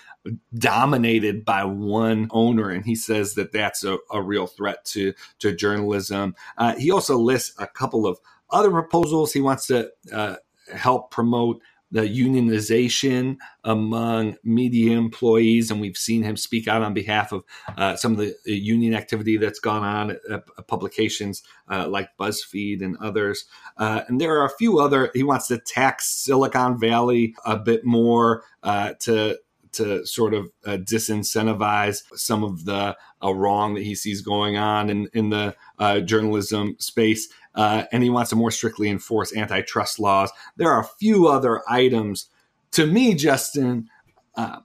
dominated 0.54 1.44
by 1.44 1.64
one 1.64 2.28
owner. 2.30 2.70
And 2.70 2.84
he 2.84 2.94
says 2.94 3.34
that 3.34 3.52
that's 3.52 3.84
a, 3.84 3.98
a 4.10 4.20
real 4.20 4.46
threat 4.46 4.84
to, 4.86 5.14
to 5.38 5.54
journalism. 5.54 6.34
Uh, 6.56 6.74
he 6.74 6.90
also 6.90 7.18
lists 7.18 7.54
a 7.58 7.66
couple 7.66 8.06
of 8.06 8.18
other 8.50 8.70
proposals. 8.70 9.32
He 9.32 9.40
wants 9.40 9.66
to 9.68 9.90
uh, 10.12 10.36
help 10.74 11.10
promote 11.10 11.62
the 11.90 12.02
unionization 12.02 13.36
among 13.64 14.36
media 14.44 14.96
employees, 14.96 15.70
and 15.70 15.80
we've 15.80 15.96
seen 15.96 16.22
him 16.22 16.36
speak 16.36 16.68
out 16.68 16.82
on 16.82 16.92
behalf 16.92 17.32
of 17.32 17.44
uh, 17.76 17.96
some 17.96 18.12
of 18.12 18.18
the 18.18 18.34
union 18.44 18.94
activity 18.94 19.36
that's 19.36 19.60
gone 19.60 19.82
on 19.82 20.10
at, 20.10 20.20
at 20.30 20.66
publications 20.66 21.42
uh, 21.70 21.88
like 21.88 22.16
BuzzFeed 22.18 22.82
and 22.82 22.96
others. 22.98 23.46
Uh, 23.76 24.02
and 24.08 24.20
there 24.20 24.38
are 24.38 24.44
a 24.44 24.56
few 24.58 24.78
other. 24.78 25.10
He 25.14 25.22
wants 25.22 25.48
to 25.48 25.58
tax 25.58 26.10
Silicon 26.10 26.78
Valley 26.78 27.34
a 27.44 27.56
bit 27.56 27.84
more 27.84 28.44
uh, 28.62 28.94
to 29.00 29.38
to 29.72 30.04
sort 30.06 30.34
of 30.34 30.50
uh, 30.64 30.78
disincentivize 30.78 32.02
some 32.14 32.42
of 32.42 32.64
the 32.64 32.96
uh, 33.22 33.34
wrong 33.34 33.74
that 33.74 33.84
he 33.84 33.94
sees 33.94 34.20
going 34.20 34.56
on 34.56 34.90
in, 34.90 35.08
in 35.12 35.30
the 35.30 35.54
uh, 35.78 36.00
journalism 36.00 36.76
space. 36.78 37.28
Uh, 37.54 37.84
and 37.92 38.02
he 38.02 38.10
wants 38.10 38.30
to 38.30 38.36
more 38.36 38.50
strictly 38.50 38.88
enforce 38.88 39.34
antitrust 39.34 39.98
laws. 39.98 40.30
There 40.56 40.70
are 40.70 40.80
a 40.80 40.88
few 40.98 41.28
other 41.28 41.62
items. 41.68 42.26
To 42.72 42.86
me, 42.86 43.14
Justin, 43.14 43.88
um, 44.36 44.62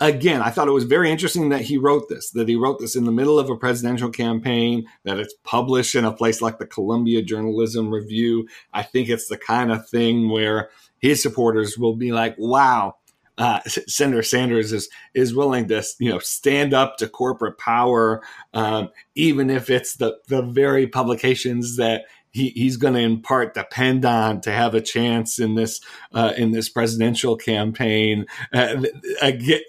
again, 0.00 0.42
I 0.42 0.50
thought 0.50 0.68
it 0.68 0.72
was 0.72 0.84
very 0.84 1.10
interesting 1.10 1.48
that 1.50 1.62
he 1.62 1.78
wrote 1.78 2.08
this, 2.08 2.30
that 2.30 2.48
he 2.48 2.56
wrote 2.56 2.78
this 2.78 2.96
in 2.96 3.04
the 3.04 3.12
middle 3.12 3.38
of 3.38 3.48
a 3.48 3.56
presidential 3.56 4.10
campaign, 4.10 4.86
that 5.04 5.18
it's 5.18 5.34
published 5.44 5.94
in 5.94 6.04
a 6.04 6.12
place 6.12 6.42
like 6.42 6.58
the 6.58 6.66
Columbia 6.66 7.22
Journalism 7.22 7.90
Review. 7.90 8.48
I 8.72 8.82
think 8.82 9.08
it's 9.08 9.28
the 9.28 9.38
kind 9.38 9.72
of 9.72 9.88
thing 9.88 10.28
where 10.28 10.70
his 10.98 11.22
supporters 11.22 11.78
will 11.78 11.96
be 11.96 12.12
like, 12.12 12.34
wow, 12.38 12.96
uh, 13.38 13.60
Senator 13.66 14.22
Sanders 14.22 14.72
is 14.72 14.88
is 15.14 15.34
willing 15.34 15.68
to 15.68 15.82
you 15.98 16.10
know 16.10 16.18
stand 16.18 16.72
up 16.72 16.96
to 16.96 17.08
corporate 17.08 17.58
power, 17.58 18.22
um, 18.54 18.88
even 19.14 19.50
if 19.50 19.68
it's 19.68 19.96
the 19.96 20.18
the 20.28 20.40
very 20.42 20.86
publications 20.86 21.76
that 21.76 22.04
he, 22.36 22.50
he's 22.50 22.76
going 22.76 22.92
to 22.92 23.00
in 23.00 23.22
part 23.22 23.54
depend 23.54 24.04
on 24.04 24.42
to 24.42 24.52
have 24.52 24.74
a 24.74 24.80
chance 24.82 25.38
in 25.38 25.54
this 25.54 25.80
uh, 26.12 26.34
in 26.36 26.52
this 26.52 26.68
presidential 26.68 27.34
campaign. 27.34 28.26
Uh, 28.52 28.84
again, 29.22 29.62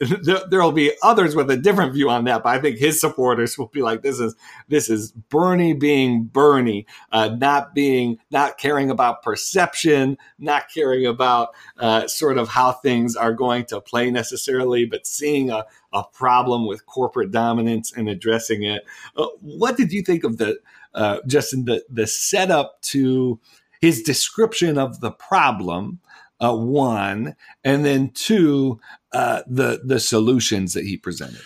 there 0.50 0.62
will 0.62 0.74
be 0.74 0.92
others 1.02 1.34
with 1.34 1.50
a 1.50 1.56
different 1.56 1.94
view 1.94 2.10
on 2.10 2.26
that, 2.26 2.44
but 2.44 2.50
I 2.50 2.60
think 2.60 2.78
his 2.78 3.00
supporters 3.00 3.58
will 3.58 3.68
be 3.68 3.82
like, 3.82 4.02
"This 4.02 4.20
is 4.20 4.36
this 4.68 4.90
is 4.90 5.14
Bernie 5.14 5.74
being 5.74 6.26
Bernie, 6.26 6.86
uh, 7.14 7.30
not 7.30 7.74
being 7.74 8.18
not 8.32 8.58
caring 8.58 8.90
about 8.90 9.24
perception, 9.24 10.18
not 10.38 10.66
caring 10.74 11.06
about 11.06 11.56
uh, 11.78 12.06
sort 12.08 12.38
of 12.38 12.50
how 12.50 12.74
things 12.74 13.16
are 13.16 13.34
going 13.34 13.64
to 13.68 13.80
play 13.80 14.12
necessarily, 14.12 14.86
but 14.86 15.08
seeing 15.08 15.50
a 15.50 15.66
a 15.94 16.04
problem 16.04 16.68
with 16.68 16.86
corporate 16.86 17.32
dominance 17.32 17.94
and 17.94 18.10
addressing 18.10 18.64
it." 18.64 18.84
Uh, 19.16 19.28
what 19.40 19.78
did 19.78 19.94
you 19.94 20.02
think 20.02 20.26
of 20.26 20.38
the 20.38 20.60
uh, 20.94 21.20
Justin, 21.28 21.66
the, 21.66 21.84
the 21.90 22.08
setup 22.08 22.82
to 22.84 23.40
his 23.82 24.02
description 24.02 24.78
of 24.78 25.00
the 25.02 25.12
problem, 25.12 26.00
uh, 26.40 26.56
one, 26.56 27.36
and 27.64 27.86
then 27.86 28.12
two, 28.12 28.80
uh, 29.12 29.42
the 29.48 29.82
the 29.84 30.00
solutions 30.00 30.74
that 30.74 30.86
he 30.86 30.98
presented. 30.98 31.42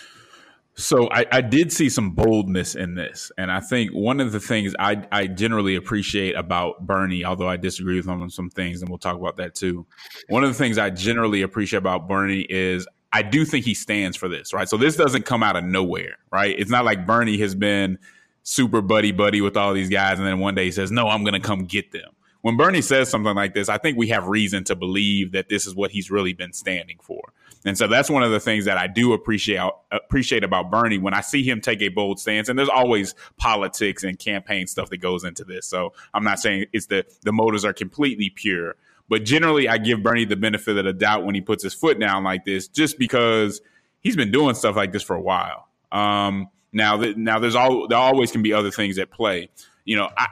So 0.75 1.09
I, 1.11 1.25
I, 1.31 1.41
did 1.41 1.71
see 1.71 1.89
some 1.89 2.11
boldness 2.11 2.75
in 2.75 2.95
this, 2.95 3.31
and 3.37 3.51
I 3.51 3.59
think 3.59 3.91
one 3.91 4.19
of 4.19 4.31
the 4.31 4.39
things 4.39 4.73
I, 4.79 5.05
I 5.11 5.27
generally 5.27 5.75
appreciate 5.75 6.35
about 6.35 6.87
Bernie, 6.87 7.25
although 7.25 7.47
I 7.47 7.57
disagree 7.57 7.97
with 7.97 8.07
him 8.07 8.21
on 8.21 8.29
some 8.29 8.49
things, 8.49 8.81
and 8.81 8.89
we'll 8.89 8.97
talk 8.97 9.17
about 9.17 9.37
that 9.37 9.53
too. 9.53 9.85
One 10.29 10.43
of 10.43 10.49
the 10.49 10.55
things 10.55 10.77
I 10.77 10.89
generally 10.89 11.41
appreciate 11.41 11.79
about 11.79 12.07
Bernie 12.07 12.47
is 12.49 12.87
I 13.13 13.21
do 13.21 13.43
think 13.43 13.65
he 13.65 13.73
stands 13.73 14.15
for 14.15 14.29
this, 14.29 14.53
right? 14.53 14.67
So 14.67 14.77
this 14.77 14.95
doesn't 14.95 15.25
come 15.25 15.43
out 15.43 15.57
of 15.57 15.65
nowhere, 15.65 16.17
right? 16.31 16.55
It's 16.57 16.71
not 16.71 16.85
like 16.85 17.05
Bernie 17.05 17.37
has 17.39 17.53
been 17.53 17.99
super 18.43 18.81
buddy 18.81 19.11
buddy 19.11 19.41
with 19.41 19.57
all 19.57 19.73
these 19.73 19.89
guys, 19.89 20.17
and 20.17 20.27
then 20.27 20.39
one 20.39 20.55
day 20.55 20.65
he 20.65 20.71
says, 20.71 20.91
"No, 20.91 21.07
I'm 21.07 21.23
going 21.23 21.39
to 21.39 21.45
come 21.45 21.65
get 21.65 21.91
them." 21.91 22.11
When 22.41 22.57
Bernie 22.57 22.81
says 22.81 23.09
something 23.09 23.35
like 23.35 23.53
this, 23.53 23.69
I 23.69 23.77
think 23.77 23.97
we 23.97 24.07
have 24.07 24.27
reason 24.27 24.63
to 24.65 24.75
believe 24.75 25.31
that 25.33 25.49
this 25.49 25.67
is 25.67 25.75
what 25.75 25.91
he's 25.91 26.09
really 26.09 26.33
been 26.33 26.53
standing 26.53 26.97
for. 27.01 27.33
And 27.65 27.77
so 27.77 27.87
that's 27.87 28.09
one 28.09 28.23
of 28.23 28.31
the 28.31 28.39
things 28.39 28.65
that 28.65 28.77
I 28.77 28.87
do 28.87 29.13
appreciate 29.13 29.61
appreciate 29.91 30.43
about 30.43 30.71
Bernie 30.71 30.97
when 30.97 31.13
I 31.13 31.21
see 31.21 31.43
him 31.43 31.61
take 31.61 31.81
a 31.81 31.89
bold 31.89 32.19
stance. 32.19 32.49
And 32.49 32.57
there's 32.57 32.69
always 32.69 33.13
politics 33.37 34.03
and 34.03 34.17
campaign 34.17 34.65
stuff 34.65 34.89
that 34.89 34.97
goes 34.97 35.23
into 35.23 35.43
this. 35.43 35.67
So 35.67 35.93
I'm 36.13 36.23
not 36.23 36.39
saying 36.39 36.65
it's 36.73 36.87
the 36.87 37.05
the 37.21 37.31
motives 37.31 37.63
are 37.63 37.73
completely 37.73 38.31
pure, 38.31 38.75
but 39.09 39.23
generally 39.23 39.69
I 39.69 39.77
give 39.77 40.01
Bernie 40.01 40.25
the 40.25 40.35
benefit 40.35 40.77
of 40.77 40.85
the 40.85 40.93
doubt 40.93 41.23
when 41.23 41.35
he 41.35 41.41
puts 41.41 41.63
his 41.63 41.75
foot 41.75 41.99
down 41.99 42.23
like 42.23 42.45
this, 42.45 42.67
just 42.67 42.97
because 42.97 43.61
he's 43.99 44.15
been 44.15 44.31
doing 44.31 44.55
stuff 44.55 44.75
like 44.75 44.91
this 44.91 45.03
for 45.03 45.15
a 45.15 45.21
while. 45.21 45.67
Um, 45.91 46.49
now, 46.73 46.97
now 46.97 47.39
there's 47.39 47.55
all 47.55 47.87
there 47.87 47.97
always 47.97 48.31
can 48.31 48.41
be 48.41 48.53
other 48.53 48.71
things 48.71 48.97
at 48.97 49.11
play. 49.11 49.49
You 49.85 49.97
know, 49.97 50.09
I, 50.17 50.27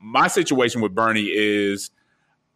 my 0.00 0.28
situation 0.28 0.80
with 0.80 0.94
Bernie 0.94 1.30
is 1.32 1.90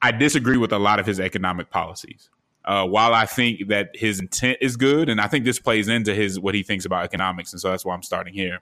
I 0.00 0.12
disagree 0.12 0.56
with 0.56 0.72
a 0.72 0.78
lot 0.78 1.00
of 1.00 1.06
his 1.06 1.20
economic 1.20 1.70
policies. 1.70 2.30
Uh, 2.64 2.84
while 2.84 3.14
I 3.14 3.24
think 3.24 3.68
that 3.68 3.90
his 3.94 4.20
intent 4.20 4.58
is 4.60 4.76
good, 4.76 5.08
and 5.08 5.20
I 5.22 5.26
think 5.26 5.46
this 5.46 5.58
plays 5.58 5.88
into 5.88 6.14
his 6.14 6.38
what 6.38 6.54
he 6.54 6.62
thinks 6.62 6.84
about 6.84 7.04
economics, 7.04 7.52
and 7.52 7.60
so 7.60 7.70
that's 7.70 7.84
why 7.84 7.94
I'm 7.94 8.02
starting 8.02 8.34
here. 8.34 8.60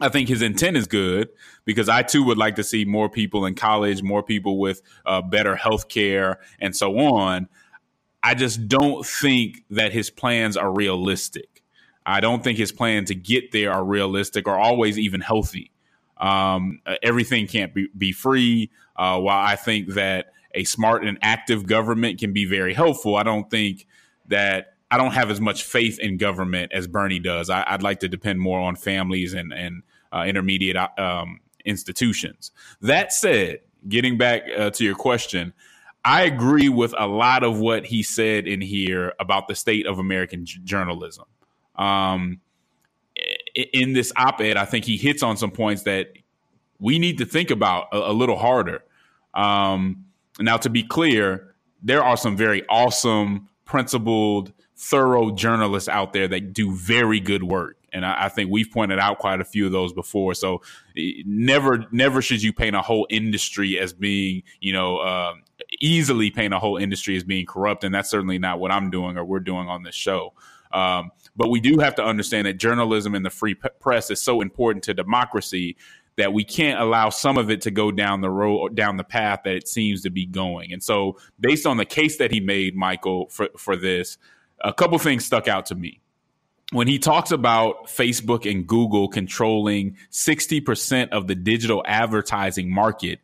I 0.00 0.08
think 0.08 0.28
his 0.28 0.42
intent 0.42 0.76
is 0.76 0.86
good 0.86 1.28
because 1.64 1.88
I 1.88 2.02
too 2.02 2.24
would 2.24 2.38
like 2.38 2.56
to 2.56 2.64
see 2.64 2.84
more 2.84 3.08
people 3.08 3.46
in 3.46 3.54
college, 3.54 4.02
more 4.02 4.22
people 4.22 4.58
with 4.58 4.82
uh, 5.06 5.22
better 5.22 5.56
health 5.56 5.88
care, 5.88 6.40
and 6.60 6.74
so 6.74 6.98
on. 6.98 7.48
I 8.22 8.34
just 8.34 8.66
don't 8.66 9.06
think 9.06 9.64
that 9.70 9.92
his 9.92 10.10
plans 10.10 10.56
are 10.56 10.72
realistic. 10.72 11.57
I 12.06 12.20
don't 12.20 12.42
think 12.42 12.58
his 12.58 12.72
plan 12.72 13.04
to 13.06 13.14
get 13.14 13.52
there 13.52 13.72
are 13.72 13.84
realistic 13.84 14.48
or 14.48 14.56
always 14.56 14.98
even 14.98 15.20
healthy. 15.20 15.70
Um, 16.16 16.80
everything 17.02 17.46
can't 17.46 17.74
be, 17.74 17.88
be 17.96 18.12
free. 18.12 18.70
Uh, 18.96 19.20
while 19.20 19.44
I 19.44 19.56
think 19.56 19.90
that 19.94 20.32
a 20.54 20.64
smart 20.64 21.04
and 21.04 21.18
active 21.22 21.66
government 21.66 22.18
can 22.18 22.32
be 22.32 22.44
very 22.44 22.74
helpful, 22.74 23.16
I 23.16 23.22
don't 23.22 23.48
think 23.50 23.86
that 24.26 24.74
I 24.90 24.96
don't 24.96 25.12
have 25.12 25.30
as 25.30 25.40
much 25.40 25.64
faith 25.64 25.98
in 25.98 26.16
government 26.16 26.72
as 26.72 26.86
Bernie 26.86 27.18
does. 27.18 27.50
I, 27.50 27.64
would 27.72 27.82
like 27.82 28.00
to 28.00 28.08
depend 28.08 28.40
more 28.40 28.58
on 28.58 28.74
families 28.74 29.34
and, 29.34 29.52
and 29.52 29.82
uh, 30.12 30.24
intermediate 30.26 30.76
uh, 30.76 30.88
um, 30.96 31.40
institutions. 31.64 32.50
That 32.80 33.12
said, 33.12 33.60
getting 33.86 34.16
back 34.16 34.42
uh, 34.56 34.70
to 34.70 34.84
your 34.84 34.94
question, 34.94 35.52
I 36.04 36.22
agree 36.22 36.70
with 36.70 36.94
a 36.98 37.06
lot 37.06 37.44
of 37.44 37.60
what 37.60 37.86
he 37.86 38.02
said 38.02 38.48
in 38.48 38.60
here 38.60 39.12
about 39.20 39.46
the 39.46 39.54
state 39.54 39.86
of 39.86 39.98
American 39.98 40.46
j- 40.46 40.60
journalism 40.64 41.26
um, 41.78 42.40
in 43.72 43.92
this 43.92 44.12
op-ed, 44.16 44.56
I 44.56 44.64
think 44.64 44.84
he 44.84 44.96
hits 44.96 45.22
on 45.22 45.36
some 45.36 45.50
points 45.50 45.82
that 45.82 46.12
we 46.78 46.98
need 46.98 47.18
to 47.18 47.24
think 47.24 47.50
about 47.50 47.88
a, 47.92 48.10
a 48.10 48.12
little 48.12 48.38
harder. 48.38 48.84
Um, 49.34 50.04
now, 50.40 50.56
to 50.58 50.70
be 50.70 50.82
clear, 50.82 51.54
there 51.82 52.02
are 52.02 52.16
some 52.16 52.36
very 52.36 52.66
awesome, 52.68 53.48
principled, 53.64 54.52
thorough 54.76 55.32
journalists 55.32 55.88
out 55.88 56.12
there 56.12 56.28
that 56.28 56.52
do 56.52 56.72
very 56.72 57.20
good 57.20 57.42
work. 57.42 57.76
And 57.92 58.06
I, 58.06 58.26
I, 58.26 58.28
think 58.28 58.50
we've 58.50 58.70
pointed 58.70 58.98
out 58.98 59.18
quite 59.18 59.40
a 59.40 59.44
few 59.44 59.66
of 59.66 59.72
those 59.72 59.92
before. 59.92 60.34
So 60.34 60.62
never, 60.96 61.84
never 61.90 62.22
should 62.22 62.42
you 62.42 62.52
paint 62.52 62.76
a 62.76 62.82
whole 62.82 63.06
industry 63.10 63.78
as 63.78 63.92
being, 63.92 64.42
you 64.60 64.72
know, 64.72 64.98
uh, 64.98 65.34
easily 65.80 66.30
paint 66.30 66.54
a 66.54 66.58
whole 66.58 66.76
industry 66.76 67.16
as 67.16 67.24
being 67.24 67.46
corrupt. 67.46 67.82
And 67.82 67.94
that's 67.94 68.10
certainly 68.10 68.38
not 68.38 68.60
what 68.60 68.70
I'm 68.70 68.90
doing 68.90 69.16
or 69.16 69.24
we're 69.24 69.40
doing 69.40 69.68
on 69.68 69.82
this 69.82 69.94
show. 69.94 70.34
Um, 70.70 71.10
but 71.38 71.48
we 71.50 71.60
do 71.60 71.78
have 71.78 71.94
to 71.94 72.04
understand 72.04 72.46
that 72.46 72.58
journalism 72.58 73.14
and 73.14 73.24
the 73.24 73.30
free 73.30 73.54
press 73.54 74.10
is 74.10 74.20
so 74.20 74.40
important 74.42 74.84
to 74.84 74.92
democracy 74.92 75.76
that 76.16 76.32
we 76.32 76.42
can't 76.42 76.80
allow 76.80 77.08
some 77.10 77.38
of 77.38 77.48
it 77.48 77.60
to 77.62 77.70
go 77.70 77.92
down 77.92 78.20
the 78.20 78.28
road 78.28 78.74
down 78.74 78.96
the 78.96 79.04
path 79.04 79.42
that 79.44 79.54
it 79.54 79.68
seems 79.68 80.02
to 80.02 80.10
be 80.10 80.26
going. 80.26 80.72
And 80.72 80.82
so, 80.82 81.16
based 81.38 81.64
on 81.64 81.76
the 81.76 81.84
case 81.84 82.18
that 82.18 82.32
he 82.32 82.40
made, 82.40 82.74
Michael, 82.74 83.28
for 83.28 83.48
for 83.56 83.76
this, 83.76 84.18
a 84.60 84.72
couple 84.72 84.98
things 84.98 85.24
stuck 85.24 85.46
out 85.46 85.66
to 85.66 85.76
me. 85.76 86.00
When 86.72 86.88
he 86.88 86.98
talks 86.98 87.30
about 87.30 87.86
Facebook 87.86 88.50
and 88.50 88.66
Google 88.66 89.08
controlling 89.08 89.96
60% 90.10 91.10
of 91.10 91.26
the 91.26 91.34
digital 91.34 91.82
advertising 91.86 92.70
market, 92.70 93.20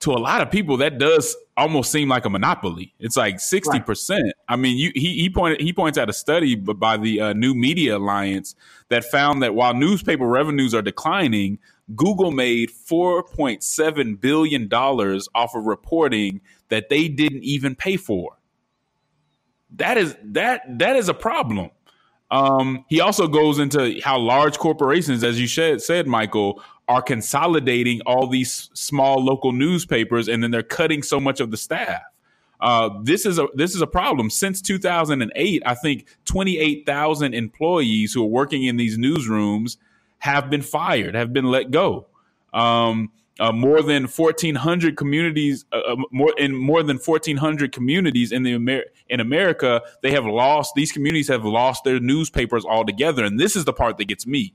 to 0.00 0.12
a 0.12 0.18
lot 0.18 0.40
of 0.40 0.50
people 0.50 0.76
that 0.76 0.98
does 0.98 1.36
almost 1.56 1.90
seem 1.90 2.08
like 2.08 2.24
a 2.24 2.30
monopoly. 2.30 2.94
It's 3.00 3.16
like 3.16 3.36
60%. 3.36 4.10
Right. 4.10 4.32
I 4.48 4.56
mean, 4.56 4.76
you, 4.76 4.92
he, 4.94 5.14
he 5.14 5.30
pointed 5.30 5.60
he 5.60 5.72
points 5.72 5.98
out 5.98 6.08
a 6.08 6.12
study 6.12 6.54
by 6.54 6.96
the 6.96 7.20
uh, 7.20 7.32
New 7.32 7.54
Media 7.54 7.96
Alliance 7.96 8.54
that 8.90 9.04
found 9.04 9.42
that 9.42 9.54
while 9.54 9.74
newspaper 9.74 10.26
revenues 10.26 10.72
are 10.72 10.82
declining, 10.82 11.58
Google 11.96 12.30
made 12.30 12.70
$4.7 12.70 14.20
billion 14.20 14.72
off 14.72 15.54
of 15.54 15.64
reporting 15.64 16.40
that 16.68 16.88
they 16.88 17.08
didn't 17.08 17.42
even 17.42 17.74
pay 17.74 17.96
for. 17.96 18.38
That 19.76 19.98
is 19.98 20.16
that 20.22 20.62
that 20.78 20.96
is 20.96 21.08
a 21.08 21.14
problem. 21.14 21.70
Um, 22.30 22.84
he 22.88 23.00
also 23.00 23.26
goes 23.26 23.58
into 23.58 24.00
how 24.02 24.18
large 24.18 24.58
corporations, 24.58 25.24
as 25.24 25.40
you 25.40 25.48
said, 25.48 25.82
said 25.82 26.06
Michael, 26.06 26.62
are 26.88 27.02
consolidating 27.02 28.00
all 28.06 28.26
these 28.26 28.70
small 28.72 29.22
local 29.22 29.52
newspapers, 29.52 30.26
and 30.28 30.42
then 30.42 30.50
they're 30.50 30.62
cutting 30.62 31.02
so 31.02 31.20
much 31.20 31.40
of 31.40 31.50
the 31.50 31.56
staff. 31.56 32.02
Uh, 32.60 32.90
this 33.02 33.24
is 33.24 33.38
a 33.38 33.46
this 33.54 33.74
is 33.74 33.82
a 33.82 33.86
problem. 33.86 34.30
Since 34.30 34.62
2008, 34.62 35.62
I 35.64 35.74
think 35.74 36.06
28,000 36.24 37.34
employees 37.34 38.12
who 38.12 38.22
are 38.22 38.28
working 38.28 38.64
in 38.64 38.76
these 38.76 38.98
newsrooms 38.98 39.76
have 40.18 40.50
been 40.50 40.62
fired, 40.62 41.14
have 41.14 41.32
been 41.32 41.44
let 41.44 41.70
go. 41.70 42.06
Um, 42.52 43.12
uh, 43.40 43.52
more 43.52 43.82
than 43.82 44.04
1,400 44.04 44.96
communities, 44.96 45.64
uh, 45.72 45.78
uh, 45.78 45.96
more 46.10 46.34
in 46.38 46.56
more 46.56 46.82
than 46.82 46.96
1,400 46.96 47.70
communities 47.70 48.32
in 48.32 48.42
the 48.42 48.54
Amer- 48.54 48.86
in 49.08 49.20
America, 49.20 49.80
they 50.02 50.10
have 50.10 50.26
lost. 50.26 50.72
These 50.74 50.90
communities 50.90 51.28
have 51.28 51.44
lost 51.44 51.84
their 51.84 52.00
newspapers 52.00 52.64
altogether, 52.64 53.24
and 53.24 53.38
this 53.38 53.54
is 53.54 53.64
the 53.64 53.72
part 53.72 53.98
that 53.98 54.06
gets 54.06 54.26
me. 54.26 54.54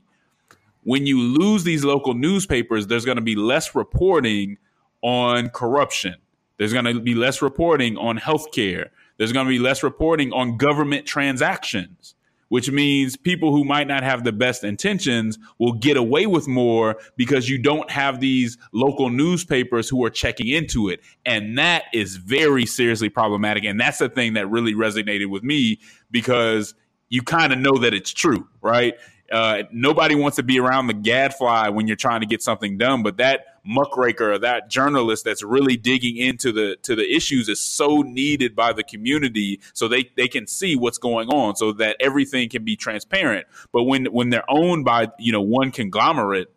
When 0.84 1.06
you 1.06 1.20
lose 1.20 1.64
these 1.64 1.84
local 1.84 2.14
newspapers, 2.14 2.86
there's 2.86 3.04
going 3.04 3.16
to 3.16 3.22
be 3.22 3.36
less 3.36 3.74
reporting 3.74 4.58
on 5.02 5.48
corruption. 5.50 6.16
There's 6.58 6.72
going 6.72 6.84
to 6.84 7.00
be 7.00 7.14
less 7.14 7.42
reporting 7.42 7.96
on 7.96 8.18
healthcare. 8.18 8.90
There's 9.16 9.32
going 9.32 9.46
to 9.46 9.50
be 9.50 9.58
less 9.58 9.82
reporting 9.82 10.32
on 10.32 10.56
government 10.56 11.06
transactions 11.06 12.14
which 12.48 12.70
means 12.70 13.16
people 13.16 13.50
who 13.50 13.64
might 13.64 13.88
not 13.88 14.04
have 14.04 14.22
the 14.22 14.30
best 14.30 14.62
intentions 14.64 15.38
will 15.58 15.72
get 15.72 15.96
away 15.96 16.24
with 16.26 16.46
more 16.46 16.96
because 17.16 17.48
you 17.48 17.58
don't 17.58 17.90
have 17.90 18.20
these 18.20 18.56
local 18.72 19.10
newspapers 19.10 19.88
who 19.88 20.04
are 20.04 20.10
checking 20.10 20.46
into 20.46 20.88
it. 20.88 21.00
And 21.26 21.58
that 21.58 21.84
is 21.92 22.14
very 22.14 22.66
seriously 22.66 23.08
problematic. 23.08 23.64
And 23.64 23.80
that's 23.80 23.98
the 23.98 24.08
thing 24.08 24.34
that 24.34 24.48
really 24.48 24.72
resonated 24.72 25.30
with 25.30 25.42
me 25.42 25.80
because 26.12 26.76
you 27.08 27.22
kind 27.22 27.52
of 27.52 27.58
know 27.58 27.78
that 27.78 27.92
it's 27.94 28.12
true, 28.12 28.46
right? 28.60 28.94
Uh, 29.32 29.62
nobody 29.72 30.14
wants 30.14 30.36
to 30.36 30.42
be 30.42 30.60
around 30.60 30.86
the 30.86 30.94
gadfly 30.94 31.68
when 31.68 31.86
you're 31.86 31.96
trying 31.96 32.20
to 32.20 32.26
get 32.26 32.42
something 32.42 32.76
done, 32.76 33.02
but 33.02 33.16
that 33.16 33.46
muckraker, 33.64 34.38
that 34.38 34.68
journalist 34.68 35.24
that's 35.24 35.42
really 35.42 35.76
digging 35.76 36.16
into 36.18 36.52
the 36.52 36.76
to 36.82 36.94
the 36.94 37.10
issues 37.10 37.48
is 37.48 37.58
so 37.58 38.02
needed 38.02 38.54
by 38.54 38.72
the 38.72 38.82
community 38.82 39.60
so 39.72 39.88
they, 39.88 40.10
they 40.16 40.28
can 40.28 40.46
see 40.46 40.76
what's 40.76 40.98
going 40.98 41.28
on 41.28 41.56
so 41.56 41.72
that 41.72 41.96
everything 42.00 42.48
can 42.48 42.64
be 42.64 42.76
transparent. 42.76 43.46
But 43.72 43.84
when 43.84 44.06
when 44.06 44.30
they're 44.30 44.48
owned 44.48 44.84
by, 44.84 45.10
you 45.18 45.32
know, 45.32 45.40
one 45.40 45.70
conglomerate, 45.70 46.50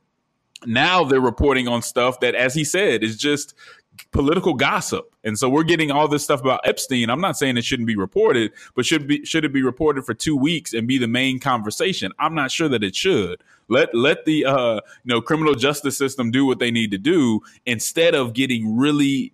now 0.65 1.03
they're 1.03 1.21
reporting 1.21 1.67
on 1.67 1.81
stuff 1.81 2.19
that, 2.19 2.35
as 2.35 2.55
he 2.55 2.63
said, 2.63 3.03
is 3.03 3.15
just 3.15 3.53
political 4.11 4.53
gossip. 4.53 5.13
And 5.23 5.37
so 5.37 5.49
we're 5.49 5.63
getting 5.63 5.91
all 5.91 6.07
this 6.07 6.23
stuff 6.23 6.41
about 6.41 6.61
Epstein. 6.63 7.09
I'm 7.09 7.21
not 7.21 7.37
saying 7.37 7.57
it 7.57 7.65
shouldn't 7.65 7.87
be 7.87 7.95
reported, 7.95 8.51
but 8.75 8.85
should 8.85 9.07
be 9.07 9.25
should 9.25 9.45
it 9.45 9.53
be 9.53 9.63
reported 9.63 10.05
for 10.05 10.13
2 10.13 10.35
weeks 10.35 10.73
and 10.73 10.87
be 10.87 10.97
the 10.97 11.07
main 11.07 11.39
conversation? 11.39 12.11
I'm 12.19 12.35
not 12.35 12.51
sure 12.51 12.69
that 12.69 12.83
it 12.83 12.95
should. 12.95 13.43
Let 13.69 13.93
let 13.93 14.25
the 14.25 14.45
uh, 14.45 14.75
you 14.75 14.81
know 15.13 15.21
criminal 15.21 15.53
justice 15.53 15.97
system 15.97 16.31
do 16.31 16.45
what 16.45 16.59
they 16.59 16.71
need 16.71 16.91
to 16.91 16.97
do 16.97 17.41
instead 17.65 18.15
of 18.15 18.33
getting 18.33 18.77
really 18.77 19.33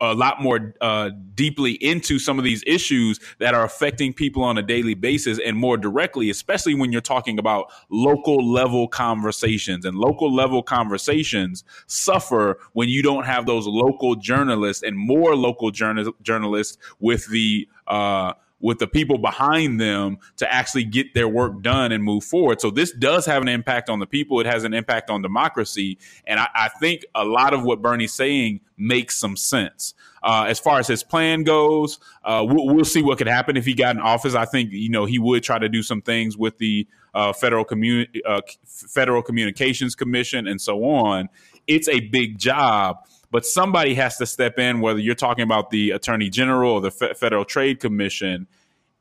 a 0.00 0.14
lot 0.14 0.42
more 0.42 0.74
uh, 0.80 1.10
deeply 1.34 1.72
into 1.72 2.18
some 2.18 2.38
of 2.38 2.44
these 2.44 2.62
issues 2.66 3.18
that 3.38 3.54
are 3.54 3.64
affecting 3.64 4.12
people 4.12 4.42
on 4.42 4.58
a 4.58 4.62
daily 4.62 4.94
basis 4.94 5.38
and 5.44 5.56
more 5.56 5.76
directly, 5.76 6.30
especially 6.30 6.74
when 6.74 6.92
you're 6.92 7.00
talking 7.00 7.38
about 7.38 7.72
local 7.88 8.48
level 8.50 8.86
conversations. 8.86 9.84
And 9.84 9.96
local 9.96 10.32
level 10.32 10.62
conversations 10.62 11.64
suffer 11.86 12.58
when 12.74 12.88
you 12.88 13.02
don't 13.02 13.24
have 13.24 13.46
those 13.46 13.66
local 13.66 14.14
journalists 14.14 14.82
and 14.82 14.96
more 14.96 15.34
local 15.34 15.70
journal- 15.70 16.14
journalists 16.22 16.78
with 17.00 17.26
the 17.28 17.68
uh, 17.86 18.34
with 18.60 18.78
the 18.78 18.86
people 18.86 19.18
behind 19.18 19.80
them 19.80 20.18
to 20.36 20.52
actually 20.52 20.84
get 20.84 21.14
their 21.14 21.28
work 21.28 21.62
done 21.62 21.92
and 21.92 22.02
move 22.02 22.24
forward. 22.24 22.60
So 22.60 22.70
this 22.70 22.92
does 22.92 23.26
have 23.26 23.42
an 23.42 23.48
impact 23.48 23.90
on 23.90 23.98
the 23.98 24.06
people. 24.06 24.40
It 24.40 24.46
has 24.46 24.64
an 24.64 24.72
impact 24.72 25.10
on 25.10 25.22
democracy. 25.22 25.98
And 26.26 26.40
I, 26.40 26.48
I 26.54 26.68
think 26.80 27.04
a 27.14 27.24
lot 27.24 27.52
of 27.52 27.64
what 27.64 27.82
Bernie's 27.82 28.14
saying 28.14 28.60
makes 28.76 29.18
some 29.18 29.36
sense. 29.36 29.94
Uh, 30.22 30.46
as 30.48 30.58
far 30.58 30.78
as 30.78 30.88
his 30.88 31.02
plan 31.02 31.44
goes, 31.44 31.98
uh, 32.24 32.44
we'll, 32.46 32.74
we'll, 32.74 32.84
see 32.84 33.02
what 33.02 33.18
could 33.18 33.28
happen 33.28 33.56
if 33.56 33.64
he 33.64 33.74
got 33.74 33.94
in 33.94 34.02
office. 34.02 34.34
I 34.34 34.44
think 34.44 34.72
you 34.72 34.90
know 34.90 35.04
he 35.04 35.18
would 35.18 35.44
try 35.44 35.58
to 35.58 35.68
do 35.68 35.82
some 35.82 36.02
things 36.02 36.36
with 36.36 36.58
the 36.58 36.88
uh, 37.14 37.32
federal 37.32 37.64
community, 37.64 38.24
uh, 38.24 38.40
federal 38.64 39.22
communications 39.22 39.94
commission, 39.94 40.46
and 40.46 40.60
so 40.60 40.84
on. 40.84 41.28
It's 41.66 41.88
a 41.88 42.00
big 42.00 42.38
job, 42.38 43.06
but 43.30 43.44
somebody 43.44 43.94
has 43.94 44.16
to 44.18 44.26
step 44.26 44.58
in, 44.58 44.80
whether 44.80 44.98
you're 44.98 45.14
talking 45.14 45.42
about 45.42 45.70
the 45.70 45.90
attorney 45.90 46.30
general 46.30 46.72
or 46.72 46.80
the 46.80 46.94
F- 47.00 47.18
Federal 47.18 47.44
Trade 47.44 47.80
Commission, 47.80 48.46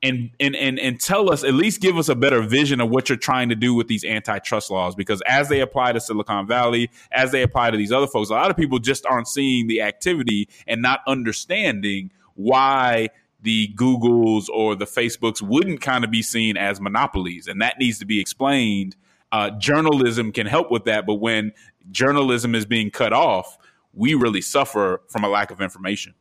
and, 0.04 0.30
and 0.40 0.56
and 0.56 0.78
and 0.78 1.00
tell 1.00 1.32
us 1.32 1.44
at 1.44 1.54
least 1.54 1.82
give 1.82 1.98
us 1.98 2.10
a 2.10 2.16
better 2.16 2.42
vision 2.42 2.80
of 2.80 2.90
what 2.90 3.10
you're 3.10 3.18
trying 3.18 3.50
to 3.50 3.56
do 3.56 3.74
with 3.74 3.88
these 3.88 4.04
antitrust 4.04 4.70
laws 4.70 4.94
because 4.94 5.22
as 5.26 5.50
they 5.50 5.62
apply 5.62 5.94
to 5.94 6.00
Silicon 6.00 6.46
Valley, 6.46 6.92
as 7.12 7.32
they 7.32 7.42
apply 7.42 7.72
to 7.72 7.78
these 7.78 7.92
other 7.92 8.08
folks, 8.08 8.30
a 8.30 8.34
lot 8.34 8.52
of 8.52 8.58
people 8.58 8.78
just 8.78 9.06
aren't 9.06 9.28
seeing 9.28 9.68
the 9.68 9.82
activity 9.82 10.48
and 10.68 10.82
not 10.82 11.00
understanding 11.08 12.12
why 12.36 13.10
the 13.42 13.70
Googles 13.76 14.48
or 14.50 14.76
the 14.76 14.86
Facebooks 14.86 15.42
wouldn't 15.42 15.82
kind 15.82 16.04
of 16.04 16.12
be 16.12 16.22
seen 16.22 16.58
as 16.58 16.82
monopolies, 16.82 17.48
and 17.48 17.62
that 17.62 17.80
needs 17.80 18.00
to 18.00 18.06
be 18.06 18.20
explained. 18.20 18.96
Uh, 19.32 19.50
journalism 19.52 20.32
can 20.32 20.48
help 20.48 20.72
with 20.72 20.86
that, 20.86 21.06
but 21.06 21.16
when 21.16 21.52
journalism 21.92 22.56
is 22.56 22.66
being 22.66 22.90
cut 22.90 23.14
off, 23.14 23.58
we 23.96 24.14
really 24.14 24.42
suffer 24.42 25.02
from 25.10 25.24
a 25.24 25.30
lack 25.30 25.52
of 25.52 25.62
information. 25.62 26.14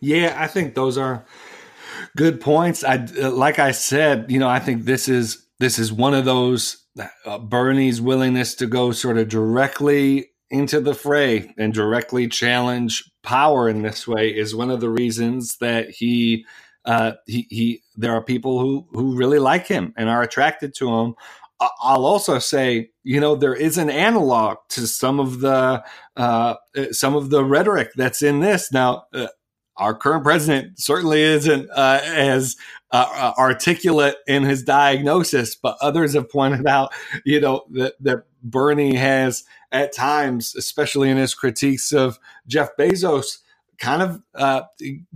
Yeah, 0.00 0.34
I 0.38 0.46
think 0.46 0.74
those 0.74 0.98
are 0.98 1.24
good 2.16 2.40
points. 2.40 2.84
I 2.84 2.96
like 2.96 3.58
I 3.58 3.70
said, 3.70 4.30
you 4.30 4.38
know, 4.38 4.48
I 4.48 4.58
think 4.58 4.84
this 4.84 5.08
is 5.08 5.46
this 5.58 5.78
is 5.78 5.92
one 5.92 6.14
of 6.14 6.24
those 6.24 6.84
uh, 7.24 7.38
Bernie's 7.38 8.00
willingness 8.00 8.54
to 8.56 8.66
go 8.66 8.92
sort 8.92 9.18
of 9.18 9.28
directly 9.28 10.30
into 10.50 10.80
the 10.80 10.94
fray 10.94 11.52
and 11.58 11.74
directly 11.74 12.28
challenge 12.28 13.10
power 13.22 13.68
in 13.68 13.82
this 13.82 14.06
way 14.06 14.28
is 14.28 14.54
one 14.54 14.70
of 14.70 14.80
the 14.80 14.90
reasons 14.90 15.56
that 15.58 15.90
he 15.90 16.46
uh, 16.84 17.12
he, 17.26 17.46
he 17.50 17.82
there 17.96 18.12
are 18.12 18.22
people 18.22 18.60
who 18.60 18.86
who 18.92 19.16
really 19.16 19.40
like 19.40 19.66
him 19.66 19.92
and 19.96 20.08
are 20.08 20.22
attracted 20.22 20.74
to 20.74 20.88
him 20.88 21.14
I'll 21.60 22.04
also 22.04 22.38
say, 22.38 22.90
you 23.02 23.20
know, 23.20 23.34
there 23.34 23.54
is 23.54 23.78
an 23.78 23.88
analog 23.88 24.58
to 24.70 24.86
some 24.86 25.18
of 25.18 25.40
the 25.40 25.82
uh, 26.16 26.54
some 26.92 27.14
of 27.14 27.30
the 27.30 27.44
rhetoric 27.44 27.92
that's 27.96 28.22
in 28.22 28.40
this. 28.40 28.70
Now, 28.72 29.04
uh, 29.14 29.28
our 29.76 29.94
current 29.94 30.24
president 30.24 30.78
certainly 30.78 31.22
isn't 31.22 31.70
uh, 31.70 32.00
as 32.04 32.56
uh, 32.92 33.06
uh, 33.14 33.32
articulate 33.38 34.16
in 34.26 34.42
his 34.42 34.62
diagnosis, 34.62 35.54
but 35.54 35.76
others 35.80 36.14
have 36.14 36.30
pointed 36.30 36.66
out, 36.66 36.92
you 37.24 37.40
know, 37.40 37.64
that 37.72 37.94
that 38.00 38.24
Bernie 38.42 38.96
has 38.96 39.44
at 39.72 39.92
times, 39.92 40.54
especially 40.56 41.10
in 41.10 41.16
his 41.16 41.34
critiques 41.34 41.92
of 41.92 42.18
Jeff 42.46 42.76
Bezos, 42.78 43.38
kind 43.78 44.02
of 44.02 44.22
uh, 44.34 44.62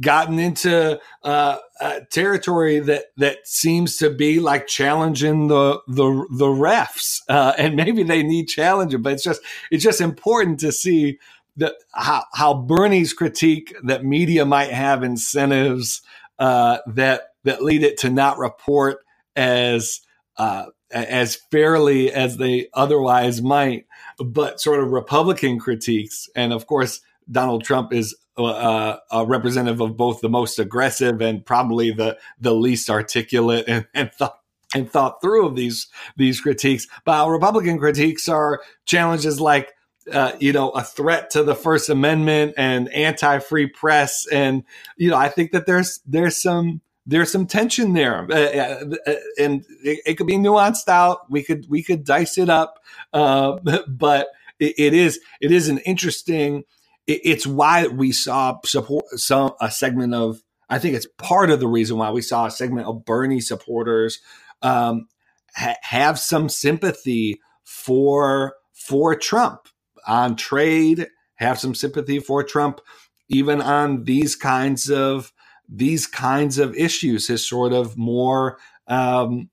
gotten 0.01 0.39
into 0.39 1.01
uh, 1.23 1.57
uh, 1.81 2.01
territory 2.11 2.81
that 2.81 3.07
that 3.17 3.47
seems 3.47 3.97
to 3.99 4.11
be 4.11 4.41
like 4.41 4.67
challenging 4.67 5.49
the 5.49 5.81
the 5.89 6.27
the 6.31 6.47
refs, 6.47 7.21
uh, 7.29 7.53
and 7.59 7.77
maybe 7.77 8.03
they 8.03 8.23
need 8.23 8.47
challenging, 8.47 9.03
but 9.03 9.15
it's 9.15 9.25
just 9.25 9.41
it's 9.71 9.85
just 9.85 10.01
important 10.01 10.61
to 10.61 10.73
see 10.73 11.19
that 11.57 11.75
how 11.93 12.25
how 12.33 12.55
Bernie's 12.55 13.13
critique 13.13 13.75
that 13.85 14.05
media 14.05 14.45
might 14.45 14.71
have 14.71 15.03
incentives 15.03 16.03
uh, 16.39 16.79
that 16.87 17.29
that 17.45 17.63
lead 17.63 17.83
it 17.83 17.99
to 17.99 18.11
not 18.11 18.39
report 18.39 18.99
as 19.37 20.01
uh, 20.37 20.67
as 20.91 21.37
fairly 21.51 22.13
as 22.13 22.37
they 22.37 22.69
otherwise 22.75 23.41
might, 23.43 23.87
but 24.19 24.61
sort 24.61 24.81
of 24.81 24.91
Republican 24.91 25.59
critiques, 25.59 26.29
and 26.35 26.53
of 26.53 26.67
course. 26.67 27.01
Donald 27.31 27.63
Trump 27.63 27.93
is 27.93 28.17
uh, 28.37 28.97
a 29.11 29.27
representative 29.27 29.81
of 29.81 29.97
both 29.97 30.21
the 30.21 30.29
most 30.29 30.59
aggressive 30.59 31.21
and 31.21 31.45
probably 31.45 31.91
the 31.91 32.19
the 32.41 32.55
least 32.55 32.89
articulate 32.89 33.65
and, 33.69 33.87
and 33.95 34.13
thought 34.13 34.41
and 34.75 34.91
thought 34.91 35.21
through 35.21 35.47
of 35.47 35.57
these 35.57 35.89
these 36.17 36.41
critiques. 36.41 36.87
But 37.05 37.29
Republican 37.29 37.79
critiques 37.79 38.29
are 38.29 38.61
challenges 38.85 39.41
like 39.41 39.75
uh, 40.13 40.33
you 40.41 40.53
know 40.53 40.71
a 40.71 40.83
threat 40.83 41.31
to 41.31 41.43
the 41.43 41.55
First 41.55 41.89
Amendment 41.89 42.55
and 42.57 42.89
anti-free 42.93 43.69
press, 43.69 44.27
and 44.29 44.65
you 44.97 45.11
know 45.11 45.17
I 45.17 45.29
think 45.29 45.53
that 45.53 45.67
there's 45.67 46.01
there's 46.07 46.41
some 46.41 46.81
there's 47.07 47.33
some 47.33 47.47
tension 47.47 47.93
there, 47.93 48.27
uh, 48.31 48.35
uh, 48.35 48.95
uh 49.07 49.15
and 49.39 49.65
it, 49.83 50.01
it, 50.07 50.15
could 50.15 50.27
be 50.27 50.37
nuanced 50.37 50.89
out. 50.89 51.31
We 51.31 51.43
could 51.43 51.67
we 51.69 51.83
could 51.83 52.05
dice 52.05 52.39
it 52.39 52.49
up, 52.49 52.81
uh, 53.13 53.59
but 53.89 54.29
it, 54.59 54.75
it 54.79 54.95
is 54.95 55.21
it 55.41 55.51
is 55.51 55.69
an 55.69 55.79
interesting 55.79 56.65
it's 57.07 57.47
why 57.47 57.87
we 57.87 58.13
saw 58.13 58.59
support 58.65 59.05
some 59.17 59.53
a 59.61 59.71
segment 59.71 60.15
of 60.15 60.43
I 60.69 60.79
think 60.79 60.95
it's 60.95 61.09
part 61.19 61.51
of 61.51 61.61
the 61.61 61.67
reason 61.67 61.99
why 61.99 62.11
we 62.11 62.23
saw 62.23 62.47
a 62.47 62.51
segment 62.51 62.87
of 62.87 63.05
Bernie 63.05 63.41
supporters 63.41 64.21
um, 64.63 65.09
ha- 65.57 65.77
have 65.83 66.19
some 66.19 66.49
sympathy 66.49 67.41
for 67.65 68.55
for 68.73 69.15
Trump 69.15 69.69
on 70.07 70.37
trade, 70.37 71.09
have 71.37 71.59
some 71.59 71.75
sympathy 71.75 72.21
for 72.21 72.43
Trump, 72.43 72.81
even 73.29 73.61
on 73.61 74.05
these 74.05 74.37
kinds 74.37 74.91
of 74.91 75.33
these 75.69 76.07
kinds 76.07 76.59
of 76.59 76.75
issues. 76.77 77.29
His 77.29 77.47
sort 77.47 77.73
of 77.73 77.97
more 77.97 78.59
um, 78.87 79.51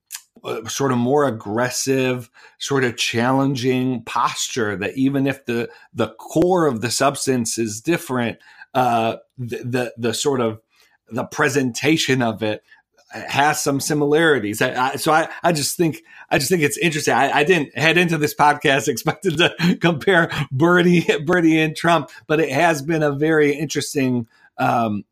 uh, 0.47 0.67
sort 0.67 0.91
of 0.91 0.97
more 0.97 1.27
aggressive, 1.27 2.29
sort 2.57 2.83
of 2.83 2.97
challenging 2.97 4.01
posture. 4.03 4.75
That 4.75 4.97
even 4.97 5.27
if 5.27 5.45
the 5.45 5.69
the 5.93 6.09
core 6.15 6.65
of 6.65 6.81
the 6.81 6.89
substance 6.89 7.57
is 7.57 7.81
different, 7.81 8.39
uh, 8.73 9.17
the, 9.37 9.57
the 9.57 9.93
the 9.97 10.13
sort 10.13 10.41
of 10.41 10.61
the 11.09 11.25
presentation 11.25 12.21
of 12.21 12.41
it 12.41 12.63
has 13.11 13.61
some 13.61 13.79
similarities. 13.79 14.61
I, 14.61 14.89
I, 14.89 14.95
so 14.95 15.11
I, 15.11 15.29
I 15.43 15.51
just 15.51 15.77
think 15.77 16.03
I 16.29 16.37
just 16.37 16.49
think 16.49 16.63
it's 16.63 16.77
interesting. 16.77 17.13
I, 17.13 17.31
I, 17.31 17.43
didn't 17.43 17.77
head 17.77 17.97
into 17.97 18.17
this 18.17 18.35
podcast 18.35 18.87
expected 18.87 19.37
to 19.37 19.77
compare 19.79 20.29
Bernie 20.51 21.05
Bernie 21.25 21.59
and 21.59 21.75
Trump, 21.75 22.09
but 22.27 22.39
it 22.39 22.51
has 22.51 22.81
been 22.81 23.03
a 23.03 23.11
very 23.11 23.53
interesting 23.53 24.27
um, 24.57 25.03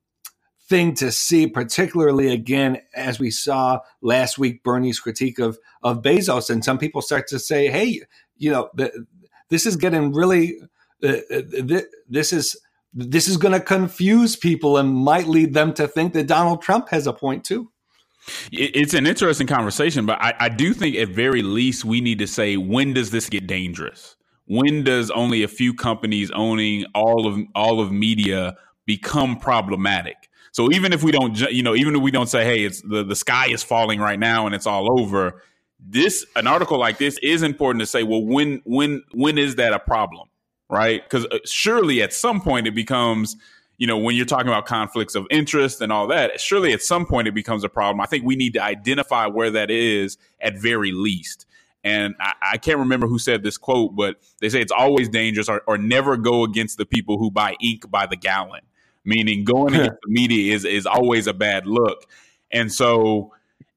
thing 0.67 0.95
to 0.95 1.11
see, 1.11 1.47
particularly 1.47 2.31
again 2.31 2.81
as 2.95 3.19
we 3.19 3.31
saw 3.31 3.79
last 4.01 4.37
week 4.37 4.63
Bernie's 4.63 4.99
critique 4.99 5.39
of 5.39 5.59
of 5.83 6.01
Bezos, 6.01 6.49
and 6.49 6.63
some 6.63 6.77
people 6.77 7.01
start 7.01 7.27
to 7.27 7.39
say, 7.39 7.67
"Hey, 7.67 8.01
you 8.37 8.51
know, 8.51 8.69
the, 8.73 9.05
this 9.49 9.65
is 9.65 9.75
getting 9.75 10.13
really 10.13 10.57
uh, 11.03 11.17
uh 11.31 11.41
this 12.09 12.33
is." 12.33 12.57
This 12.97 13.27
is 13.27 13.35
going 13.35 13.51
to 13.51 13.59
confuse 13.59 14.37
people 14.37 14.77
and 14.77 14.89
might 14.89 15.27
lead 15.27 15.53
them 15.53 15.73
to 15.73 15.85
think 15.85 16.13
that 16.13 16.27
Donald 16.27 16.61
Trump 16.61 16.87
has 16.91 17.07
a 17.07 17.11
point 17.11 17.43
too. 17.43 17.69
It's 18.53 18.93
an 18.93 19.05
interesting 19.05 19.47
conversation, 19.47 20.05
but 20.05 20.17
I, 20.21 20.33
I, 20.39 20.47
do 20.47 20.73
think 20.73 20.95
at 20.95 21.09
very 21.09 21.41
least 21.41 21.83
we 21.83 21.99
need 21.99 22.19
to 22.19 22.25
say 22.27 22.55
when 22.55 22.93
does 22.93 23.11
this 23.11 23.27
get 23.27 23.47
dangerous? 23.47 24.15
When 24.45 24.85
does 24.85 25.11
only 25.11 25.43
a 25.43 25.49
few 25.49 25.73
companies 25.73 26.31
owning 26.31 26.85
all 26.95 27.27
of 27.27 27.37
all 27.53 27.81
of 27.81 27.91
media 27.91 28.55
become 28.85 29.37
problematic? 29.39 30.29
So 30.55 30.71
even 30.71 30.93
if 30.93 31.03
we 31.03 31.11
don't, 31.11 31.37
you 31.51 31.61
know, 31.61 31.75
even 31.75 31.97
if 31.97 32.01
we 32.01 32.11
don't 32.11 32.29
say, 32.29 32.45
hey, 32.45 32.63
it's 32.63 32.79
the, 32.79 33.03
the 33.03 33.13
sky 33.13 33.47
is 33.47 33.61
falling 33.61 33.99
right 33.99 34.17
now 34.17 34.45
and 34.45 34.55
it's 34.55 34.65
all 34.65 35.01
over, 35.01 35.43
this 35.77 36.25
an 36.37 36.47
article 36.47 36.79
like 36.79 36.97
this 36.97 37.19
is 37.21 37.43
important 37.43 37.81
to 37.81 37.85
say. 37.85 38.03
Well, 38.03 38.23
when 38.23 38.61
when 38.63 39.03
when 39.11 39.37
is 39.37 39.55
that 39.55 39.73
a 39.73 39.79
problem, 39.79 40.29
right? 40.69 41.03
Because 41.03 41.25
uh, 41.25 41.39
surely 41.43 42.01
at 42.01 42.13
some 42.13 42.39
point 42.39 42.67
it 42.67 42.73
becomes 42.73 43.35
you 43.77 43.85
know, 43.85 43.97
when 43.97 44.15
you're 44.15 44.25
talking 44.25 44.47
about 44.47 44.65
conflicts 44.65 45.13
of 45.13 45.27
interest 45.29 45.81
and 45.81 45.91
all 45.91 46.07
that, 46.07 46.39
surely 46.39 46.71
at 46.71 46.81
some 46.81 47.05
point 47.05 47.27
it 47.27 47.33
becomes 47.33 47.65
a 47.65 47.69
problem. 47.69 47.99
I 47.99 48.05
think 48.05 48.23
we 48.23 48.37
need 48.37 48.53
to 48.53 48.63
identify 48.63 49.27
where 49.27 49.51
that 49.51 49.69
is 49.69 50.17
at 50.39 50.57
very 50.57 50.93
least. 50.93 51.45
And 51.83 52.15
I, 52.21 52.31
I 52.53 52.57
can't 52.59 52.79
remember 52.79 53.07
who 53.07 53.19
said 53.19 53.43
this 53.43 53.57
quote, 53.57 53.93
but 53.93 54.21
they 54.39 54.47
say 54.47 54.61
it's 54.61 54.71
always 54.71 55.09
dangerous 55.09 55.49
or, 55.49 55.63
or 55.67 55.77
never 55.77 56.15
go 56.15 56.45
against 56.45 56.77
the 56.77 56.85
people 56.85 57.17
who 57.17 57.29
buy 57.29 57.55
ink 57.61 57.91
by 57.91 58.05
the 58.05 58.15
gallon, 58.15 58.61
meaning 59.05 59.43
going 59.43 59.73
against 59.75 59.99
the 60.03 60.11
media 60.11 60.53
is, 60.53 60.65
is 60.65 60.85
always 60.85 61.27
a 61.27 61.33
bad 61.33 61.67
look. 61.67 62.05
And 62.51 62.71
so, 62.71 63.33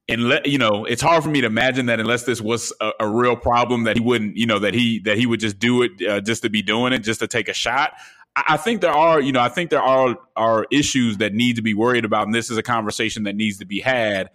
and 0.08 0.40
you 0.44 0.58
know, 0.58 0.84
it's 0.84 1.02
hard 1.02 1.22
for 1.22 1.28
me 1.28 1.40
to 1.42 1.46
imagine 1.46 1.86
that 1.86 2.00
unless 2.00 2.24
this 2.24 2.40
was 2.40 2.72
a, 2.80 2.92
a, 3.00 3.08
real 3.08 3.36
problem 3.36 3.84
that 3.84 3.96
he 3.96 4.02
wouldn't, 4.02 4.36
you 4.36 4.46
know, 4.46 4.58
that 4.58 4.72
he 4.72 5.00
that 5.00 5.18
he 5.18 5.26
would 5.26 5.40
just 5.40 5.58
do 5.58 5.82
it 5.82 5.92
uh, 6.08 6.20
just 6.20 6.42
to 6.42 6.50
be 6.50 6.62
doing 6.62 6.92
it, 6.92 7.00
just 7.00 7.20
to 7.20 7.26
take 7.26 7.48
a 7.48 7.52
shot. 7.52 7.92
I 8.34 8.56
think 8.56 8.80
there 8.80 8.92
are, 8.92 9.20
you 9.20 9.32
know, 9.32 9.40
I 9.40 9.48
think 9.48 9.70
there 9.70 9.82
are 9.82 10.16
are 10.36 10.66
issues 10.70 11.18
that 11.18 11.34
need 11.34 11.56
to 11.56 11.62
be 11.62 11.74
worried 11.74 12.04
about, 12.04 12.26
and 12.26 12.34
this 12.34 12.50
is 12.50 12.56
a 12.56 12.62
conversation 12.62 13.24
that 13.24 13.36
needs 13.36 13.58
to 13.58 13.66
be 13.66 13.80
had. 13.80 14.30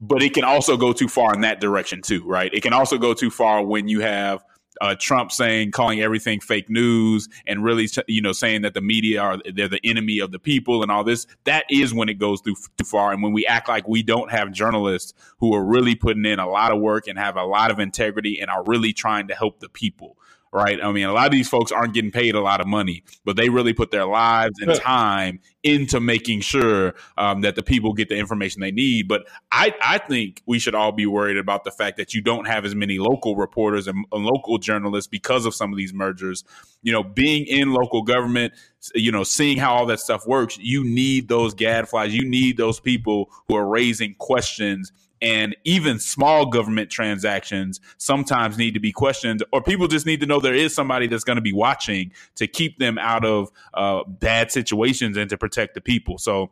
But 0.00 0.22
it 0.22 0.32
can 0.32 0.44
also 0.44 0.76
go 0.76 0.92
too 0.92 1.08
far 1.08 1.34
in 1.34 1.42
that 1.42 1.60
direction 1.60 2.02
too, 2.02 2.24
right? 2.24 2.52
It 2.54 2.62
can 2.62 2.72
also 2.72 2.96
go 2.96 3.12
too 3.12 3.30
far 3.30 3.62
when 3.64 3.88
you 3.88 4.00
have 4.00 4.42
uh, 4.80 4.94
Trump 4.98 5.30
saying, 5.32 5.70
calling 5.72 6.00
everything 6.00 6.40
fake 6.40 6.70
news, 6.70 7.28
and 7.46 7.62
really, 7.62 7.88
you 8.06 8.22
know, 8.22 8.32
saying 8.32 8.62
that 8.62 8.74
the 8.74 8.80
media 8.80 9.20
are 9.20 9.38
they're 9.54 9.68
the 9.68 9.80
enemy 9.84 10.18
of 10.18 10.32
the 10.32 10.38
people 10.38 10.82
and 10.82 10.90
all 10.90 11.04
this. 11.04 11.26
That 11.44 11.64
is 11.70 11.92
when 11.92 12.08
it 12.08 12.18
goes 12.18 12.40
too 12.40 12.56
too 12.76 12.84
far, 12.84 13.12
and 13.12 13.22
when 13.22 13.32
we 13.32 13.46
act 13.46 13.68
like 13.68 13.86
we 13.86 14.02
don't 14.02 14.30
have 14.30 14.52
journalists 14.52 15.14
who 15.38 15.54
are 15.54 15.64
really 15.64 15.94
putting 15.94 16.24
in 16.24 16.38
a 16.38 16.48
lot 16.48 16.72
of 16.72 16.80
work 16.80 17.06
and 17.06 17.18
have 17.18 17.36
a 17.36 17.44
lot 17.44 17.70
of 17.70 17.78
integrity 17.78 18.40
and 18.40 18.50
are 18.50 18.64
really 18.64 18.92
trying 18.92 19.28
to 19.28 19.34
help 19.34 19.60
the 19.60 19.68
people 19.68 20.16
right? 20.52 20.82
I 20.82 20.90
mean, 20.90 21.06
a 21.06 21.12
lot 21.12 21.26
of 21.26 21.32
these 21.32 21.48
folks 21.48 21.70
aren't 21.70 21.94
getting 21.94 22.10
paid 22.10 22.34
a 22.34 22.40
lot 22.40 22.60
of 22.60 22.66
money, 22.66 23.04
but 23.24 23.36
they 23.36 23.48
really 23.48 23.72
put 23.72 23.90
their 23.90 24.04
lives 24.04 24.58
and 24.60 24.74
time 24.74 25.40
into 25.62 26.00
making 26.00 26.40
sure 26.40 26.94
um, 27.16 27.42
that 27.42 27.54
the 27.54 27.62
people 27.62 27.92
get 27.92 28.08
the 28.08 28.16
information 28.16 28.60
they 28.60 28.72
need. 28.72 29.06
But 29.06 29.28
I, 29.52 29.74
I 29.80 29.98
think 29.98 30.42
we 30.46 30.58
should 30.58 30.74
all 30.74 30.92
be 30.92 31.06
worried 31.06 31.36
about 31.36 31.64
the 31.64 31.70
fact 31.70 31.98
that 31.98 32.14
you 32.14 32.20
don't 32.20 32.46
have 32.46 32.64
as 32.64 32.74
many 32.74 32.98
local 32.98 33.36
reporters 33.36 33.86
and, 33.86 34.04
and 34.10 34.24
local 34.24 34.58
journalists 34.58 35.08
because 35.08 35.46
of 35.46 35.54
some 35.54 35.72
of 35.72 35.76
these 35.76 35.94
mergers. 35.94 36.44
You 36.82 36.92
know, 36.92 37.04
being 37.04 37.46
in 37.46 37.72
local 37.72 38.02
government, 38.02 38.54
you 38.94 39.12
know, 39.12 39.22
seeing 39.22 39.58
how 39.58 39.74
all 39.74 39.86
that 39.86 40.00
stuff 40.00 40.26
works, 40.26 40.58
you 40.58 40.82
need 40.82 41.28
those 41.28 41.54
gadflies. 41.54 42.10
You 42.10 42.28
need 42.28 42.56
those 42.56 42.80
people 42.80 43.30
who 43.46 43.54
are 43.54 43.68
raising 43.68 44.14
questions 44.18 44.90
and 45.22 45.56
even 45.64 45.98
small 45.98 46.46
government 46.46 46.90
transactions 46.90 47.80
sometimes 47.98 48.56
need 48.56 48.74
to 48.74 48.80
be 48.80 48.92
questioned 48.92 49.42
or 49.52 49.62
people 49.62 49.86
just 49.86 50.06
need 50.06 50.20
to 50.20 50.26
know 50.26 50.40
there 50.40 50.54
is 50.54 50.74
somebody 50.74 51.06
that's 51.06 51.24
going 51.24 51.36
to 51.36 51.42
be 51.42 51.52
watching 51.52 52.12
to 52.36 52.46
keep 52.46 52.78
them 52.78 52.98
out 52.98 53.24
of 53.24 53.50
uh, 53.74 54.02
bad 54.04 54.50
situations 54.50 55.16
and 55.16 55.28
to 55.30 55.36
protect 55.36 55.74
the 55.74 55.80
people. 55.80 56.18
So 56.18 56.50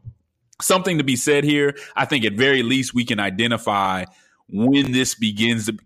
something 0.61 0.99
to 0.99 1.05
be 1.05 1.17
said 1.17 1.45
here. 1.45 1.77
I 1.97 2.05
think 2.05 2.25
at 2.25 2.35
very 2.35 2.63
least 2.63 2.95
we 2.95 3.05
can 3.05 3.21
identify 3.21 4.05
when 4.51 4.93
this 4.93 5.15
begins 5.15 5.67
to 5.67 5.77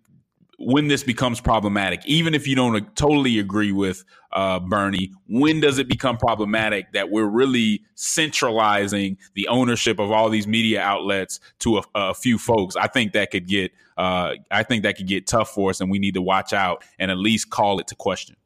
when 0.64 0.88
this 0.88 1.02
becomes 1.02 1.40
problematic, 1.40 2.00
even 2.06 2.34
if 2.34 2.46
you 2.46 2.54
don't 2.54 2.94
totally 2.96 3.38
agree 3.38 3.72
with 3.72 4.04
uh, 4.32 4.60
Bernie, 4.60 5.12
when 5.28 5.60
does 5.60 5.78
it 5.78 5.88
become 5.88 6.16
problematic 6.16 6.92
that 6.92 7.10
we're 7.10 7.26
really 7.26 7.82
centralizing 7.94 9.18
the 9.34 9.48
ownership 9.48 9.98
of 9.98 10.10
all 10.10 10.30
these 10.30 10.46
media 10.46 10.80
outlets 10.80 11.40
to 11.60 11.78
a, 11.78 11.82
a 11.94 12.14
few 12.14 12.38
folks? 12.38 12.76
I 12.76 12.86
think 12.86 13.12
that 13.12 13.30
could 13.30 13.48
get, 13.48 13.72
uh, 13.96 14.34
I 14.50 14.62
think 14.62 14.84
that 14.84 14.96
could 14.96 15.08
get 15.08 15.26
tough 15.26 15.50
for 15.50 15.70
us, 15.70 15.80
and 15.80 15.90
we 15.90 15.98
need 15.98 16.14
to 16.14 16.22
watch 16.22 16.52
out 16.52 16.84
and 16.98 17.10
at 17.10 17.18
least 17.18 17.50
call 17.50 17.80
it 17.80 17.88
to 17.88 17.94
question. 17.94 18.36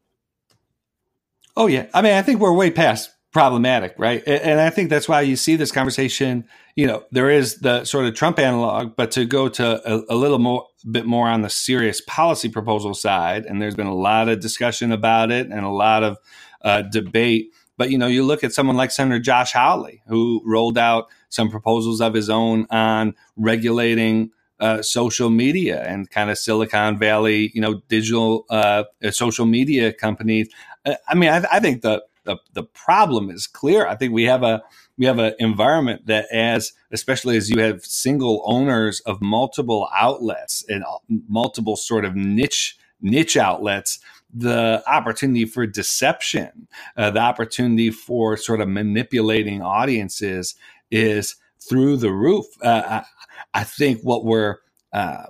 Oh 1.56 1.66
yeah, 1.66 1.86
I 1.94 2.02
mean, 2.02 2.12
I 2.12 2.22
think 2.22 2.40
we're 2.40 2.52
way 2.52 2.70
past 2.70 3.10
problematic, 3.36 3.94
right? 3.98 4.22
And 4.26 4.60
I 4.60 4.70
think 4.70 4.88
that's 4.88 5.10
why 5.10 5.20
you 5.20 5.36
see 5.36 5.56
this 5.56 5.70
conversation. 5.70 6.46
You 6.74 6.86
know, 6.86 7.04
there 7.12 7.28
is 7.28 7.56
the 7.56 7.84
sort 7.84 8.06
of 8.06 8.14
Trump 8.14 8.38
analog, 8.38 8.96
but 8.96 9.10
to 9.10 9.26
go 9.26 9.50
to 9.50 9.92
a, 9.94 10.14
a, 10.14 10.16
little 10.16 10.38
more 10.38 10.66
bit 10.90 11.06
more 11.06 11.28
on 11.28 11.42
the 11.42 11.50
serious 11.50 12.00
policy 12.00 12.48
proposal 12.48 12.94
side, 12.94 13.44
and 13.44 13.60
there's 13.60 13.74
been 13.74 13.86
a 13.86 13.94
lot 13.94 14.28
of 14.28 14.40
discussion 14.40 14.92
about 14.92 15.30
it 15.30 15.48
and 15.48 15.64
a 15.64 15.70
lot 15.70 16.02
of 16.02 16.18
uh, 16.62 16.82
debate. 16.82 17.52
But 17.76 17.90
you 17.90 17.98
know, 17.98 18.06
you 18.06 18.24
look 18.24 18.44
at 18.44 18.52
someone 18.52 18.76
like 18.76 18.90
Senator 18.90 19.20
Josh 19.20 19.52
Hawley, 19.52 20.02
who 20.06 20.42
rolled 20.44 20.78
out 20.78 21.08
some 21.28 21.50
proposals 21.50 22.00
of 22.00 22.14
his 22.14 22.30
own 22.30 22.66
on 22.70 23.14
regulating 23.36 24.30
uh, 24.60 24.80
social 24.82 25.28
media 25.28 25.82
and 25.82 26.10
kind 26.10 26.30
of 26.30 26.38
Silicon 26.38 26.98
Valley, 26.98 27.50
you 27.54 27.60
know, 27.60 27.82
digital 27.88 28.46
uh, 28.48 28.84
social 29.10 29.44
media 29.44 29.92
companies. 29.92 30.48
Uh, 30.84 30.94
I 31.08 31.14
mean, 31.14 31.28
I, 31.28 31.44
I 31.52 31.60
think 31.60 31.82
the 31.82 32.02
the, 32.24 32.38
the 32.54 32.64
problem 32.64 33.30
is 33.30 33.46
clear. 33.46 33.86
I 33.86 33.94
think 33.94 34.12
we 34.12 34.24
have 34.24 34.42
a 34.42 34.62
we 34.98 35.06
have 35.06 35.18
an 35.18 35.34
environment 35.38 36.06
that 36.06 36.26
as 36.32 36.72
especially 36.90 37.36
as 37.36 37.50
you 37.50 37.60
have 37.60 37.84
single 37.84 38.42
owners 38.46 39.00
of 39.00 39.20
multiple 39.20 39.88
outlets 39.94 40.64
and 40.68 40.84
multiple 41.28 41.76
sort 41.76 42.04
of 42.04 42.14
niche 42.14 42.78
niche 43.00 43.36
outlets 43.36 43.98
the 44.32 44.82
opportunity 44.86 45.44
for 45.44 45.66
deception 45.66 46.68
uh, 46.96 47.10
the 47.10 47.20
opportunity 47.20 47.90
for 47.90 48.36
sort 48.36 48.60
of 48.60 48.68
manipulating 48.68 49.62
audiences 49.62 50.54
is 50.90 51.36
through 51.68 51.96
the 51.96 52.12
roof. 52.12 52.46
Uh, 52.62 53.02
I, 53.54 53.60
I, 53.60 53.64
think 53.64 54.00
what 54.02 54.24
we're 54.24 54.58
uh, 54.92 55.26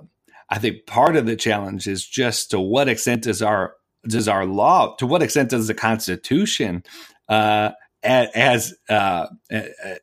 i 0.49 0.59
think 0.59 0.85
part 0.85 1.15
of 1.15 1.25
the 1.25 1.35
challenge 1.35 1.87
is 1.87 2.05
just 2.05 2.51
to 2.51 2.59
what 2.59 2.87
extent 2.87 3.23
does 3.23 3.41
our 3.41 3.73
does 4.07 4.27
our 4.27 4.45
law, 4.45 4.95
to 4.95 5.07
what 5.07 5.21
extent 5.21 5.49
does 5.49 5.67
the 5.67 5.73
Constitution, 5.73 6.83
uh, 7.29 7.71
as 8.03 8.73
uh, 8.89 9.27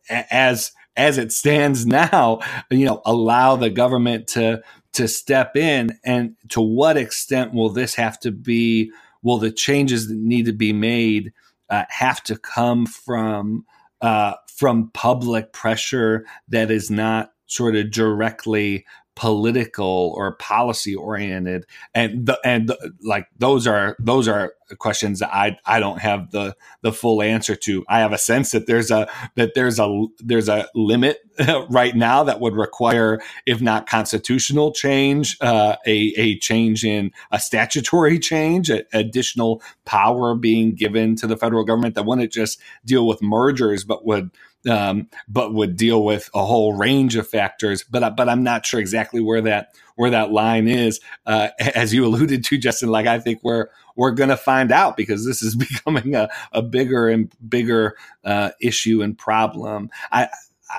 as 0.08 0.72
as 0.96 1.18
it 1.18 1.32
stands 1.32 1.86
now, 1.86 2.40
you 2.70 2.86
know, 2.86 3.02
allow 3.04 3.56
the 3.56 3.70
government 3.70 4.28
to 4.28 4.62
to 4.94 5.08
step 5.08 5.56
in, 5.56 5.98
and 6.04 6.36
to 6.50 6.60
what 6.60 6.96
extent 6.96 7.52
will 7.52 7.70
this 7.70 7.94
have 7.94 8.18
to 8.20 8.30
be? 8.30 8.90
Will 9.22 9.38
the 9.38 9.50
changes 9.50 10.08
that 10.08 10.18
need 10.18 10.46
to 10.46 10.52
be 10.52 10.72
made 10.72 11.32
uh, 11.70 11.84
have 11.88 12.22
to 12.24 12.36
come 12.36 12.86
from 12.86 13.64
uh, 14.00 14.34
from 14.46 14.90
public 14.92 15.52
pressure 15.52 16.26
that 16.48 16.70
is 16.70 16.90
not 16.90 17.32
sort 17.46 17.76
of 17.76 17.90
directly 17.90 18.84
political 19.16 20.12
or 20.16 20.34
policy 20.36 20.94
oriented 20.94 21.64
and 21.94 22.26
the, 22.26 22.38
and 22.44 22.68
the, 22.68 22.92
like 23.02 23.28
those 23.38 23.66
are 23.66 23.96
those 24.00 24.26
are 24.26 24.54
questions 24.78 25.20
that 25.20 25.32
I 25.32 25.58
I 25.64 25.78
don't 25.78 26.00
have 26.00 26.30
the 26.30 26.56
the 26.82 26.92
full 26.92 27.22
answer 27.22 27.54
to. 27.54 27.84
I 27.88 28.00
have 28.00 28.12
a 28.12 28.18
sense 28.18 28.50
that 28.52 28.66
there's 28.66 28.90
a 28.90 29.08
that 29.36 29.54
there's 29.54 29.78
a 29.78 30.06
there's 30.18 30.48
a 30.48 30.68
limit 30.74 31.18
right 31.68 31.94
now 31.94 32.24
that 32.24 32.40
would 32.40 32.54
require, 32.54 33.20
if 33.46 33.60
not 33.60 33.88
constitutional 33.88 34.72
change, 34.72 35.36
uh, 35.40 35.76
a 35.86 36.12
a 36.16 36.38
change 36.38 36.84
in 36.84 37.12
a 37.30 37.38
statutory 37.38 38.18
change, 38.18 38.70
a, 38.70 38.84
additional 38.92 39.62
power 39.84 40.34
being 40.34 40.74
given 40.74 41.14
to 41.16 41.26
the 41.26 41.36
federal 41.36 41.64
government 41.64 41.94
that 41.94 42.04
wouldn't 42.04 42.32
just 42.32 42.60
deal 42.84 43.06
with 43.06 43.22
mergers, 43.22 43.84
but 43.84 44.04
would 44.04 44.30
um, 44.70 45.08
but 45.28 45.54
would 45.54 45.76
deal 45.76 46.04
with 46.04 46.30
a 46.34 46.44
whole 46.44 46.74
range 46.74 47.16
of 47.16 47.28
factors. 47.28 47.84
But 47.84 48.16
but 48.16 48.28
I'm 48.28 48.42
not 48.42 48.66
sure 48.66 48.80
exactly 48.80 49.20
where 49.20 49.40
that 49.42 49.74
where 49.96 50.10
that 50.10 50.32
line 50.32 50.68
is. 50.68 51.00
Uh, 51.26 51.48
as 51.74 51.94
you 51.94 52.04
alluded 52.06 52.44
to, 52.44 52.58
Justin, 52.58 52.90
like 52.90 53.06
I 53.06 53.18
think 53.18 53.40
we're 53.42 53.68
we're 53.96 54.12
going 54.12 54.30
to 54.30 54.36
find 54.36 54.72
out 54.72 54.96
because 54.96 55.26
this 55.26 55.42
is 55.42 55.54
becoming 55.56 56.14
a, 56.14 56.28
a 56.52 56.62
bigger 56.62 57.08
and 57.08 57.32
bigger 57.48 57.96
uh, 58.24 58.50
issue 58.60 59.02
and 59.02 59.16
problem. 59.18 59.90
I 60.12 60.28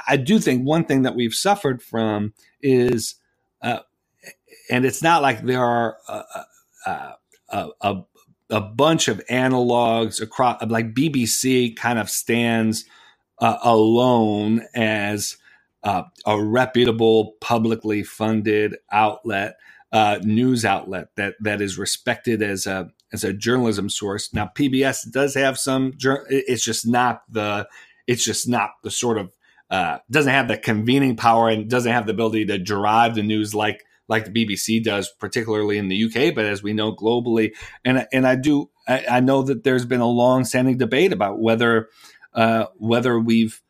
I 0.08 0.18
do 0.18 0.40
think 0.40 0.66
one 0.66 0.86
thing 0.86 1.04
that 1.04 1.16
we've 1.16 1.34
suffered 1.34 1.82
from 1.82 2.34
is, 2.62 3.16
uh, 3.62 3.80
and 4.70 4.86
it's 4.86 5.02
not 5.02 5.22
like 5.22 5.44
there 5.44 5.64
are 5.64 5.98
a, 6.08 6.24
a, 6.86 7.70
a, 7.82 8.02
a 8.50 8.62
bunch 8.62 9.08
of 9.08 9.22
analogs 9.30 10.22
across, 10.22 10.62
like 10.68 10.94
BBC 10.94 11.76
kind 11.76 12.00
of 12.00 12.10
stands 12.10 12.86
uh, 13.40 13.58
alone 13.64 14.66
as 14.76 15.38
uh, 15.84 16.04
a 16.26 16.42
reputable, 16.42 17.34
publicly 17.42 18.04
funded 18.04 18.76
outlet, 18.92 19.56
uh, 19.92 20.20
news 20.24 20.66
outlet 20.66 21.10
that 21.16 21.36
that 21.42 21.62
is 21.62 21.78
respected 21.78 22.42
as 22.42 22.66
a 22.66 22.90
as 23.14 23.24
a 23.24 23.34
journalism 23.34 23.90
source. 23.90 24.34
Now, 24.34 24.52
PBS 24.54 25.12
does 25.12 25.36
have 25.36 25.58
some. 25.58 25.94
It's 26.30 26.64
just 26.64 26.88
not 26.88 27.22
the. 27.30 27.68
It's 28.08 28.24
just 28.24 28.48
not 28.48 28.72
the 28.84 28.92
sort 28.92 29.18
of. 29.18 29.32
Uh, 29.70 29.98
doesn't 30.12 30.32
have 30.32 30.48
the 30.48 30.58
convening 30.58 31.16
power 31.16 31.50
and 31.50 31.68
doesn't 31.70 31.92
have 31.92 32.06
the 32.06 32.14
ability 32.14 32.46
to 32.46 32.60
drive 32.60 33.16
the 33.16 33.24
news 33.24 33.56
like 33.56 33.84
like 34.08 34.26
the 34.26 34.46
BBC 34.46 34.84
does, 34.84 35.12
particularly 35.20 35.78
in 35.78 35.88
the 35.88 36.06
UK, 36.06 36.36
but 36.36 36.46
as 36.46 36.62
we 36.62 36.74
know 36.74 36.96
globally. 36.96 37.52
And 37.84 38.08
and 38.12 38.28
I 38.28 38.36
do 38.36 38.70
I, 38.88 39.06
I 39.10 39.20
know 39.20 39.42
that 39.44 39.64
there's 39.64 39.86
been 39.86 40.02
a 40.02 40.08
long 40.08 40.46
standing 40.46 40.78
debate 40.78 41.14
about 41.14 41.40
whether 41.40 41.90
uh, 42.36 42.66
whether 42.78 43.20
we've 43.20 43.62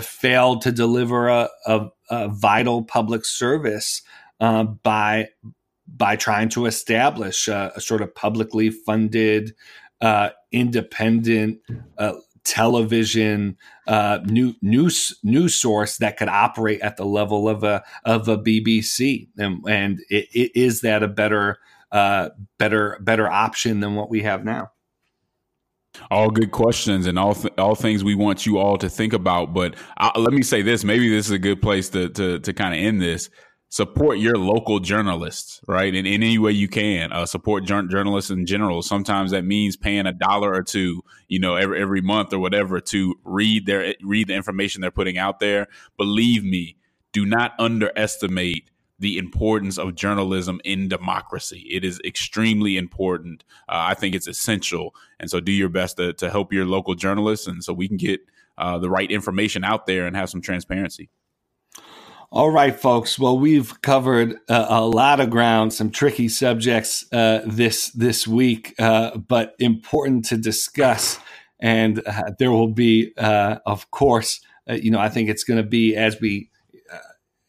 failed 0.00 0.62
to 0.62 0.72
deliver 0.72 1.28
a, 1.28 1.48
a, 1.66 1.88
a 2.10 2.28
vital 2.28 2.82
public 2.82 3.24
service 3.24 4.02
uh, 4.40 4.64
by 4.64 5.28
by 5.86 6.16
trying 6.16 6.48
to 6.48 6.66
establish 6.66 7.46
a, 7.46 7.72
a 7.76 7.80
sort 7.80 8.00
of 8.00 8.14
publicly 8.14 8.70
funded, 8.70 9.54
uh, 10.00 10.30
independent 10.50 11.60
uh, 11.98 12.14
television 12.44 13.56
uh, 13.86 14.18
new 14.24 14.54
news 14.60 15.18
news 15.22 15.54
source 15.54 15.98
that 15.98 16.16
could 16.16 16.28
operate 16.28 16.80
at 16.80 16.96
the 16.96 17.04
level 17.04 17.48
of 17.48 17.64
a 17.64 17.82
of 18.04 18.28
a 18.28 18.38
BBC, 18.38 19.28
and, 19.38 19.62
and 19.68 20.00
it, 20.08 20.28
it, 20.32 20.52
is 20.54 20.80
that 20.82 21.02
a 21.02 21.08
better 21.08 21.58
uh, 21.92 22.30
better 22.58 22.98
better 23.00 23.28
option 23.28 23.80
than 23.80 23.94
what 23.94 24.10
we 24.10 24.22
have 24.22 24.44
now? 24.44 24.70
All 26.10 26.30
good 26.30 26.50
questions 26.50 27.06
and 27.06 27.18
all 27.18 27.34
th- 27.34 27.54
all 27.58 27.74
things 27.74 28.02
we 28.02 28.14
want 28.14 28.46
you 28.46 28.58
all 28.58 28.76
to 28.78 28.88
think 28.88 29.12
about. 29.12 29.54
But 29.54 29.76
I, 29.96 30.18
let 30.18 30.32
me 30.32 30.42
say 30.42 30.62
this: 30.62 30.84
maybe 30.84 31.08
this 31.08 31.26
is 31.26 31.32
a 31.32 31.38
good 31.38 31.62
place 31.62 31.88
to 31.90 32.08
to, 32.10 32.38
to 32.40 32.52
kind 32.52 32.74
of 32.74 32.80
end 32.80 33.00
this. 33.00 33.30
Support 33.68 34.18
your 34.18 34.36
local 34.36 34.78
journalists, 34.78 35.60
right? 35.66 35.92
In, 35.92 36.06
in 36.06 36.22
any 36.22 36.38
way 36.38 36.52
you 36.52 36.68
can. 36.68 37.10
Uh, 37.10 37.26
support 37.26 37.64
jur- 37.64 37.88
journalists 37.88 38.30
in 38.30 38.46
general. 38.46 38.82
Sometimes 38.82 39.32
that 39.32 39.44
means 39.44 39.76
paying 39.76 40.06
a 40.06 40.12
dollar 40.12 40.54
or 40.54 40.62
two, 40.62 41.02
you 41.26 41.40
know, 41.40 41.56
every 41.56 41.80
every 41.80 42.00
month 42.00 42.32
or 42.32 42.38
whatever 42.38 42.80
to 42.80 43.14
read 43.24 43.66
their 43.66 43.94
read 44.02 44.28
the 44.28 44.34
information 44.34 44.80
they're 44.80 44.92
putting 44.92 45.18
out 45.18 45.40
there. 45.40 45.66
Believe 45.96 46.44
me, 46.44 46.76
do 47.12 47.26
not 47.26 47.52
underestimate 47.58 48.70
the 48.98 49.18
importance 49.18 49.76
of 49.76 49.94
journalism 49.94 50.60
in 50.64 50.88
democracy. 50.88 51.66
It 51.70 51.84
is 51.84 52.00
extremely 52.04 52.76
important. 52.76 53.44
Uh, 53.68 53.90
I 53.90 53.94
think 53.94 54.14
it's 54.14 54.28
essential. 54.28 54.94
And 55.18 55.28
so 55.28 55.40
do 55.40 55.52
your 55.52 55.68
best 55.68 55.96
to, 55.96 56.12
to 56.14 56.30
help 56.30 56.52
your 56.52 56.64
local 56.64 56.94
journalists 56.94 57.46
and 57.46 57.62
so 57.62 57.72
we 57.72 57.88
can 57.88 57.96
get 57.96 58.20
uh, 58.56 58.78
the 58.78 58.90
right 58.90 59.10
information 59.10 59.64
out 59.64 59.86
there 59.86 60.06
and 60.06 60.16
have 60.16 60.30
some 60.30 60.40
transparency. 60.40 61.08
All 62.30 62.50
right, 62.50 62.74
folks. 62.74 63.18
Well, 63.18 63.38
we've 63.38 63.80
covered 63.82 64.36
uh, 64.48 64.66
a 64.68 64.84
lot 64.84 65.20
of 65.20 65.30
ground, 65.30 65.72
some 65.72 65.90
tricky 65.90 66.28
subjects 66.28 67.04
uh, 67.12 67.42
this 67.46 67.90
this 67.90 68.26
week, 68.26 68.74
uh, 68.78 69.16
but 69.18 69.54
important 69.60 70.24
to 70.26 70.36
discuss. 70.36 71.18
And 71.60 72.02
there 72.38 72.50
will 72.50 72.72
be, 72.72 73.12
of 73.16 73.90
course, 73.92 74.40
you 74.68 74.90
know, 74.90 74.98
I 74.98 75.08
think 75.08 75.30
it's 75.30 75.44
going 75.44 75.62
to 75.62 75.68
be 75.68 75.94
as 75.94 76.20
we 76.20 76.50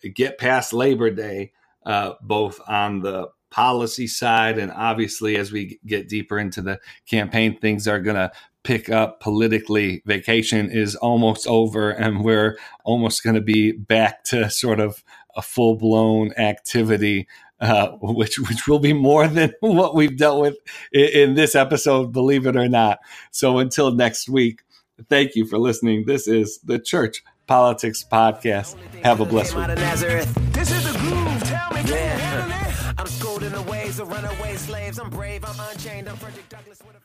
get 0.09 0.37
past 0.37 0.73
Labor 0.73 1.09
Day, 1.09 1.51
uh, 1.85 2.13
both 2.21 2.59
on 2.67 3.01
the 3.01 3.29
policy 3.51 4.05
side 4.05 4.57
and 4.57 4.69
obviously 4.71 5.37
as 5.37 5.49
we 5.49 5.79
get 5.85 6.09
deeper 6.09 6.37
into 6.37 6.61
the 6.61 6.79
campaign, 7.05 7.57
things 7.57 7.87
are 7.87 8.01
going 8.01 8.17
to 8.17 8.31
pick 8.65 8.89
up 8.89 9.21
politically. 9.21 10.01
Vacation 10.05 10.69
is 10.69 10.95
almost 10.95 11.47
over, 11.47 11.91
and 11.91 12.25
we're 12.25 12.57
almost 12.83 13.23
going 13.23 13.35
to 13.35 13.41
be 13.41 13.71
back 13.71 14.23
to 14.25 14.49
sort 14.49 14.81
of 14.81 15.03
a 15.37 15.41
full 15.41 15.77
blown 15.77 16.33
activity. 16.33 17.27
Uh, 17.61 17.91
which 18.01 18.37
which 18.37 18.67
will 18.67 18.79
be 18.79 18.91
more 18.91 19.29
than 19.29 19.53
what 19.61 19.95
we've 19.95 20.17
dealt 20.17 20.41
with 20.41 20.57
in, 20.91 21.29
in 21.29 21.33
this 21.35 21.55
episode, 21.55 22.11
believe 22.11 22.45
it 22.45 22.57
or 22.57 22.67
not. 22.67 22.99
So 23.31 23.59
until 23.59 23.91
next 23.91 24.27
week, 24.27 24.63
thank 25.09 25.35
you 25.35 25.45
for 25.45 25.57
listening. 25.57 26.03
This 26.05 26.27
is 26.27 26.59
the 26.65 26.79
Church 26.79 27.23
Politics 27.47 28.03
Podcast. 28.03 28.75
Have 29.03 29.19
a 29.19 29.25
blessed 29.25 29.55
week. 29.55 29.67
This 29.67 30.71
is 30.71 30.91
the 30.91 30.97
groove. 30.99 31.43
Tell 31.43 31.71
me, 31.71 31.83
can 31.83 32.19
handle 32.19 32.51
it? 32.51 32.55
I'm 32.97 33.07
schooled 33.07 33.43
in 33.43 33.51
the 33.51 33.61
ways 33.63 33.99
of 33.99 34.07
runaway 34.09 34.55
slaves. 34.55 34.99
I'm 34.99 35.09
brave. 35.09 35.43
I'm 35.45 35.59
unchained. 35.71 36.07
I'm 36.09 36.15
Frederick 36.15 36.49
Douglass 36.49 36.79
with 36.85 36.95
a 36.95 36.99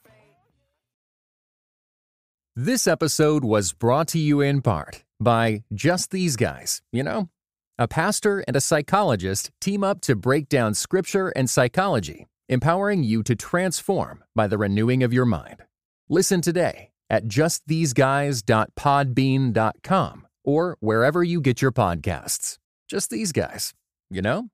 This 2.57 2.87
episode 2.87 3.45
was 3.45 3.73
brought 3.73 4.09
to 4.09 4.19
you 4.19 4.41
in 4.41 4.63
part 4.63 5.05
by 5.21 5.65
Just 5.73 6.11
These 6.11 6.37
Guys. 6.37 6.83
You 6.93 7.03
know, 7.03 7.29
a 7.79 7.89
pastor 7.89 8.45
and 8.47 8.57
a 8.57 8.61
psychologist 8.61 9.51
team 9.61 9.85
up 9.85 10.01
to 10.03 10.15
break 10.15 10.49
down 10.49 10.75
scripture 10.75 11.31
and 11.31 11.51
psychology, 11.51 12.27
empowering 12.49 13.03
you 13.03 13.23
to 13.25 13.35
transform 13.35 14.23
by 14.35 14.47
the 14.47 14.59
renewing 14.59 15.03
of 15.03 15.13
your 15.13 15.27
mind. 15.27 15.65
Listen 16.09 16.41
today 16.41 16.91
at 17.09 17.27
justtheseguys.podbean.com 17.27 20.27
or 20.45 20.77
wherever 20.81 21.23
you 21.23 21.41
get 21.41 21.61
your 21.63 21.73
podcasts. 21.73 22.59
Just 22.89 23.11
these 23.11 23.33
guys, 23.33 23.75
you 24.11 24.23
know? 24.23 24.49